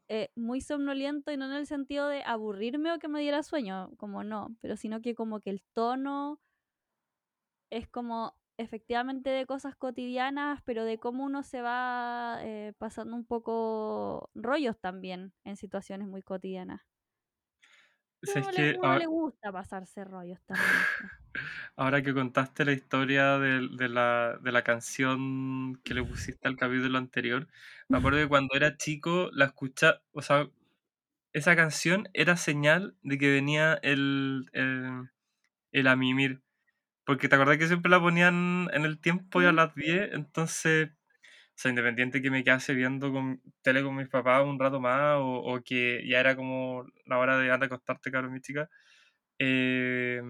eh, 0.09 0.31
muy 0.35 0.61
somnoliento 0.61 1.31
y 1.31 1.37
no 1.37 1.47
en 1.47 1.53
el 1.53 1.67
sentido 1.67 2.09
de 2.09 2.23
aburrirme 2.25 2.93
o 2.93 2.99
que 2.99 3.09
me 3.09 3.21
diera 3.21 3.43
sueño, 3.45 3.91
como 3.97 4.25
no, 4.25 4.49
pero 4.61 4.77
sino 4.77 5.01
que 5.01 5.15
como 5.15 5.41
que 5.41 5.51
el 5.51 5.63
tono 5.73 6.41
es 7.71 7.89
como 7.89 8.35
efectivamente 8.59 9.31
de 9.31 9.47
cosas 9.47 9.77
cotidianas, 9.77 10.61
pero 10.65 10.85
de 10.85 10.99
cómo 10.99 11.25
uno 11.25 11.43
se 11.43 11.63
va 11.63 12.39
eh, 12.43 12.73
pasando 12.79 13.17
un 13.17 13.25
poco 13.25 14.31
rollos 14.35 14.79
también 14.81 15.33
en 15.45 15.57
situaciones 15.57 16.09
muy 16.09 16.23
cotidianas. 16.23 16.83
Es 18.23 18.47
que 18.49 18.77
uno 18.79 18.99
le 18.99 19.07
gusta 19.07 19.51
pasarse 19.51 20.05
rollos 20.05 20.41
también. 20.47 20.69
Ahora 21.77 22.03
que 22.03 22.15
contaste 22.15 22.65
la 22.65 22.73
historia 22.73 23.39
de, 23.39 23.69
de, 23.77 23.89
la, 23.89 24.39
de, 24.41 24.53
la, 24.53 24.63
canción 24.63 25.81
que 25.83 25.95
le 25.95 26.05
pusiste 26.05 26.47
al 26.47 26.57
capítulo 26.57 26.99
anterior, 26.99 27.49
me 27.89 27.99
acuerdo 27.99 28.19
que 28.19 28.29
cuando 28.29 28.55
era 28.55 28.77
chico 28.77 29.31
la 29.33 29.47
escucha, 29.47 30.03
o 30.13 30.23
sea, 30.23 30.49
esa 31.33 31.57
canción 31.57 32.09
era 32.13 32.37
señal 32.37 32.95
de 33.03 33.19
que 33.19 33.33
venía 33.33 33.75
el, 33.83 34.51
el, 34.53 35.11
el 35.73 35.87
Amimir. 35.87 36.43
Porque 37.05 37.29
te 37.29 37.35
acordás 37.35 37.59
que 37.59 37.67
siempre 37.67 37.91
la 37.91 38.01
ponían 38.01 38.69
en 38.73 38.85
el 38.85 39.01
tiempo 39.01 39.43
y 39.43 39.47
a 39.47 39.53
las 39.53 39.75
10, 39.75 40.11
entonces, 40.13 40.91
o 40.91 41.53
sea, 41.57 41.71
independiente 41.71 42.23
que 42.23 42.31
me 42.31 42.45
quedase 42.45 42.75
viendo 42.75 43.13
con 43.13 43.43
tele 43.63 43.83
con 43.85 43.97
mis 43.97 44.09
papás 44.09 44.45
un 44.45 44.59
rato 44.61 44.81
más, 44.81 45.19
o, 45.19 45.39
o 45.45 45.63
que 45.65 46.07
ya 46.09 46.21
era 46.21 46.37
como 46.37 46.87
la 47.07 47.19
hora 47.19 47.39
de 47.39 47.53
andar 47.53 47.65
a 47.73 47.77
acostarte, 47.77 48.11
cabrón, 48.13 48.33
mi 48.35 48.41
chica, 48.43 48.71
eh, 49.39 50.23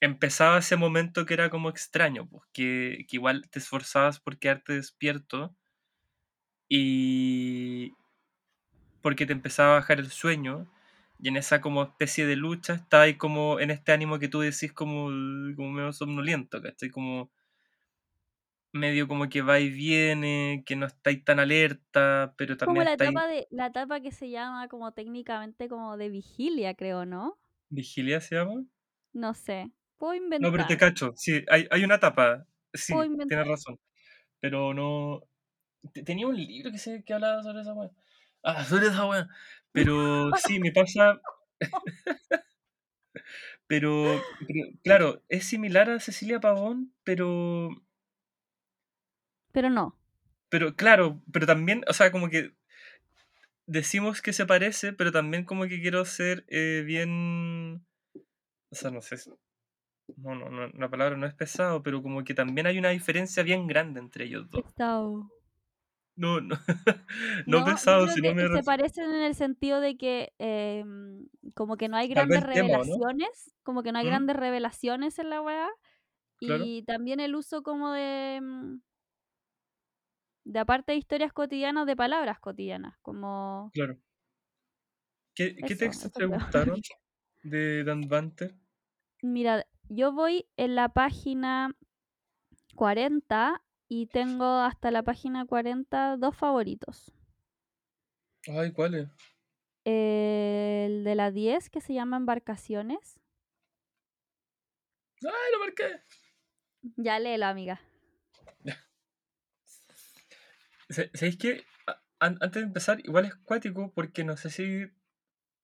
empezaba 0.00 0.58
ese 0.58 0.76
momento 0.76 1.26
que 1.26 1.34
era 1.34 1.50
como 1.50 1.68
extraño, 1.68 2.28
pues, 2.28 2.44
que, 2.52 3.06
que 3.08 3.16
igual 3.16 3.48
te 3.50 3.58
esforzabas 3.58 4.20
por 4.20 4.38
quedarte 4.38 4.74
despierto 4.74 5.56
y 6.68 7.92
porque 9.02 9.26
te 9.26 9.32
empezaba 9.32 9.72
a 9.72 9.80
bajar 9.80 10.00
el 10.00 10.10
sueño 10.10 10.66
y 11.24 11.28
en 11.28 11.36
esa 11.38 11.60
como 11.62 11.82
especie 11.84 12.26
de 12.26 12.36
lucha 12.36 12.74
está 12.74 13.02
ahí 13.02 13.16
como 13.16 13.60
en 13.60 13.70
este 13.70 13.92
ánimo 13.92 14.18
que 14.18 14.28
tú 14.28 14.40
decís 14.40 14.72
como, 14.72 15.06
como 15.56 15.70
medio 15.72 15.92
somnoliento, 15.92 16.62
¿cachai? 16.62 16.90
Como, 16.90 17.32
medio 18.72 19.08
como 19.08 19.28
que 19.28 19.40
va 19.42 19.60
y 19.60 19.70
viene, 19.70 20.62
que 20.66 20.76
no 20.76 20.86
estáis 20.86 21.24
tan 21.24 21.38
alerta, 21.40 22.34
pero 22.36 22.56
Como 22.62 22.82
también 22.82 22.82
la 22.82 22.92
estáis... 22.92 22.94
etapa 22.94 23.26
de 23.28 23.46
la 23.50 23.66
etapa 23.66 24.00
que 24.00 24.10
se 24.10 24.28
llama 24.30 24.66
como 24.68 24.92
técnicamente 24.92 25.68
como 25.68 25.96
de 25.96 26.08
vigilia, 26.08 26.74
creo, 26.74 27.06
¿no? 27.06 27.38
¿Vigilia 27.68 28.22
se 28.22 28.36
llama? 28.36 28.64
No 29.14 29.32
sé. 29.32 29.72
Puedo 29.96 30.12
No, 30.38 30.50
pero 30.52 30.66
te 30.66 30.76
inventar. 30.76 30.76
cacho, 30.76 31.12
sí, 31.16 31.44
hay, 31.48 31.66
hay 31.70 31.84
una 31.84 31.96
etapa, 31.96 32.46
sí, 32.72 32.96
Puedo 32.96 33.04
tienes 33.26 33.46
inventar. 33.46 33.48
razón, 33.48 33.78
pero 34.40 34.74
no... 34.74 35.22
te- 35.94 36.04
Tenía 36.04 36.26
un 36.28 36.36
libro 36.36 36.70
que, 36.72 36.78
se, 36.78 37.04
que 37.04 37.14
hablaba 37.14 37.42
sobre 37.42 37.62
esa 37.62 37.74
weá. 37.74 37.90
Ah, 38.44 38.64
sobre 38.64 38.88
esa 38.88 39.06
weá. 39.06 39.28
Pero 39.74 40.30
sí, 40.36 40.60
me 40.60 40.72
pasa... 40.72 41.20
Pero, 43.66 44.22
pero, 44.46 44.60
claro, 44.82 45.22
es 45.28 45.46
similar 45.46 45.90
a 45.90 45.98
Cecilia 45.98 46.38
Pavón, 46.38 46.92
pero... 47.02 47.70
Pero 49.52 49.70
no. 49.70 49.98
Pero 50.48 50.76
claro, 50.76 51.22
pero 51.32 51.46
también, 51.46 51.82
o 51.88 51.92
sea, 51.92 52.12
como 52.12 52.28
que 52.28 52.54
decimos 53.66 54.20
que 54.20 54.32
se 54.32 54.46
parece, 54.46 54.92
pero 54.92 55.10
también 55.10 55.44
como 55.44 55.64
que 55.66 55.80
quiero 55.80 56.04
ser 56.04 56.44
eh, 56.48 56.82
bien... 56.86 57.84
O 58.70 58.76
sea, 58.76 58.90
no 58.90 59.00
sé. 59.00 59.16
No, 60.16 60.34
no, 60.34 60.50
no, 60.50 60.68
la 60.68 60.90
palabra 60.90 61.16
no 61.16 61.26
es 61.26 61.34
pesado, 61.34 61.82
pero 61.82 62.02
como 62.02 62.22
que 62.22 62.34
también 62.34 62.66
hay 62.66 62.78
una 62.78 62.90
diferencia 62.90 63.42
bien 63.42 63.66
grande 63.66 63.98
entre 63.98 64.26
ellos 64.26 64.48
dos. 64.50 64.62
Pesado. 64.62 65.30
No, 66.16 66.40
no, 66.40 66.56
No, 67.46 67.58
no 67.60 67.64
creo 67.64 68.08
sino 68.08 68.28
que 68.28 68.34
me 68.34 68.48
se 68.48 68.62
parecen 68.62 69.10
en 69.10 69.22
el 69.22 69.34
sentido 69.34 69.80
de 69.80 69.96
que 69.96 70.32
em, 70.38 71.26
como 71.54 71.76
que 71.76 71.88
no 71.88 71.96
hay 71.96 72.08
grandes 72.08 72.42
revelaciones, 72.42 73.54
como 73.62 73.82
que 73.82 73.92
no 73.92 73.98
hay 73.98 74.04
¿Mm? 74.04 74.08
grandes 74.08 74.36
revelaciones 74.36 75.18
en 75.18 75.30
la 75.30 75.42
weá. 75.42 75.68
Claro. 76.36 76.64
Y 76.64 76.82
también 76.82 77.20
el 77.20 77.34
uso 77.34 77.62
como 77.62 77.90
de 77.92 78.40
mm, 78.42 78.80
de 80.44 80.58
aparte 80.58 80.92
de 80.92 80.98
historias 80.98 81.32
cotidianas, 81.32 81.86
de 81.86 81.96
palabras 81.96 82.38
cotidianas, 82.38 82.96
como 83.02 83.70
Claro. 83.72 83.98
¿Qué, 85.34 85.56
qué 85.56 85.74
textos 85.74 86.12
te 86.12 86.26
gustaron 86.26 86.80
de 87.42 87.82
Dan 87.82 88.02
Banter? 88.08 88.54
Mira, 89.20 89.66
yo 89.88 90.12
voy 90.12 90.46
en 90.56 90.76
la 90.76 90.90
página 90.90 91.74
40 92.76 93.63
y 93.94 94.06
tengo 94.06 94.44
hasta 94.44 94.90
la 94.90 95.02
página 95.04 95.46
40 95.46 96.16
dos 96.16 96.36
favoritos. 96.36 97.12
Ay, 98.48 98.72
¿cuál 98.72 98.94
es? 98.94 99.08
El 99.84 101.04
de 101.04 101.14
la 101.14 101.30
10 101.30 101.70
que 101.70 101.80
se 101.80 101.94
llama 101.94 102.16
Embarcaciones. 102.16 103.20
¡Ay, 105.22 105.52
lo 105.52 105.58
marqué! 105.60 106.02
Ya 106.96 107.18
léelo, 107.18 107.46
amiga. 107.46 107.80
Sa- 110.88 111.08
¿Sabéis 111.14 111.38
an- 112.18 112.38
Antes 112.40 112.62
de 112.62 112.66
empezar, 112.66 113.00
igual 113.04 113.26
es 113.26 113.34
cuático 113.36 113.92
porque 113.94 114.24
no 114.24 114.36
sé 114.36 114.50
si. 114.50 114.86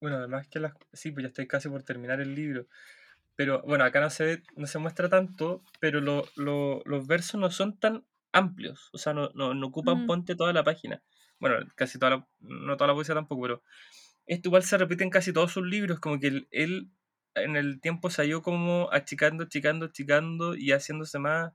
Bueno, 0.01 0.17
además 0.19 0.47
que 0.49 0.61
las. 0.61 0.73
Sí, 0.93 1.11
pues 1.11 1.25
ya 1.25 1.29
estoy 1.29 1.47
casi 1.47 1.69
por 1.69 1.83
terminar 1.83 2.21
el 2.21 2.35
libro. 2.35 2.67
Pero 3.37 3.63
bueno, 3.63 3.85
acá 3.85 4.01
no 4.01 4.11
se 4.11 4.25
ve- 4.25 4.43
no 4.57 4.67
se 4.67 4.79
muestra 4.79 5.09
tanto, 5.09 5.63
pero 5.81 6.01
lo- 6.01 6.27
lo- 6.37 6.83
los 6.85 7.07
versos 7.07 7.41
no 7.41 7.51
son 7.51 7.79
tan 7.79 8.05
amplios. 8.33 8.91
O 8.93 8.99
sea, 8.99 9.13
no, 9.15 9.31
no, 9.35 9.55
no 9.55 9.67
ocupan 9.69 10.05
Mm. 10.05 10.07
ponte 10.07 10.35
toda 10.37 10.53
la 10.53 10.65
página. 10.65 11.03
Bueno, 11.39 11.57
casi 11.77 11.99
toda 11.99 12.11
la. 12.13 12.29
No 12.41 12.77
toda 12.77 12.89
la 12.89 12.95
poesía 12.95 13.15
tampoco, 13.15 13.43
pero. 13.43 13.63
Esto 14.27 14.49
igual 14.49 14.63
se 14.65 14.79
repite 14.79 15.05
en 15.05 15.11
casi 15.11 15.33
todos 15.33 15.53
sus 15.53 15.67
libros. 15.67 16.01
Como 16.01 16.19
que 16.21 16.29
él, 16.29 16.49
él 16.53 16.91
en 17.35 17.57
el 17.57 17.81
tiempo 17.81 18.11
se 18.11 18.27
ido 18.27 18.43
como 18.43 18.91
achicando, 18.93 19.45
achicando, 19.45 19.87
achicando 19.87 20.55
y 20.57 20.73
haciéndose 20.73 21.19
más 21.19 21.53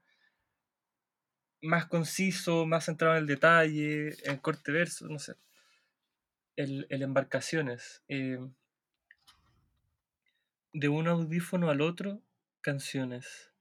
más 1.61 1.87
conciso, 1.87 2.65
más 2.65 2.85
centrado 2.85 3.15
en 3.15 3.21
el 3.21 3.27
detalle, 3.27 4.15
en 4.23 4.37
corte 4.37 4.71
verso, 4.71 5.07
no 5.09 5.19
sé. 5.19 5.35
El, 6.57 6.85
el 6.89 7.01
embarcaciones. 7.01 8.03
eh, 8.09 8.39
de 10.73 10.89
un 10.89 11.07
audífono 11.07 11.71
al 11.71 11.81
otro, 11.81 12.21
canciones. 12.61 13.51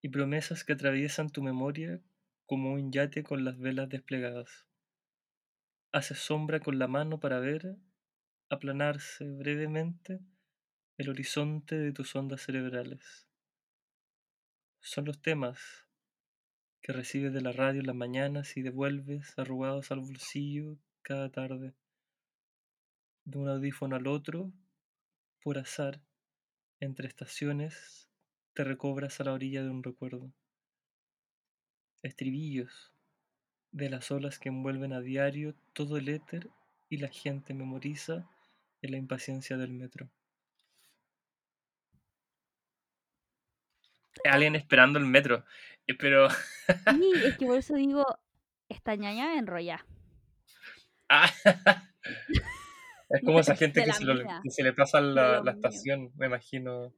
Y 0.00 0.08
promesas 0.08 0.64
que 0.64 0.72
atraviesan 0.74 1.30
tu 1.30 1.42
memoria 1.42 2.00
como 2.46 2.74
un 2.74 2.92
yate 2.92 3.22
con 3.22 3.44
las 3.44 3.58
velas 3.58 3.88
desplegadas. 3.88 4.66
Haces 5.92 6.18
sombra 6.18 6.60
con 6.60 6.78
la 6.78 6.88
mano 6.88 7.20
para 7.20 7.40
ver 7.40 7.76
aplanarse 8.50 9.24
brevemente 9.24 10.20
el 10.96 11.08
horizonte 11.08 11.76
de 11.76 11.92
tus 11.92 12.14
ondas 12.14 12.42
cerebrales. 12.42 13.26
Son 14.80 15.04
los 15.06 15.20
temas 15.22 15.88
que 16.82 16.92
recibes 16.92 17.32
de 17.32 17.40
la 17.40 17.52
radio 17.52 17.80
en 17.80 17.86
las 17.86 17.96
mañanas 17.96 18.56
y 18.56 18.62
devuelves 18.62 19.38
arrugados 19.38 19.90
al 19.90 20.00
bolsillo 20.00 20.78
cada 21.02 21.30
tarde. 21.30 21.74
de 23.24 23.38
un 23.38 23.48
audífono 23.48 23.96
al 23.96 24.06
otro, 24.06 24.52
por 25.42 25.56
azar, 25.56 26.02
entre 26.78 27.08
estaciones, 27.08 28.10
te 28.52 28.64
recobras 28.64 29.18
a 29.20 29.24
la 29.24 29.32
orilla 29.32 29.62
de 29.62 29.70
un 29.70 29.82
recuerdo. 29.82 30.30
Estribillos 32.04 32.92
de 33.72 33.90
las 33.90 34.10
olas 34.10 34.38
que 34.38 34.48
envuelven 34.50 34.92
a 34.94 35.00
diario 35.00 35.54
todo 35.74 35.98
el 35.98 36.08
éter 36.08 36.50
y 36.90 36.98
la 36.98 37.08
gente 37.08 37.54
memoriza 37.54 38.30
en 38.82 38.92
la 38.92 38.98
impaciencia 38.98 39.56
del 39.58 39.72
metro. 39.74 40.10
Alguien 44.24 44.54
esperando 44.56 44.98
el 44.98 45.06
metro, 45.06 45.44
eh, 45.86 45.94
pero 45.94 46.28
Sí, 46.86 47.22
es 47.24 47.36
que 47.36 47.44
por 47.46 47.58
eso 47.58 47.74
digo, 47.74 48.04
esta 48.68 48.94
ñaña 48.96 49.38
enrolla. 49.38 49.84
ah, 51.08 51.30
es 53.08 53.22
como 53.24 53.40
esa 53.40 53.54
gente 53.56 53.82
que 53.84 53.92
se, 53.94 54.04
lo- 54.04 54.14
mía, 54.22 54.42
que 54.42 54.50
se 54.50 54.62
le 54.62 54.72
pasa 54.72 55.00
la, 55.00 55.40
la 55.40 55.52
estación, 55.52 56.12
me 56.16 56.26
imagino. 56.26 56.92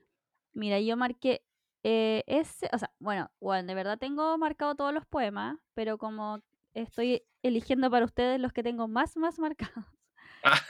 Mira, 0.54 0.80
yo 0.80 0.96
marqué 0.96 1.42
eh, 1.88 2.24
ese, 2.26 2.68
o 2.72 2.78
sea, 2.78 2.92
bueno, 2.98 3.30
bueno, 3.40 3.66
de 3.68 3.74
verdad 3.74 3.98
tengo 3.98 4.36
marcado 4.38 4.74
todos 4.74 4.92
los 4.92 5.06
poemas, 5.06 5.58
pero 5.74 5.98
como 5.98 6.40
estoy 6.74 7.22
eligiendo 7.42 7.90
para 7.90 8.04
ustedes 8.04 8.40
los 8.40 8.52
que 8.52 8.62
tengo 8.64 8.88
más, 8.88 9.16
más 9.16 9.38
marcados. 9.38 9.86
Ah, 10.42 10.60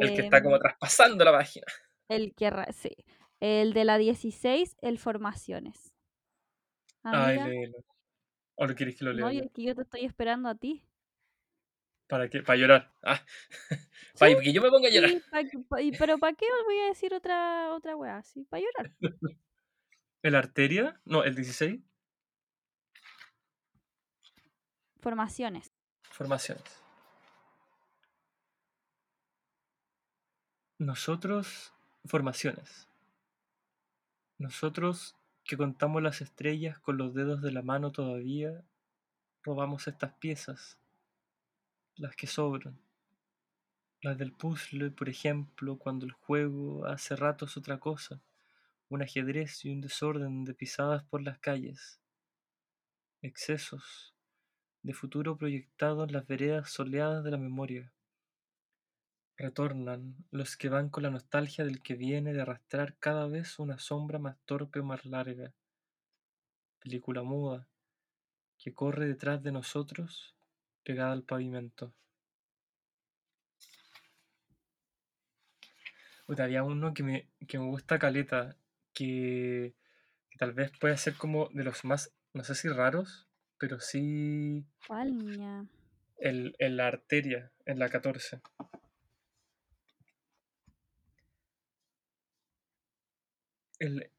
el 0.00 0.12
que 0.12 0.22
está 0.22 0.42
como 0.42 0.56
em, 0.56 0.60
traspasando 0.60 1.24
la 1.24 1.32
página. 1.32 1.66
el 2.08 2.32
que, 2.36 2.50
sí, 2.72 2.90
el 3.40 3.72
de 3.72 3.84
la 3.84 3.98
16, 3.98 4.76
el 4.82 4.98
Formaciones. 5.00 5.92
Ay, 7.04 7.38
léelo. 7.38 7.78
¿O 8.56 8.66
lo 8.66 8.74
quieres 8.74 8.96
que 8.96 9.04
lo 9.04 9.12
lea 9.12 9.26
no, 9.26 9.30
yo? 9.32 9.44
es 9.44 9.50
que 9.52 9.62
yo 9.62 9.74
te 9.74 9.82
estoy 9.82 10.04
esperando 10.04 10.48
a 10.48 10.54
ti. 10.54 10.84
¿Para 12.06 12.28
qué? 12.28 12.42
Para 12.42 12.58
llorar. 12.58 12.92
Ah, 13.02 13.20
Sí, 14.14 14.18
para 14.18 14.40
que 14.42 14.52
yo 14.52 14.62
me 14.62 14.70
ponga 14.70 14.88
a 14.88 14.92
llorar. 14.92 15.10
sí, 15.10 15.20
pa- 15.30 15.42
pa- 15.68 15.80
y- 15.82 15.92
pero 15.92 16.18
¿para 16.18 16.34
qué 16.36 16.46
os 16.46 16.64
voy 16.66 16.78
a 16.80 16.86
decir 16.88 17.14
otra, 17.14 17.72
otra 17.74 17.96
weá? 17.96 18.22
Sí, 18.22 18.44
para 18.44 18.62
llorar. 18.62 18.92
¿El 20.22 20.36
arteria? 20.36 21.00
No, 21.04 21.24
el 21.24 21.34
16. 21.34 21.80
Formaciones. 25.00 25.72
Formaciones. 26.10 26.82
Nosotros, 30.78 31.72
formaciones. 32.04 32.88
Nosotros 34.38 35.16
que 35.44 35.56
contamos 35.56 36.02
las 36.02 36.20
estrellas 36.20 36.78
con 36.78 36.98
los 36.98 37.14
dedos 37.14 37.42
de 37.42 37.50
la 37.50 37.62
mano 37.62 37.90
todavía, 37.90 38.64
robamos 39.42 39.88
estas 39.88 40.12
piezas, 40.14 40.78
las 41.96 42.14
que 42.14 42.28
sobran. 42.28 42.78
Las 44.02 44.18
del 44.18 44.32
puzzle, 44.32 44.92
por 44.92 45.08
ejemplo, 45.08 45.78
cuando 45.78 46.06
el 46.06 46.12
juego 46.12 46.86
hace 46.86 47.16
rato 47.16 47.46
es 47.46 47.56
otra 47.56 47.80
cosa, 47.80 48.20
un 48.94 49.02
ajedrez 49.02 49.64
y 49.64 49.70
un 49.70 49.80
desorden 49.80 50.44
de 50.44 50.52
pisadas 50.52 51.02
por 51.04 51.22
las 51.22 51.38
calles. 51.38 51.98
Excesos 53.22 54.14
de 54.82 54.92
futuro 54.92 55.38
proyectado 55.38 56.04
en 56.04 56.12
las 56.12 56.26
veredas 56.26 56.70
soleadas 56.70 57.24
de 57.24 57.30
la 57.30 57.38
memoria. 57.38 57.90
Retornan 59.38 60.14
los 60.30 60.58
que 60.58 60.68
van 60.68 60.90
con 60.90 61.04
la 61.04 61.10
nostalgia 61.10 61.64
del 61.64 61.80
que 61.80 61.94
viene 61.94 62.34
de 62.34 62.42
arrastrar 62.42 62.94
cada 62.98 63.26
vez 63.28 63.58
una 63.58 63.78
sombra 63.78 64.18
más 64.18 64.36
torpe 64.44 64.80
o 64.80 64.84
más 64.84 65.06
larga. 65.06 65.54
Película 66.78 67.22
muda 67.22 67.66
que 68.58 68.74
corre 68.74 69.06
detrás 69.06 69.42
de 69.42 69.52
nosotros 69.52 70.36
pegada 70.84 71.12
al 71.12 71.22
pavimento. 71.22 71.94
Uno 76.26 76.92
que 76.92 77.02
me, 77.02 77.28
que 77.48 77.58
me 77.58 77.66
gusta 77.66 77.98
caleta, 77.98 78.56
que, 78.92 79.74
que 80.30 80.38
tal 80.38 80.52
vez 80.54 80.72
puede 80.80 80.96
ser 80.98 81.16
como 81.16 81.48
de 81.52 81.64
los 81.64 81.84
más, 81.84 82.12
no 82.34 82.44
sé 82.44 82.54
si 82.54 82.68
raros, 82.68 83.28
pero 83.58 83.80
sí 83.80 84.66
¿Cuál 84.86 85.16
niña? 85.18 85.66
el, 86.16 86.54
en 86.58 86.78
la 86.78 86.86
arteria, 86.86 87.52
en 87.66 87.78
la 87.78 87.90
14. 87.90 88.40
El, 93.78 94.10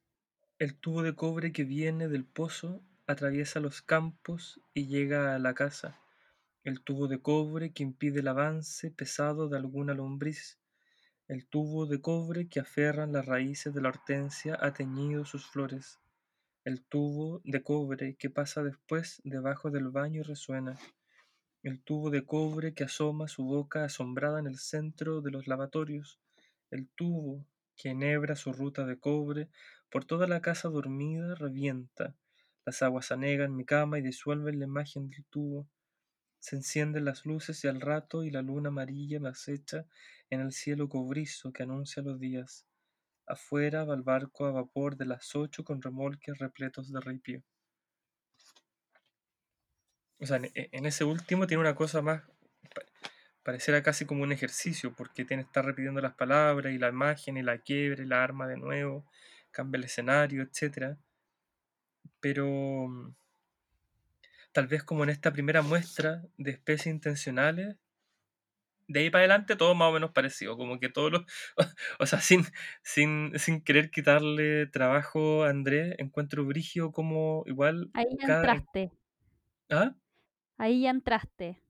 el 0.59 0.77
tubo 0.79 1.01
de 1.01 1.15
cobre 1.15 1.51
que 1.51 1.63
viene 1.63 2.07
del 2.07 2.25
pozo 2.25 2.83
atraviesa 3.07 3.59
los 3.59 3.81
campos 3.81 4.61
y 4.73 4.87
llega 4.87 5.35
a 5.35 5.39
la 5.39 5.55
casa. 5.55 5.99
El 6.63 6.81
tubo 6.83 7.07
de 7.07 7.21
cobre 7.21 7.73
que 7.73 7.83
impide 7.83 8.21
el 8.21 8.27
avance 8.29 8.91
pesado 8.91 9.49
de 9.49 9.57
alguna 9.57 9.93
lombriz. 9.93 10.59
El 11.33 11.47
tubo 11.47 11.87
de 11.87 11.99
cobre 11.99 12.47
que 12.47 12.59
aferran 12.59 13.11
las 13.11 13.25
raíces 13.25 13.73
de 13.73 13.81
la 13.81 13.89
hortensia 13.89 14.55
ha 14.61 14.71
teñido 14.71 15.25
sus 15.25 15.47
flores. 15.47 15.99
El 16.63 16.83
tubo 16.83 17.41
de 17.43 17.63
cobre 17.63 18.15
que 18.17 18.29
pasa 18.29 18.61
después 18.61 19.19
debajo 19.23 19.71
del 19.71 19.89
baño 19.89 20.19
y 20.19 20.23
resuena. 20.23 20.77
El 21.63 21.81
tubo 21.81 22.11
de 22.11 22.23
cobre 22.23 22.75
que 22.75 22.83
asoma 22.83 23.27
su 23.27 23.45
boca 23.45 23.83
asombrada 23.83 24.39
en 24.41 24.45
el 24.45 24.59
centro 24.59 25.21
de 25.21 25.31
los 25.31 25.47
lavatorios. 25.47 26.19
El 26.69 26.87
tubo 26.89 27.47
que 27.77 27.89
enhebra 27.89 28.35
su 28.35 28.53
ruta 28.53 28.85
de 28.85 28.99
cobre 28.99 29.49
por 29.89 30.05
toda 30.05 30.27
la 30.27 30.39
casa 30.39 30.69
dormida 30.69 31.33
revienta. 31.33 32.15
Las 32.63 32.83
aguas 32.83 33.11
anegan 33.11 33.55
mi 33.55 33.65
cama 33.65 33.97
y 33.97 34.03
disuelven 34.03 34.59
la 34.59 34.65
imagen 34.65 35.09
del 35.09 35.25
tubo. 35.31 35.67
Se 36.43 36.55
encienden 36.55 37.05
las 37.05 37.25
luces 37.25 37.63
y 37.63 37.67
al 37.67 37.81
rato 37.81 38.23
y 38.23 38.29
la 38.29 38.43
luna 38.43 38.69
amarilla 38.69 39.19
me 39.19 39.29
acecha 39.29 39.87
en 40.29 40.41
el 40.41 40.51
cielo 40.51 40.87
cobrizo 40.87 41.51
que 41.51 41.63
anuncia 41.63 42.03
los 42.03 42.19
días. 42.19 42.67
Afuera 43.27 43.85
va 43.85 43.95
el 43.95 44.03
barco 44.03 44.45
a 44.45 44.51
vapor 44.51 44.97
de 44.97 45.05
las 45.07 45.35
ocho 45.35 45.63
con 45.63 45.81
remolques 45.81 46.37
repletos 46.39 46.91
de 46.93 47.01
ripio. 47.01 47.43
O 50.19 50.25
sea, 50.25 50.37
en, 50.37 50.51
en 50.55 50.85
ese 50.87 51.03
último 51.03 51.45
tiene 51.47 51.61
una 51.61 51.75
cosa 51.75 52.01
más, 52.01 52.23
pa- 52.73 52.81
pareciera 53.43 53.83
casi 53.83 54.05
como 54.05 54.23
un 54.23 54.31
ejercicio, 54.31 54.93
porque 54.95 55.25
tiene 55.25 55.43
estar 55.43 55.65
repitiendo 55.65 56.01
las 56.01 56.15
palabras 56.15 56.73
y 56.73 56.79
la 56.79 56.89
imagen 56.89 57.37
y 57.37 57.43
la 57.43 57.59
quiebre, 57.59 58.05
la 58.07 58.23
arma 58.23 58.47
de 58.47 58.57
nuevo, 58.57 59.05
cambia 59.51 59.77
el 59.79 59.85
escenario, 59.85 60.43
etcétera. 60.43 60.97
Pero 62.19 62.47
mm, 62.87 63.15
tal 64.53 64.67
vez 64.67 64.83
como 64.83 65.03
en 65.03 65.11
esta 65.11 65.33
primera 65.33 65.61
muestra 65.63 66.23
de 66.37 66.51
especies 66.51 66.87
intencionales, 66.95 67.77
de 68.87 68.99
ahí 68.99 69.09
para 69.09 69.21
adelante 69.21 69.55
todo 69.55 69.75
más 69.75 69.89
o 69.89 69.93
menos 69.93 70.11
parecido, 70.11 70.57
como 70.57 70.79
que 70.79 70.89
todos 70.89 71.11
los, 71.11 71.21
o 71.99 72.05
sea, 72.05 72.19
sin, 72.21 72.43
sin, 72.83 73.31
sin 73.39 73.61
querer 73.63 73.89
quitarle 73.91 74.67
trabajo 74.67 75.43
a 75.43 75.49
Andrés, 75.49 75.95
encuentro 75.99 76.45
brigio 76.45 76.91
como 76.91 77.43
igual 77.47 77.91
Ahí 77.93 78.05
ya 78.19 78.25
cada... 78.25 78.27
entraste. 78.27 78.91
¿Ah? 79.69 79.95
Ahí 80.57 80.81
ya 80.81 80.89
entraste. 80.89 81.61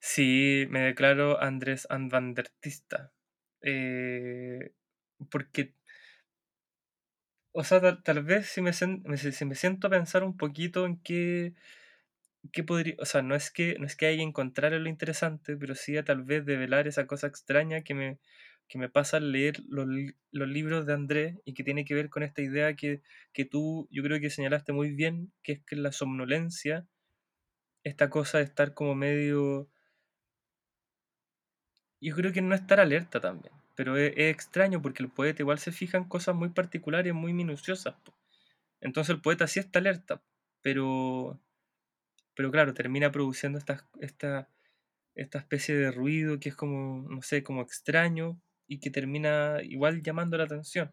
Sí, 0.00 0.66
me 0.70 0.80
declaro 0.80 1.40
Andrés 1.40 1.86
Anvandertista. 1.90 3.12
Eh, 3.60 4.72
porque, 5.30 5.74
o 7.52 7.64
sea, 7.64 7.80
tal, 7.80 8.02
tal 8.02 8.22
vez 8.24 8.46
si 8.48 8.60
me, 8.62 8.70
sen- 8.72 9.02
si 9.16 9.44
me 9.44 9.54
siento 9.54 9.86
a 9.86 9.90
pensar 9.90 10.24
un 10.24 10.36
poquito 10.36 10.86
en 10.86 11.00
qué, 11.00 11.54
qué 12.52 12.64
podría, 12.64 12.94
o 12.98 13.04
sea, 13.06 13.22
no 13.22 13.34
es 13.34 13.50
que, 13.50 13.76
no 13.78 13.86
es 13.86 13.96
que 13.96 14.06
haya 14.06 14.22
encontrado 14.22 14.78
lo 14.78 14.88
interesante, 14.88 15.56
pero 15.56 15.74
sí 15.74 15.96
a 15.96 16.04
tal 16.04 16.22
vez 16.24 16.44
develar 16.46 16.86
esa 16.88 17.06
cosa 17.06 17.26
extraña 17.26 17.82
que 17.82 17.94
me, 17.94 18.18
que 18.68 18.78
me 18.78 18.88
pasa 18.88 19.18
al 19.18 19.32
leer 19.32 19.62
los, 19.68 19.86
los 20.32 20.48
libros 20.48 20.86
de 20.86 20.94
Andrés 20.94 21.36
y 21.44 21.54
que 21.54 21.64
tiene 21.64 21.84
que 21.84 21.94
ver 21.94 22.10
con 22.10 22.22
esta 22.22 22.42
idea 22.42 22.74
que, 22.76 23.02
que 23.32 23.44
tú, 23.44 23.88
yo 23.90 24.02
creo 24.02 24.20
que 24.20 24.30
señalaste 24.30 24.72
muy 24.72 24.90
bien, 24.92 25.32
que 25.42 25.52
es 25.52 25.60
que 25.64 25.76
la 25.76 25.92
somnolencia, 25.92 26.86
esta 27.84 28.10
cosa 28.10 28.38
de 28.38 28.44
estar 28.44 28.74
como 28.74 28.94
medio 28.94 29.68
Yo 32.00 32.14
creo 32.14 32.32
que 32.32 32.42
no 32.42 32.54
estar 32.54 32.80
alerta 32.80 33.18
también, 33.20 33.54
pero 33.74 33.96
es, 33.96 34.12
es 34.16 34.32
extraño 34.32 34.82
porque 34.82 35.02
el 35.02 35.10
poeta 35.10 35.42
igual 35.42 35.58
se 35.58 35.72
fija 35.72 35.96
en 35.98 36.04
cosas 36.04 36.34
muy 36.34 36.50
particulares, 36.50 37.14
muy 37.14 37.32
minuciosas. 37.32 37.96
Entonces 38.80 39.14
el 39.14 39.22
poeta 39.22 39.46
sí 39.46 39.60
está 39.60 39.78
alerta, 39.78 40.22
pero, 40.62 41.40
pero 42.34 42.50
claro, 42.50 42.74
termina 42.74 43.12
produciendo 43.12 43.58
esta, 43.58 43.88
esta, 44.00 44.50
esta 45.14 45.38
especie 45.38 45.76
de 45.76 45.92
ruido 45.92 46.40
que 46.40 46.50
es 46.50 46.56
como, 46.56 47.08
no 47.10 47.22
sé, 47.22 47.42
como 47.44 47.62
extraño 47.62 48.40
y 48.68 48.80
que 48.80 48.90
termina 48.90 49.58
igual 49.62 50.02
llamando 50.02 50.38
la 50.38 50.44
atención. 50.44 50.92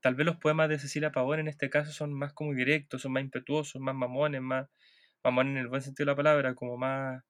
Tal 0.00 0.14
vez 0.16 0.26
los 0.26 0.36
poemas 0.38 0.68
de 0.70 0.78
Cecilia 0.80 1.12
Pavón 1.12 1.40
en 1.40 1.48
este 1.48 1.70
caso 1.70 1.92
son 1.92 2.12
más 2.14 2.32
como 2.34 2.54
directos, 2.54 3.02
son 3.02 3.12
más 3.12 3.22
impetuosos, 3.24 3.80
más 3.82 3.94
mamones, 3.94 4.42
más 4.42 4.68
mamones 5.24 5.52
en 5.52 5.58
el 5.58 5.68
buen 5.68 5.82
sentido 5.82 6.06
de 6.06 6.12
la 6.12 6.16
palabra, 6.16 6.54
como 6.56 6.76
más 6.78 7.24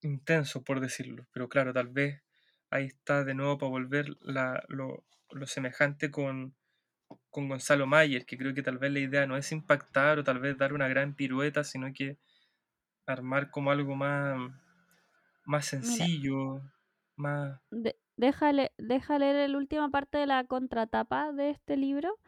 intenso, 0.00 0.62
por 0.64 0.80
decirlo. 0.80 1.26
Pero 1.32 1.48
claro, 1.48 1.72
tal 1.72 1.88
vez 1.88 2.22
ahí 2.70 2.86
está 2.86 3.24
de 3.24 3.34
nuevo 3.34 3.58
para 3.58 3.70
volver 3.70 4.16
la- 4.20 4.64
lo, 4.68 5.04
lo 5.30 5.46
semejante 5.46 6.10
con, 6.10 6.56
con 7.38 7.48
Gonzalo 7.48 7.86
Mayer, 7.86 8.26
que 8.26 8.36
creo 8.36 8.52
que 8.52 8.64
tal 8.64 8.78
vez 8.78 8.92
la 8.92 8.98
idea 8.98 9.24
no 9.26 9.36
es 9.36 9.52
impactar 9.52 10.18
o 10.18 10.24
tal 10.24 10.40
vez 10.40 10.58
dar 10.58 10.72
una 10.72 10.88
gran 10.88 11.14
pirueta, 11.14 11.62
sino 11.62 11.92
que 11.92 12.18
armar 13.06 13.50
como 13.50 13.70
algo 13.70 13.96
más, 13.96 14.52
más 15.44 15.66
Mira, 15.80 16.06
sencillo, 16.06 16.62
más... 17.16 17.60
de- 17.70 17.96
déjale, 18.16 18.72
deja 18.78 19.18
leer 19.18 19.50
la 19.50 19.58
última 19.58 19.90
parte 19.90 20.18
de 20.18 20.26
la 20.26 20.44
contratapa 20.44 21.32
de 21.32 21.50
este 21.50 21.76
libro 21.76 22.18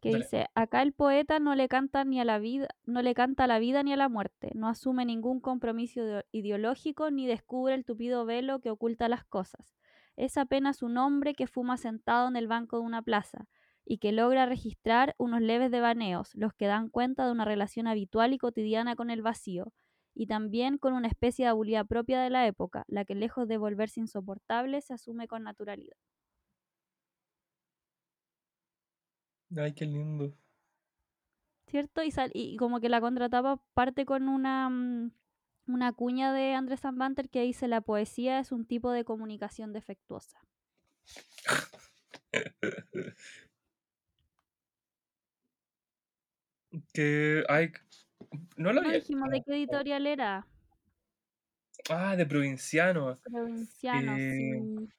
que 0.00 0.10
Dale. 0.10 0.24
dice, 0.24 0.46
acá 0.54 0.80
el 0.82 0.92
poeta 0.94 1.40
no 1.40 1.54
le 1.54 1.68
canta 1.68 2.04
ni 2.04 2.20
a 2.20 2.24
la 2.24 2.38
vida, 2.38 2.68
no 2.86 3.02
le 3.02 3.14
canta 3.14 3.44
a 3.44 3.46
la 3.46 3.58
vida 3.58 3.82
ni 3.82 3.92
a 3.92 3.96
la 3.96 4.08
muerte, 4.08 4.50
no 4.54 4.68
asume 4.68 5.04
ningún 5.04 5.40
compromiso 5.40 6.00
ideo- 6.00 6.24
ideológico 6.32 7.10
ni 7.10 7.26
descubre 7.26 7.74
el 7.74 7.84
tupido 7.84 8.24
velo 8.24 8.60
que 8.60 8.70
oculta 8.70 9.08
las 9.10 9.24
cosas. 9.24 9.76
Es 10.16 10.36
apenas 10.38 10.82
un 10.82 10.96
hombre 10.96 11.34
que 11.34 11.46
fuma 11.46 11.76
sentado 11.76 12.28
en 12.28 12.36
el 12.36 12.48
banco 12.48 12.78
de 12.78 12.82
una 12.84 13.02
plaza 13.02 13.46
y 13.90 13.98
que 13.98 14.12
logra 14.12 14.46
registrar 14.46 15.16
unos 15.18 15.40
leves 15.40 15.72
devaneos, 15.72 16.30
los 16.36 16.54
que 16.54 16.66
dan 16.68 16.90
cuenta 16.90 17.26
de 17.26 17.32
una 17.32 17.44
relación 17.44 17.88
habitual 17.88 18.32
y 18.32 18.38
cotidiana 18.38 18.94
con 18.94 19.10
el 19.10 19.20
vacío, 19.20 19.72
y 20.14 20.26
también 20.28 20.78
con 20.78 20.92
una 20.92 21.08
especie 21.08 21.44
de 21.46 21.48
abulia 21.50 21.82
propia 21.82 22.20
de 22.22 22.30
la 22.30 22.46
época, 22.46 22.84
la 22.86 23.04
que 23.04 23.16
lejos 23.16 23.48
de 23.48 23.56
volverse 23.58 23.98
insoportable 23.98 24.80
se 24.80 24.94
asume 24.94 25.26
con 25.26 25.42
naturalidad. 25.42 25.96
Ay, 29.56 29.72
qué 29.74 29.84
lindo. 29.86 30.32
¿Cierto? 31.66 32.02
Y, 32.02 32.10
sal- 32.10 32.32
y 32.34 32.56
como 32.56 32.80
que 32.80 32.88
la 32.88 33.00
contratapa 33.00 33.62
parte 33.74 34.04
con 34.04 34.28
una, 34.28 34.68
mm, 34.68 35.12
una 35.68 35.92
cuña 35.92 36.32
de 36.32 36.54
Andrés 36.54 36.80
Banter 36.82 37.30
que 37.30 37.42
dice 37.42 37.68
la 37.68 37.80
poesía 37.80 38.38
es 38.40 38.52
un 38.52 38.66
tipo 38.66 38.90
de 38.90 39.04
comunicación 39.04 39.72
defectuosa. 39.72 40.40
Que, 46.92 47.44
ay, 47.48 47.72
no 48.56 48.72
lo 48.72 48.80
No 48.80 48.90
había... 48.90 48.92
dijimos 48.92 49.30
de 49.30 49.42
qué 49.42 49.54
editorial 49.54 50.06
era. 50.06 50.46
Ah, 51.90 52.16
de 52.16 52.26
Provinciano. 52.26 53.20
Provinciano, 53.22 54.18
Eh, 54.18 54.20
sí. 54.20 54.92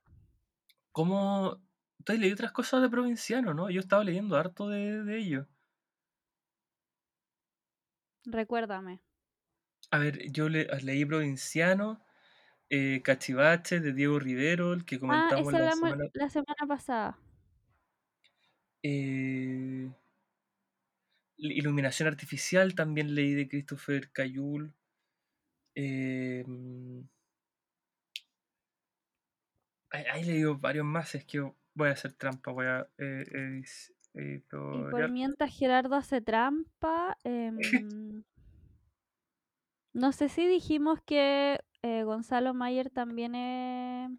¿Cómo...? 0.91 1.61
Has 2.07 2.17
leído 2.19 2.34
otras 2.36 2.51
cosas 2.51 2.82
de 2.82 2.89
Provinciano, 2.89 3.53
¿no? 3.53 3.69
Yo 3.69 3.80
estaba 3.80 4.03
leyendo 4.03 4.36
harto 4.38 4.67
de, 4.69 5.03
de 5.03 5.17
ello. 5.19 5.47
Recuérdame. 8.26 9.03
A 9.89 9.99
ver, 9.99 10.30
yo 10.32 10.49
le, 10.49 10.65
leí 10.84 11.05
Provinciano, 11.05 12.03
eh, 12.69 13.01
Cachivache 13.03 13.80
de 13.82 13.93
Diego 13.93 14.19
Rivero, 14.19 14.74
el 14.74 14.86
que 14.86 14.99
Ah, 15.07 15.34
comentamos 15.34 15.53
ese 15.53 15.59
la 15.59 15.72
semana. 15.72 16.05
la 16.13 16.30
semana 16.30 16.65
pasada. 16.67 17.19
eh, 18.84 19.91
Iluminación 21.42 22.08
Artificial 22.08 22.74
también 22.76 23.16
leí 23.16 23.34
de 23.34 23.50
Christopher 23.50 24.12
Cayul. 24.12 24.74
Eh, 25.76 26.44
he 29.92 30.24
leído 30.26 30.58
varios 30.58 30.86
más, 30.86 31.16
es 31.16 31.26
que 31.26 31.39
voy 31.74 31.89
a 31.89 31.92
hacer 31.92 32.14
trampa, 32.14 32.52
voy 32.52 32.66
a... 32.68 32.89
eh, 32.98 33.62
Y 34.74 34.84
por 34.84 35.08
mientras 35.08 35.56
Gerardo 35.56 35.96
hace 35.96 36.22
trampa, 36.22 37.18
em, 37.24 37.60
no 39.94 40.12
sé 40.12 40.30
si 40.30 40.48
dijimos 40.48 41.00
que 41.06 41.60
eh, 41.82 42.04
Gonzalo 42.04 42.54
Mayer 42.54 42.89
también 42.89 43.36
es, 43.36 44.12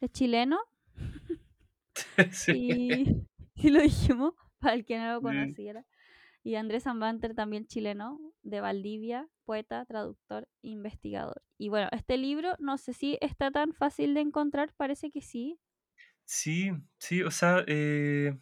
es 0.00 0.10
chileno. 0.12 0.58
Sí, 2.32 2.52
Y, 2.52 3.26
y 3.54 3.70
lo 3.70 3.80
dijimos, 3.82 4.34
para 4.60 4.74
el 4.74 4.84
que 4.84 4.98
no 4.98 5.12
lo 5.12 5.22
conociera. 5.22 5.86
Y 6.44 6.56
Andrés 6.56 6.84
Zambanter, 6.84 7.34
también 7.34 7.66
chileno, 7.66 8.20
de 8.42 8.60
Valdivia, 8.60 9.28
poeta, 9.44 9.84
traductor, 9.86 10.48
investigador. 10.62 11.42
Y 11.58 11.68
bueno, 11.70 11.88
este 11.92 12.16
libro 12.18 12.54
no 12.60 12.78
sé 12.78 12.92
si 12.94 13.18
está 13.20 13.50
tan 13.50 13.72
fácil 13.74 14.14
de 14.14 14.20
encontrar, 14.22 14.74
parece 14.76 15.10
que 15.10 15.22
sí. 15.22 15.60
Sí, 16.24 16.70
sí, 16.98 17.22
o 17.22 17.30
sea, 17.30 17.64
eh, 17.66 18.38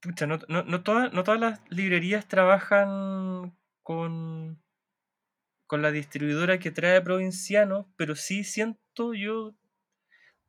pucha, 0.00 0.26
no, 0.26 0.38
no, 0.48 0.62
no 0.64 0.82
todas, 0.82 1.12
no 1.12 1.24
todas 1.24 1.40
las 1.40 1.60
librerías 1.70 2.28
trabajan 2.28 3.56
con, 3.82 4.62
con 5.66 5.82
la 5.82 5.90
distribuidora 5.90 6.58
que 6.58 6.70
trae 6.70 7.00
Provinciano, 7.00 7.92
pero 7.96 8.14
sí 8.14 8.44
siento 8.44 9.14
yo 9.14 9.54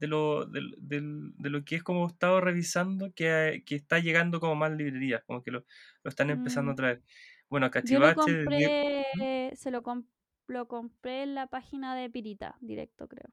de 0.03 0.07
lo, 0.09 0.45
del- 0.45 0.75
del- 0.79 1.31
de 1.37 1.49
lo 1.49 1.63
que 1.65 1.75
es 1.77 1.83
como 1.83 2.05
he 2.07 2.11
estado 2.11 2.41
revisando, 2.41 3.13
que, 3.15 3.63
que 3.65 3.75
está 3.75 3.99
llegando 3.99 4.39
como 4.41 4.55
más 4.55 4.71
librerías, 4.73 5.23
como 5.25 5.43
que 5.43 5.51
lo, 5.51 5.65
lo 6.03 6.09
están 6.09 6.29
empezando 6.29 6.71
Mm, 6.71 6.73
a 6.73 6.75
traer. 6.75 7.03
Bueno, 7.49 7.71
Yo 7.81 8.01
Cachivache 8.01 8.31
de 8.47 8.47
compré, 8.53 9.53
se 9.55 9.69
lo, 9.71 9.83
com- 9.83 10.07
lo 10.47 10.67
compré 10.67 11.23
en 11.23 11.35
la 11.35 11.47
página 11.47 11.95
de 11.95 12.09
Pirita, 12.09 12.57
directo, 12.61 13.07
creo. 13.07 13.29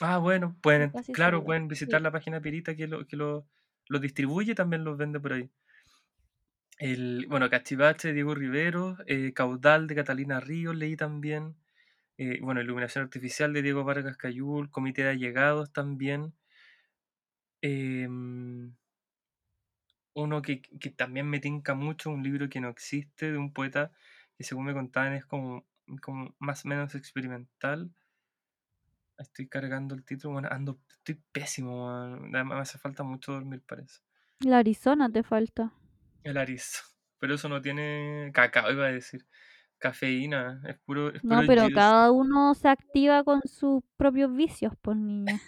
Ah, 0.00 0.18
bueno, 0.18 0.56
pueden, 0.60 0.92
casi 0.92 1.12
claro, 1.12 1.44
pueden 1.44 1.66
visitar 1.68 2.00
Sí. 2.00 2.02
la 2.02 2.10
página 2.12 2.40
Pirita 2.40 2.74
que 2.76 2.86
lo, 2.88 3.06
que 3.06 3.16
lo, 3.16 3.48
lo 3.88 3.98
distribuye, 4.00 4.54
también 4.54 4.84
los 4.84 4.96
vende 4.96 5.18
por 5.20 5.32
ahí. 5.32 5.50
El, 6.78 7.26
bueno, 7.28 7.50
Cachivache 7.50 8.08
de 8.08 8.14
Diego 8.14 8.34
Rivero, 8.34 8.96
eh, 9.06 9.32
Caudal 9.32 9.86
de 9.88 9.94
Catalina 9.96 10.38
Ríos 10.40 10.74
leí 10.76 10.96
también. 10.96 11.56
Eh, 12.18 12.38
bueno, 12.42 12.60
Iluminación 12.60 13.04
Artificial 13.04 13.52
de 13.52 13.62
Diego 13.62 13.84
Vargas 13.84 14.16
Cayul, 14.16 14.70
Comité 14.70 15.02
de 15.04 15.10
Allegados 15.10 15.72
también. 15.72 16.34
em, 17.62 18.74
uno 20.14 20.42
que, 20.42 20.62
que 20.62 20.90
también 20.90 21.28
me 21.28 21.40
tinca 21.40 21.74
mucho, 21.74 22.10
un 22.10 22.22
libro 22.22 22.48
que 22.48 22.60
no 22.60 22.68
existe, 22.68 23.32
de 23.32 23.38
un 23.38 23.52
poeta 23.52 23.92
que 24.36 24.44
según 24.44 24.66
me 24.66 24.74
contaban 24.74 25.12
es 25.14 25.26
como, 25.26 25.66
como 26.02 26.34
más 26.38 26.64
o 26.64 26.68
menos 26.68 26.94
experimental. 26.94 27.90
Estoy 29.18 29.48
cargando 29.48 29.94
el 29.94 30.04
título, 30.04 30.34
bueno, 30.34 30.48
ando, 30.50 30.80
estoy 30.88 31.20
pésimo, 31.32 31.88
man, 32.20 32.48
me 32.48 32.54
hace 32.54 32.78
falta 32.78 33.02
mucho 33.02 33.32
dormir, 33.32 33.62
parece. 33.66 34.00
La 34.40 34.58
Arizona 34.58 35.10
te 35.10 35.24
falta. 35.24 35.72
El 36.22 36.36
arizo. 36.36 36.82
Pero 37.18 37.34
eso 37.34 37.48
no 37.48 37.62
tiene 37.62 38.30
cacao, 38.34 38.70
iba 38.70 38.86
a 38.86 38.92
decir. 38.92 39.26
Cafeína, 39.84 40.62
es 40.66 40.78
puro, 40.78 41.12
es 41.14 41.22
No, 41.22 41.42
pero 41.46 41.64
juice. 41.64 41.74
cada 41.74 42.10
uno 42.10 42.54
se 42.54 42.68
activa 42.68 43.22
con 43.22 43.42
sus 43.44 43.82
propios 43.98 44.34
vicios, 44.34 44.72
pues 44.80 44.96
niña. 44.96 45.38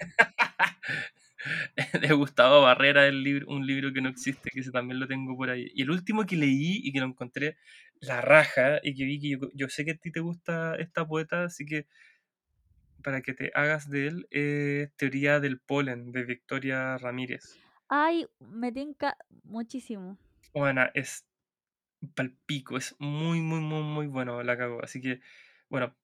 de 2.02 2.12
Gustavo 2.12 2.60
Barrera, 2.60 3.06
el 3.06 3.22
libro, 3.22 3.46
un 3.48 3.66
libro 3.66 3.94
que 3.94 4.02
no 4.02 4.10
existe, 4.10 4.50
que 4.50 4.60
ese 4.60 4.70
también 4.70 5.00
lo 5.00 5.08
tengo 5.08 5.34
por 5.34 5.48
ahí. 5.48 5.70
Y 5.74 5.80
el 5.84 5.90
último 5.90 6.26
que 6.26 6.36
leí 6.36 6.82
y 6.84 6.92
que 6.92 7.00
lo 7.00 7.06
encontré 7.06 7.56
la 8.00 8.20
raja 8.20 8.78
y 8.82 8.94
que 8.94 9.04
vi 9.06 9.18
que 9.18 9.30
yo, 9.30 9.38
yo 9.54 9.70
sé 9.70 9.86
que 9.86 9.92
a 9.92 9.96
ti 9.96 10.12
te 10.12 10.20
gusta 10.20 10.76
esta 10.76 11.06
poeta, 11.06 11.44
así 11.44 11.64
que 11.64 11.86
para 13.02 13.22
que 13.22 13.32
te 13.32 13.52
hagas 13.54 13.88
de 13.88 14.08
él, 14.08 14.26
es 14.30 14.94
Teoría 14.96 15.40
del 15.40 15.60
Polen 15.60 16.12
de 16.12 16.24
Victoria 16.24 16.98
Ramírez. 16.98 17.56
Ay, 17.88 18.26
me 18.38 18.70
tinca 18.70 19.16
muchísimo. 19.44 20.18
Bueno, 20.52 20.82
es 20.92 21.24
palpico, 22.14 22.76
es 22.76 22.94
muy, 22.98 23.40
muy, 23.40 23.60
muy, 23.60 23.82
muy 23.82 24.06
bueno, 24.06 24.42
la 24.42 24.56
cago. 24.56 24.82
Así 24.82 25.00
que, 25.00 25.20
bueno, 25.68 25.96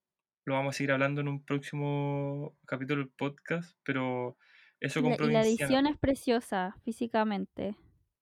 lo 0.44 0.54
vamos 0.54 0.74
a 0.74 0.78
seguir 0.78 0.92
hablando 0.92 1.20
en 1.20 1.28
un 1.28 1.44
próximo 1.44 2.56
capítulo 2.66 3.02
del 3.02 3.10
podcast, 3.10 3.78
pero 3.84 4.36
eso 4.80 5.02
con 5.02 5.10
la, 5.10 5.16
y 5.16 5.30
la 5.30 5.42
Provinciano. 5.42 5.48
edición 5.72 5.86
es 5.86 5.98
preciosa 5.98 6.76
físicamente. 6.84 7.76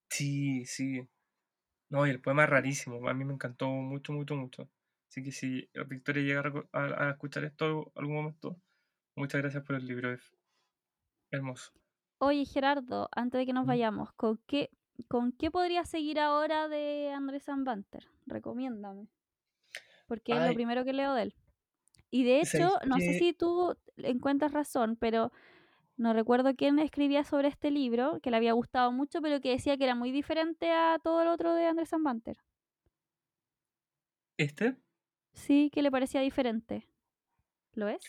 Sí, 0.08 0.64
sí. 0.66 1.08
No, 1.90 2.06
y 2.06 2.10
el 2.10 2.20
poema 2.22 2.44
es 2.44 2.50
rarísimo. 2.50 3.08
A 3.08 3.14
mí 3.14 3.24
me 3.24 3.34
encantó 3.34 3.68
mucho, 3.68 4.12
mucho, 4.12 4.36
mucho. 4.36 4.70
Así 5.10 5.22
que 5.24 5.32
si 5.32 5.70
Victoria 5.88 6.22
llega 6.42 6.66
a, 6.72 7.08
a- 7.08 7.10
escuchar 7.12 7.44
esto 7.44 7.92
algún 7.96 8.16
momento, 8.16 8.60
muchas 9.16 9.42
gracias 9.42 9.64
por 9.64 9.76
el 9.76 9.86
libro. 9.86 10.12
Es 10.12 10.32
hermoso. 11.30 11.72
Oye, 12.18 12.44
Gerardo, 12.44 13.08
antes 13.12 13.38
de 13.40 13.46
que 13.46 13.52
nos 13.52 13.66
vayamos, 13.66 14.12
¿con 14.12 14.38
qué, 14.46 14.70
¿con 15.08 15.32
qué 15.32 15.50
podría 15.50 15.84
seguir 15.84 16.18
ahora 16.20 16.68
de 16.68 17.12
Andrés 17.14 17.46
Banter? 17.46 18.08
Recomiéndame. 18.26 19.08
Porque 20.06 20.32
es 20.32 20.46
lo 20.46 20.54
primero 20.54 20.84
que 20.84 20.92
leo 20.92 21.14
de 21.14 21.22
él. 21.22 21.34
Y 22.10 22.24
de 22.24 22.44
¿sabéis 22.44 22.54
hecho, 22.54 22.78
no 22.86 22.98
sé 22.98 23.18
si 23.18 23.32
tú 23.32 23.76
encuentras 23.96 24.52
razón, 24.52 24.96
pero 24.96 25.32
no 25.96 26.12
recuerdo 26.12 26.56
quién 26.56 26.78
escribía 26.78 27.24
sobre 27.24 27.48
este 27.48 27.70
libro, 27.70 28.20
que 28.20 28.30
le 28.30 28.36
había 28.36 28.52
gustado 28.52 28.90
mucho, 28.90 29.20
pero 29.20 29.40
que 29.40 29.50
decía 29.50 29.76
que 29.76 29.84
era 29.84 29.94
muy 29.94 30.10
diferente 30.10 30.70
a 30.72 30.98
todo 31.02 31.22
el 31.22 31.28
otro 31.28 31.54
de 31.54 31.66
Andrés 31.66 31.90
Banter. 32.00 32.38
¿Este? 34.36 34.76
Sí, 35.34 35.70
que 35.72 35.82
le 35.82 35.90
parecía 35.90 36.20
diferente. 36.22 36.88
¿Lo 37.74 37.88
es? 37.88 38.00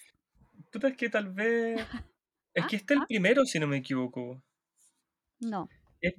Puta, 0.72 0.88
es 0.88 0.98
que 0.98 1.10
tal 1.10 1.30
vez... 1.34 1.80
Es 2.54 2.66
¿Ah? 2.66 2.68
que 2.68 2.76
este 2.76 2.96
es 2.96 2.98
el 2.98 3.04
¿Ah? 3.04 3.08
primero, 3.08 3.46
si 3.46 3.60
no 3.60 3.68
me 3.68 3.78
equivoco. 3.78 4.44
No. 5.40 5.70
Es 6.02 6.16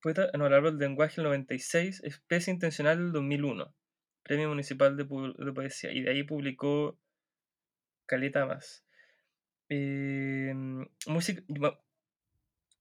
poeta, 0.00 0.30
árbol 0.52 0.78
del 0.78 0.88
lenguaje 0.90 1.16
del 1.16 1.24
96, 1.24 2.02
especie 2.04 2.52
intencional 2.52 2.98
del 2.98 3.12
2001, 3.12 3.74
Premio 4.22 4.48
Municipal 4.48 4.96
de, 4.96 5.04
Poesía, 5.52 5.92
y 5.92 6.02
de 6.02 6.10
ahí 6.10 6.22
publicó 6.22 6.98
Caleta 8.06 8.46
más. 8.46 8.84
Eh, 9.68 10.54
música, 11.06 11.42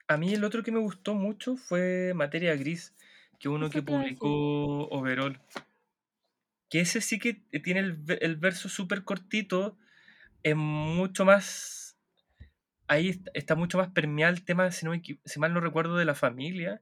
a 0.07 0.17
mí 0.17 0.33
el 0.33 0.43
otro 0.43 0.63
que 0.63 0.71
me 0.71 0.79
gustó 0.79 1.15
mucho 1.15 1.57
fue 1.57 2.13
Materia 2.15 2.55
Gris, 2.55 2.93
que 3.39 3.49
uno 3.49 3.69
que 3.69 3.81
publicó 3.81 4.87
Overall. 4.89 5.39
Que 6.69 6.81
ese 6.81 7.01
sí 7.01 7.19
que 7.19 7.33
tiene 7.63 7.79
el, 7.81 7.93
ve- 7.93 8.19
el 8.21 8.35
verso 8.35 8.69
súper 8.69 9.03
cortito, 9.03 9.77
es 10.43 10.55
mucho 10.55 11.25
más... 11.25 11.97
Ahí 12.87 13.09
est- 13.09 13.27
está 13.33 13.55
mucho 13.55 13.77
más 13.77 13.89
permeado 13.89 14.33
el 14.33 14.43
tema, 14.45 14.71
si, 14.71 14.85
no 14.85 14.93
si 15.25 15.39
mal 15.39 15.53
no 15.53 15.59
recuerdo, 15.59 15.97
de 15.97 16.05
la 16.05 16.15
familia. 16.15 16.81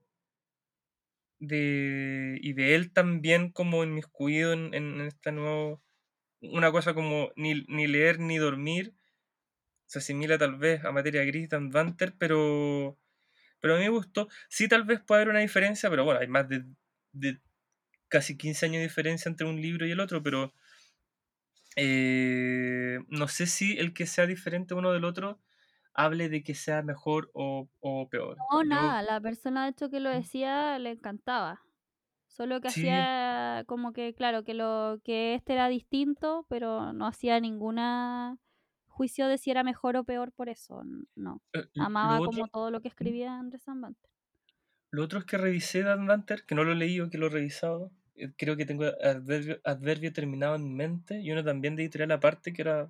De, 1.40 2.38
y 2.42 2.54
de 2.54 2.76
él 2.76 2.92
también 2.94 3.52
como 3.52 3.84
inmiscuido 3.84 4.54
en, 4.54 4.74
en 4.74 5.02
esta 5.02 5.32
nuevo 5.32 5.84
una 6.42 6.72
cosa 6.72 6.94
como 6.94 7.32
ni, 7.36 7.66
ni 7.68 7.88
leer 7.88 8.20
ni 8.20 8.38
dormir 8.38 8.96
se 9.88 10.00
asimila 10.00 10.38
tal 10.38 10.58
vez 10.58 10.84
a 10.86 10.92
materia 10.92 11.24
gris 11.26 11.50
de 11.50 11.60
Banter 11.60 12.16
pero 12.18 12.98
pero 13.62 13.76
a 13.76 13.78
mí 13.80 13.84
me 13.86 13.90
gustó. 13.90 14.28
Sí 14.50 14.68
tal 14.68 14.84
vez 14.86 15.02
puede 15.02 15.22
haber 15.24 15.32
una 15.32 15.40
diferencia 15.42 15.90
pero 15.90 16.06
bueno 16.06 16.20
hay 16.22 16.28
más 16.28 16.48
de, 16.50 16.66
de 17.14 17.42
casi 18.10 18.38
15 18.38 18.68
años 18.68 18.78
de 18.80 18.84
diferencia 18.84 19.30
entre 19.30 19.48
un 19.48 19.62
libro 19.62 19.88
y 19.88 19.92
el 19.92 20.00
otro 20.00 20.24
pero 20.24 20.54
eh, 21.76 23.00
no 23.10 23.28
sé 23.28 23.48
si 23.48 23.78
el 23.78 23.94
que 23.94 24.06
sea 24.06 24.28
diferente 24.28 24.74
uno 24.74 24.92
del 24.94 25.04
otro 25.04 25.42
hable 25.96 26.30
de 26.30 26.44
que 26.44 26.56
sea 26.56 26.82
mejor 26.84 27.32
o, 27.34 27.70
o 27.82 28.10
peor 28.10 28.44
No, 28.52 28.64
yo 28.64 28.64
nada, 28.64 29.02
la 29.02 29.22
persona 29.22 29.64
de 29.64 29.72
hecho 29.72 29.90
que 29.90 30.00
lo 30.00 30.10
decía 30.10 30.78
le 30.80 30.92
encantaba. 30.92 31.62
Solo 32.28 32.62
que 32.62 32.68
sí 32.68 32.84
hacía 32.90 33.64
como 33.68 33.94
que, 33.94 34.14
claro, 34.14 34.44
que 34.44 34.54
lo 34.54 35.00
que 35.04 35.36
este 35.36 35.54
era 35.54 35.70
distinto, 35.70 36.46
pero 36.50 36.94
no 36.94 37.08
hacía 37.08 37.40
ninguna 37.40 38.40
juicio 38.88 39.28
de 39.28 39.38
si 39.38 39.52
era 39.52 39.64
mejor 39.64 39.98
o 39.98 40.04
peor 40.06 40.32
por 40.34 40.50
eso. 40.50 40.84
No. 41.16 41.42
eh, 41.54 41.66
Amaba 41.78 42.22
otro 42.22 42.24
como 42.24 42.48
todo 42.50 42.72
lo 42.72 42.82
que 42.82 42.90
escribía 42.90 43.40
Andrés 43.40 43.64
Zambante. 43.64 44.10
Lo 44.92 45.04
otro 45.04 45.20
es 45.20 45.26
que 45.26 45.38
revisé 45.38 45.84
Dan 45.84 46.08
Banter, 46.08 46.44
que 46.46 46.56
no 46.56 46.64
lo 46.64 46.72
he 46.72 46.76
leído, 46.76 47.10
que 47.10 47.18
lo 47.20 47.28
he 47.28 47.30
revisado. 47.30 47.92
Eh, 48.16 48.34
Creo 48.38 48.56
que 48.58 48.66
tengo 48.66 48.86
adverbio, 48.86 49.60
adverbio 49.64 50.12
terminado 50.14 50.56
en 50.56 50.76
mente 50.76 51.20
y 51.22 51.32
uno 51.32 51.44
también 51.44 51.76
de 51.76 51.84
editorial 51.84 52.12
aparte, 52.12 52.54
que 52.54 52.62
era, 52.64 52.90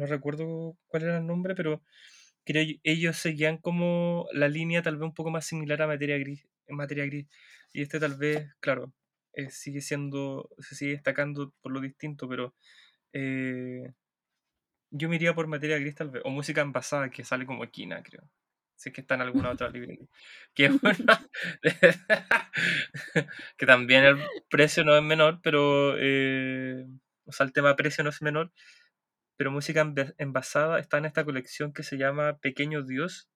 no 0.00 0.06
recuerdo 0.06 0.76
cuál 0.88 1.04
era 1.04 1.18
el 1.18 1.26
nombre, 1.26 1.54
pero 1.54 1.82
creo 2.44 2.66
ellos 2.84 3.16
seguían 3.18 3.58
como 3.58 4.26
la 4.32 4.48
línea 4.48 4.82
tal 4.82 4.96
vez 4.96 5.04
un 5.04 5.14
poco 5.14 5.30
más 5.30 5.46
similar 5.46 5.82
a 5.82 5.86
Materia 5.88 6.18
Gris. 6.18 6.48
En 6.66 6.76
Materia 6.76 7.06
Gris. 7.06 7.26
Y 7.72 7.82
este 7.82 8.00
tal 8.00 8.16
vez, 8.16 8.48
claro, 8.60 8.92
eh, 9.34 9.50
sigue 9.50 9.80
siendo, 9.82 10.50
se 10.58 10.74
sigue 10.76 10.92
destacando 10.92 11.52
por 11.62 11.72
lo 11.72 11.80
distinto, 11.80 12.28
pero 12.28 12.54
eh, 13.12 13.92
yo 14.90 15.08
me 15.08 15.16
iría 15.16 15.34
por 15.34 15.46
Materia 15.46 15.78
Gris 15.78 15.94
tal 15.94 16.10
vez, 16.10 16.22
o 16.24 16.30
Música 16.30 16.60
Envasada, 16.62 17.10
que 17.10 17.24
sale 17.24 17.46
como 17.46 17.66
Quina, 17.70 18.02
creo. 18.02 18.28
Si 18.76 18.88
es 18.88 18.94
que 18.94 19.02
está 19.02 19.14
en 19.14 19.22
alguna 19.22 19.50
otra 19.50 19.68
librería. 19.70 20.06
Que 20.54 20.68
una- 20.70 21.28
que 23.56 23.66
también 23.66 24.04
el 24.04 24.18
precio 24.48 24.84
no 24.84 24.96
es 24.96 25.02
menor, 25.02 25.40
pero. 25.42 25.94
eh, 25.98 26.86
o 27.24 27.32
sea, 27.32 27.46
el 27.46 27.52
tema 27.52 27.76
precio 27.76 28.02
no 28.02 28.10
es 28.10 28.22
menor. 28.22 28.52
Pero 29.40 29.50
música 29.50 29.90
envasada 30.18 30.78
está 30.80 30.98
en 30.98 31.06
esta 31.06 31.24
colección 31.24 31.72
que 31.72 31.82
se 31.82 31.96
llama 31.96 32.36
Pequeño 32.40 32.82
Dios. 32.82 33.30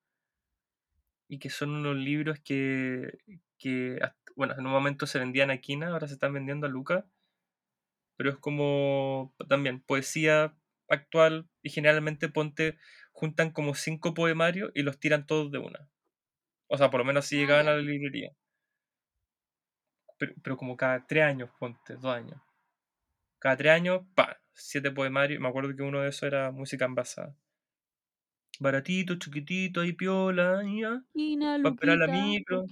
Y 1.31 1.39
que 1.39 1.49
son 1.49 1.71
unos 1.71 1.97
libros 1.97 2.41
que. 2.41 3.21
que 3.57 3.99
bueno, 4.37 4.53
en 4.53 4.67
un 4.67 4.73
momento 4.73 5.07
se 5.07 5.19
vendían 5.19 5.51
a 5.51 5.63
Quina, 5.63 5.89
ahora 5.89 6.07
se 6.07 6.13
están 6.13 6.35
vendiendo 6.35 6.67
a 6.67 6.69
Luca. 6.69 7.07
Pero 8.19 8.29
es 8.29 8.37
como 8.37 9.35
también 9.49 9.81
poesía 9.81 10.55
actual 10.91 11.49
y 11.63 11.71
generalmente 11.71 12.29
ponte 12.29 12.77
juntan 13.13 13.51
como 13.51 13.75
cinco 13.75 14.13
poemarios 14.13 14.73
y 14.75 14.83
los 14.83 15.01
tiran 15.01 15.25
todos 15.25 15.51
de 15.53 15.57
una. 15.57 15.89
O 16.67 16.77
sea, 16.77 16.91
por 16.91 17.01
lo 17.01 17.07
menos 17.07 17.25
si 17.25 17.37
Ah, 17.37 17.39
llegaban 17.39 17.69
a 17.69 17.77
la 17.77 17.79
librería. 17.79 18.31
Pero, 20.19 20.35
pero 20.43 20.59
como 20.59 20.77
cada 20.77 21.07
tres 21.07 21.25
años, 21.25 21.49
ponte, 21.59 21.95
dos 21.95 22.15
años. 22.15 22.39
Cada 23.39 23.57
tres 23.57 23.73
años, 23.73 24.03
pa, 24.15 24.44
siete 24.55 24.91
poemarios. 24.91 25.41
Me 25.41 25.49
acuerdo 25.49 25.75
que 25.77 25.83
uno 25.83 26.01
de 26.01 26.09
esos 26.09 26.25
era 26.25 26.51
música 26.51 26.85
envasada. 26.85 27.37
Baratito, 28.61 29.19
chiquitito, 29.19 29.81
ahí 29.81 29.93
piola, 29.93 30.63
ya. 30.65 31.03
Quina, 31.13 31.59
Para 31.63 31.75
esperar 31.75 31.99
la 31.99 32.07
micro. 32.07 32.65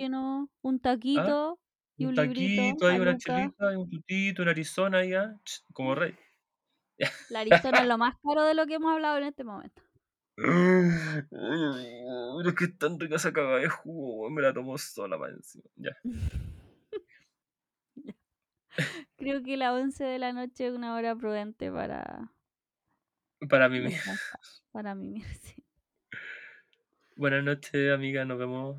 Un 0.62 0.76
¿ah? 0.76 0.78
taquito 0.80 1.58
y 1.96 2.04
Un 2.04 2.10
un 2.10 2.16
librito 2.16 2.62
taquito, 2.62 2.86
a 2.86 2.90
ahí 2.90 3.00
una 3.00 3.16
chelita, 3.16 3.68
ahí 3.68 3.76
un 3.76 3.90
tutito, 3.90 4.42
una 4.42 4.52
Arizona, 4.52 5.04
ya. 5.04 5.36
Como 5.72 5.94
rey. 5.94 6.14
La 7.30 7.40
Arizona 7.40 7.80
es 7.80 7.88
lo 7.88 7.98
más 7.98 8.14
caro 8.22 8.44
de 8.44 8.54
lo 8.54 8.66
que 8.66 8.74
hemos 8.74 8.92
hablado 8.92 9.18
en 9.18 9.24
este 9.24 9.44
momento. 9.44 9.82
Pero 11.30 12.48
es 12.48 12.54
que 12.54 12.64
es 12.64 12.78
tan 12.78 12.98
rica 12.98 13.16
esa 13.16 13.32
cagada 13.32 13.58
de 13.58 13.68
jugo, 13.68 14.30
me 14.30 14.40
la 14.40 14.52
tomo 14.52 14.78
sola 14.78 15.18
para 15.18 15.32
encima. 15.32 15.64
Ya. 15.76 15.96
Creo 19.22 19.42
que 19.42 19.56
la 19.56 19.72
11 19.72 20.02
de 20.04 20.18
la 20.18 20.32
noche 20.32 20.66
es 20.66 20.74
una 20.74 20.94
hora 20.96 21.14
prudente 21.14 21.70
para 21.70 22.32
Para 23.48 23.68
mí. 23.68 23.78
descansar, 23.80 24.40
para 24.72 24.94
mí, 24.94 25.22
sí. 25.42 25.64
Buenas 27.16 27.44
noches, 27.44 27.92
amiga. 27.92 28.24
Nos 28.24 28.38
vemos. 28.38 28.76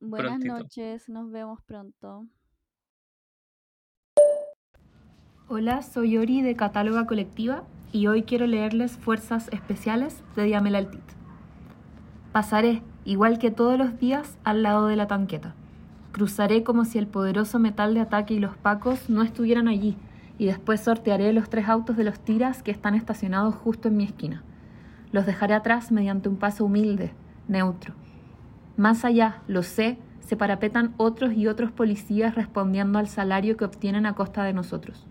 Buenas 0.00 0.38
Prontito. 0.40 0.54
noches, 0.58 1.08
nos 1.08 1.30
vemos 1.30 1.62
pronto. 1.64 2.26
Hola, 5.48 5.82
soy 5.82 6.18
Ori 6.18 6.42
de 6.42 6.56
Catáloga 6.56 7.06
Colectiva 7.06 7.64
y 7.92 8.08
hoy 8.08 8.24
quiero 8.24 8.46
leerles 8.46 8.98
Fuerzas 8.98 9.48
Especiales 9.52 10.22
de 10.34 10.44
Diamela 10.44 10.78
Altit. 10.78 11.04
Pasaré, 12.32 12.82
igual 13.04 13.38
que 13.38 13.50
todos 13.50 13.78
los 13.78 13.98
días, 13.98 14.36
al 14.44 14.62
lado 14.62 14.88
de 14.88 14.96
la 14.96 15.06
tanqueta. 15.06 15.54
Cruzaré 16.16 16.62
como 16.62 16.86
si 16.86 16.96
el 16.96 17.06
poderoso 17.06 17.58
metal 17.58 17.92
de 17.92 18.00
ataque 18.00 18.32
y 18.32 18.38
los 18.38 18.56
pacos 18.56 19.10
no 19.10 19.20
estuvieran 19.20 19.68
allí, 19.68 19.98
y 20.38 20.46
después 20.46 20.80
sortearé 20.80 21.30
los 21.34 21.50
tres 21.50 21.68
autos 21.68 21.98
de 21.98 22.04
los 22.04 22.18
tiras 22.18 22.62
que 22.62 22.70
están 22.70 22.94
estacionados 22.94 23.54
justo 23.54 23.88
en 23.88 23.98
mi 23.98 24.04
esquina. 24.04 24.42
Los 25.12 25.26
dejaré 25.26 25.52
atrás 25.52 25.92
mediante 25.92 26.30
un 26.30 26.38
paso 26.38 26.64
humilde, 26.64 27.12
neutro. 27.48 27.92
Más 28.78 29.04
allá, 29.04 29.42
lo 29.46 29.62
sé, 29.62 29.98
se 30.20 30.38
parapetan 30.38 30.94
otros 30.96 31.34
y 31.34 31.48
otros 31.48 31.70
policías 31.70 32.34
respondiendo 32.34 32.98
al 32.98 33.08
salario 33.08 33.58
que 33.58 33.66
obtienen 33.66 34.06
a 34.06 34.14
costa 34.14 34.42
de 34.42 34.54
nosotros. 34.54 35.06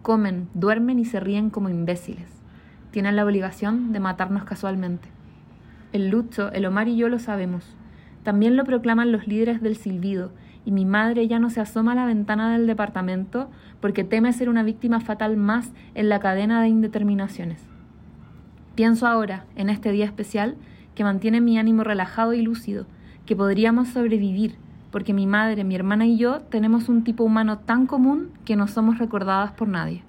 Comen, 0.00 0.48
duermen 0.54 0.98
y 0.98 1.04
se 1.04 1.20
ríen 1.20 1.50
como 1.50 1.68
imbéciles. 1.68 2.30
Tienen 2.90 3.16
la 3.16 3.24
obligación 3.26 3.92
de 3.92 4.00
matarnos 4.00 4.44
casualmente. 4.44 5.10
El 5.92 6.08
Lucho, 6.08 6.50
el 6.52 6.64
Omar 6.64 6.88
y 6.88 6.96
yo 6.96 7.10
lo 7.10 7.18
sabemos. 7.18 7.76
También 8.22 8.56
lo 8.56 8.64
proclaman 8.64 9.12
los 9.12 9.26
líderes 9.26 9.60
del 9.60 9.76
silbido, 9.76 10.32
y 10.64 10.70
mi 10.70 10.84
madre 10.84 11.26
ya 11.28 11.38
no 11.38 11.48
se 11.50 11.60
asoma 11.60 11.92
a 11.92 11.94
la 11.94 12.04
ventana 12.04 12.52
del 12.52 12.66
departamento 12.66 13.48
porque 13.80 14.04
teme 14.04 14.32
ser 14.32 14.48
una 14.48 14.62
víctima 14.62 15.00
fatal 15.00 15.36
más 15.36 15.72
en 15.94 16.08
la 16.08 16.20
cadena 16.20 16.60
de 16.60 16.68
indeterminaciones. 16.68 17.62
Pienso 18.74 19.06
ahora, 19.06 19.46
en 19.56 19.70
este 19.70 19.92
día 19.92 20.04
especial, 20.04 20.56
que 20.94 21.04
mantiene 21.04 21.40
mi 21.40 21.58
ánimo 21.58 21.84
relajado 21.84 22.34
y 22.34 22.42
lúcido, 22.42 22.86
que 23.24 23.34
podríamos 23.34 23.88
sobrevivir, 23.88 24.56
porque 24.90 25.14
mi 25.14 25.26
madre, 25.26 25.64
mi 25.64 25.74
hermana 25.74 26.06
y 26.06 26.16
yo 26.16 26.40
tenemos 26.40 26.88
un 26.88 27.04
tipo 27.04 27.24
humano 27.24 27.58
tan 27.58 27.86
común 27.86 28.30
que 28.44 28.56
no 28.56 28.68
somos 28.68 28.98
recordadas 28.98 29.52
por 29.52 29.68
nadie. 29.68 30.02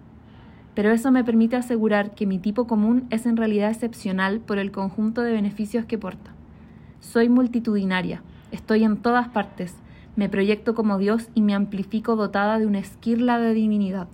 Pero 0.76 0.92
eso 0.92 1.12
me 1.12 1.24
permite 1.24 1.56
asegurar 1.56 2.12
que 2.12 2.26
mi 2.26 2.38
tipo 2.40 2.68
común 2.68 3.06
es 3.10 3.26
en 3.26 3.38
realidad 3.38 3.72
excepcional 3.72 4.40
por 4.40 4.58
el 4.58 4.72
conjunto 4.72 5.22
de 5.22 5.34
beneficios 5.34 5.86
que 5.86 5.98
porta. 5.98 6.32
Soy 7.02 7.30
multitudinaria, 7.30 8.22
estoy 8.52 8.84
en 8.84 8.98
todas 8.98 9.30
partes, 9.30 9.74
me 10.16 10.28
proyecto 10.30 10.76
como 10.76 10.98
Dios 10.98 11.30
y 11.34 11.42
me 11.42 11.56
amplifico 11.56 12.16
dotada 12.16 12.60
de 12.60 12.68
una 12.68 12.80
esquirla 12.80 13.40
de 13.40 13.54
divinidad. 13.54 14.08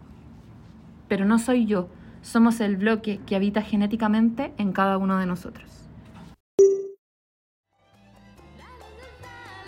Pero 1.08 1.26
no 1.26 1.40
soy 1.40 1.66
yo, 1.66 1.90
somos 2.22 2.60
el 2.60 2.78
bloque 2.78 3.20
que 3.26 3.36
habita 3.36 3.62
genéticamente 3.62 4.54
en 4.58 4.72
cada 4.72 4.98
uno 4.98 5.18
de 5.18 5.26
nosotros. 5.26 5.66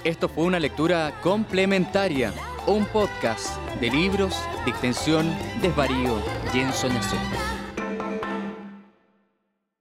Esto 0.04 0.30
fue 0.30 0.46
una 0.46 0.60
lectura 0.60 1.12
complementaria, 1.22 2.32
un 2.68 2.86
podcast 2.86 3.58
de 3.82 3.90
libros, 3.90 4.36
distensión, 4.66 5.28
desvarío 5.62 6.20
y 6.54 6.60
ensoñación. 6.60 7.57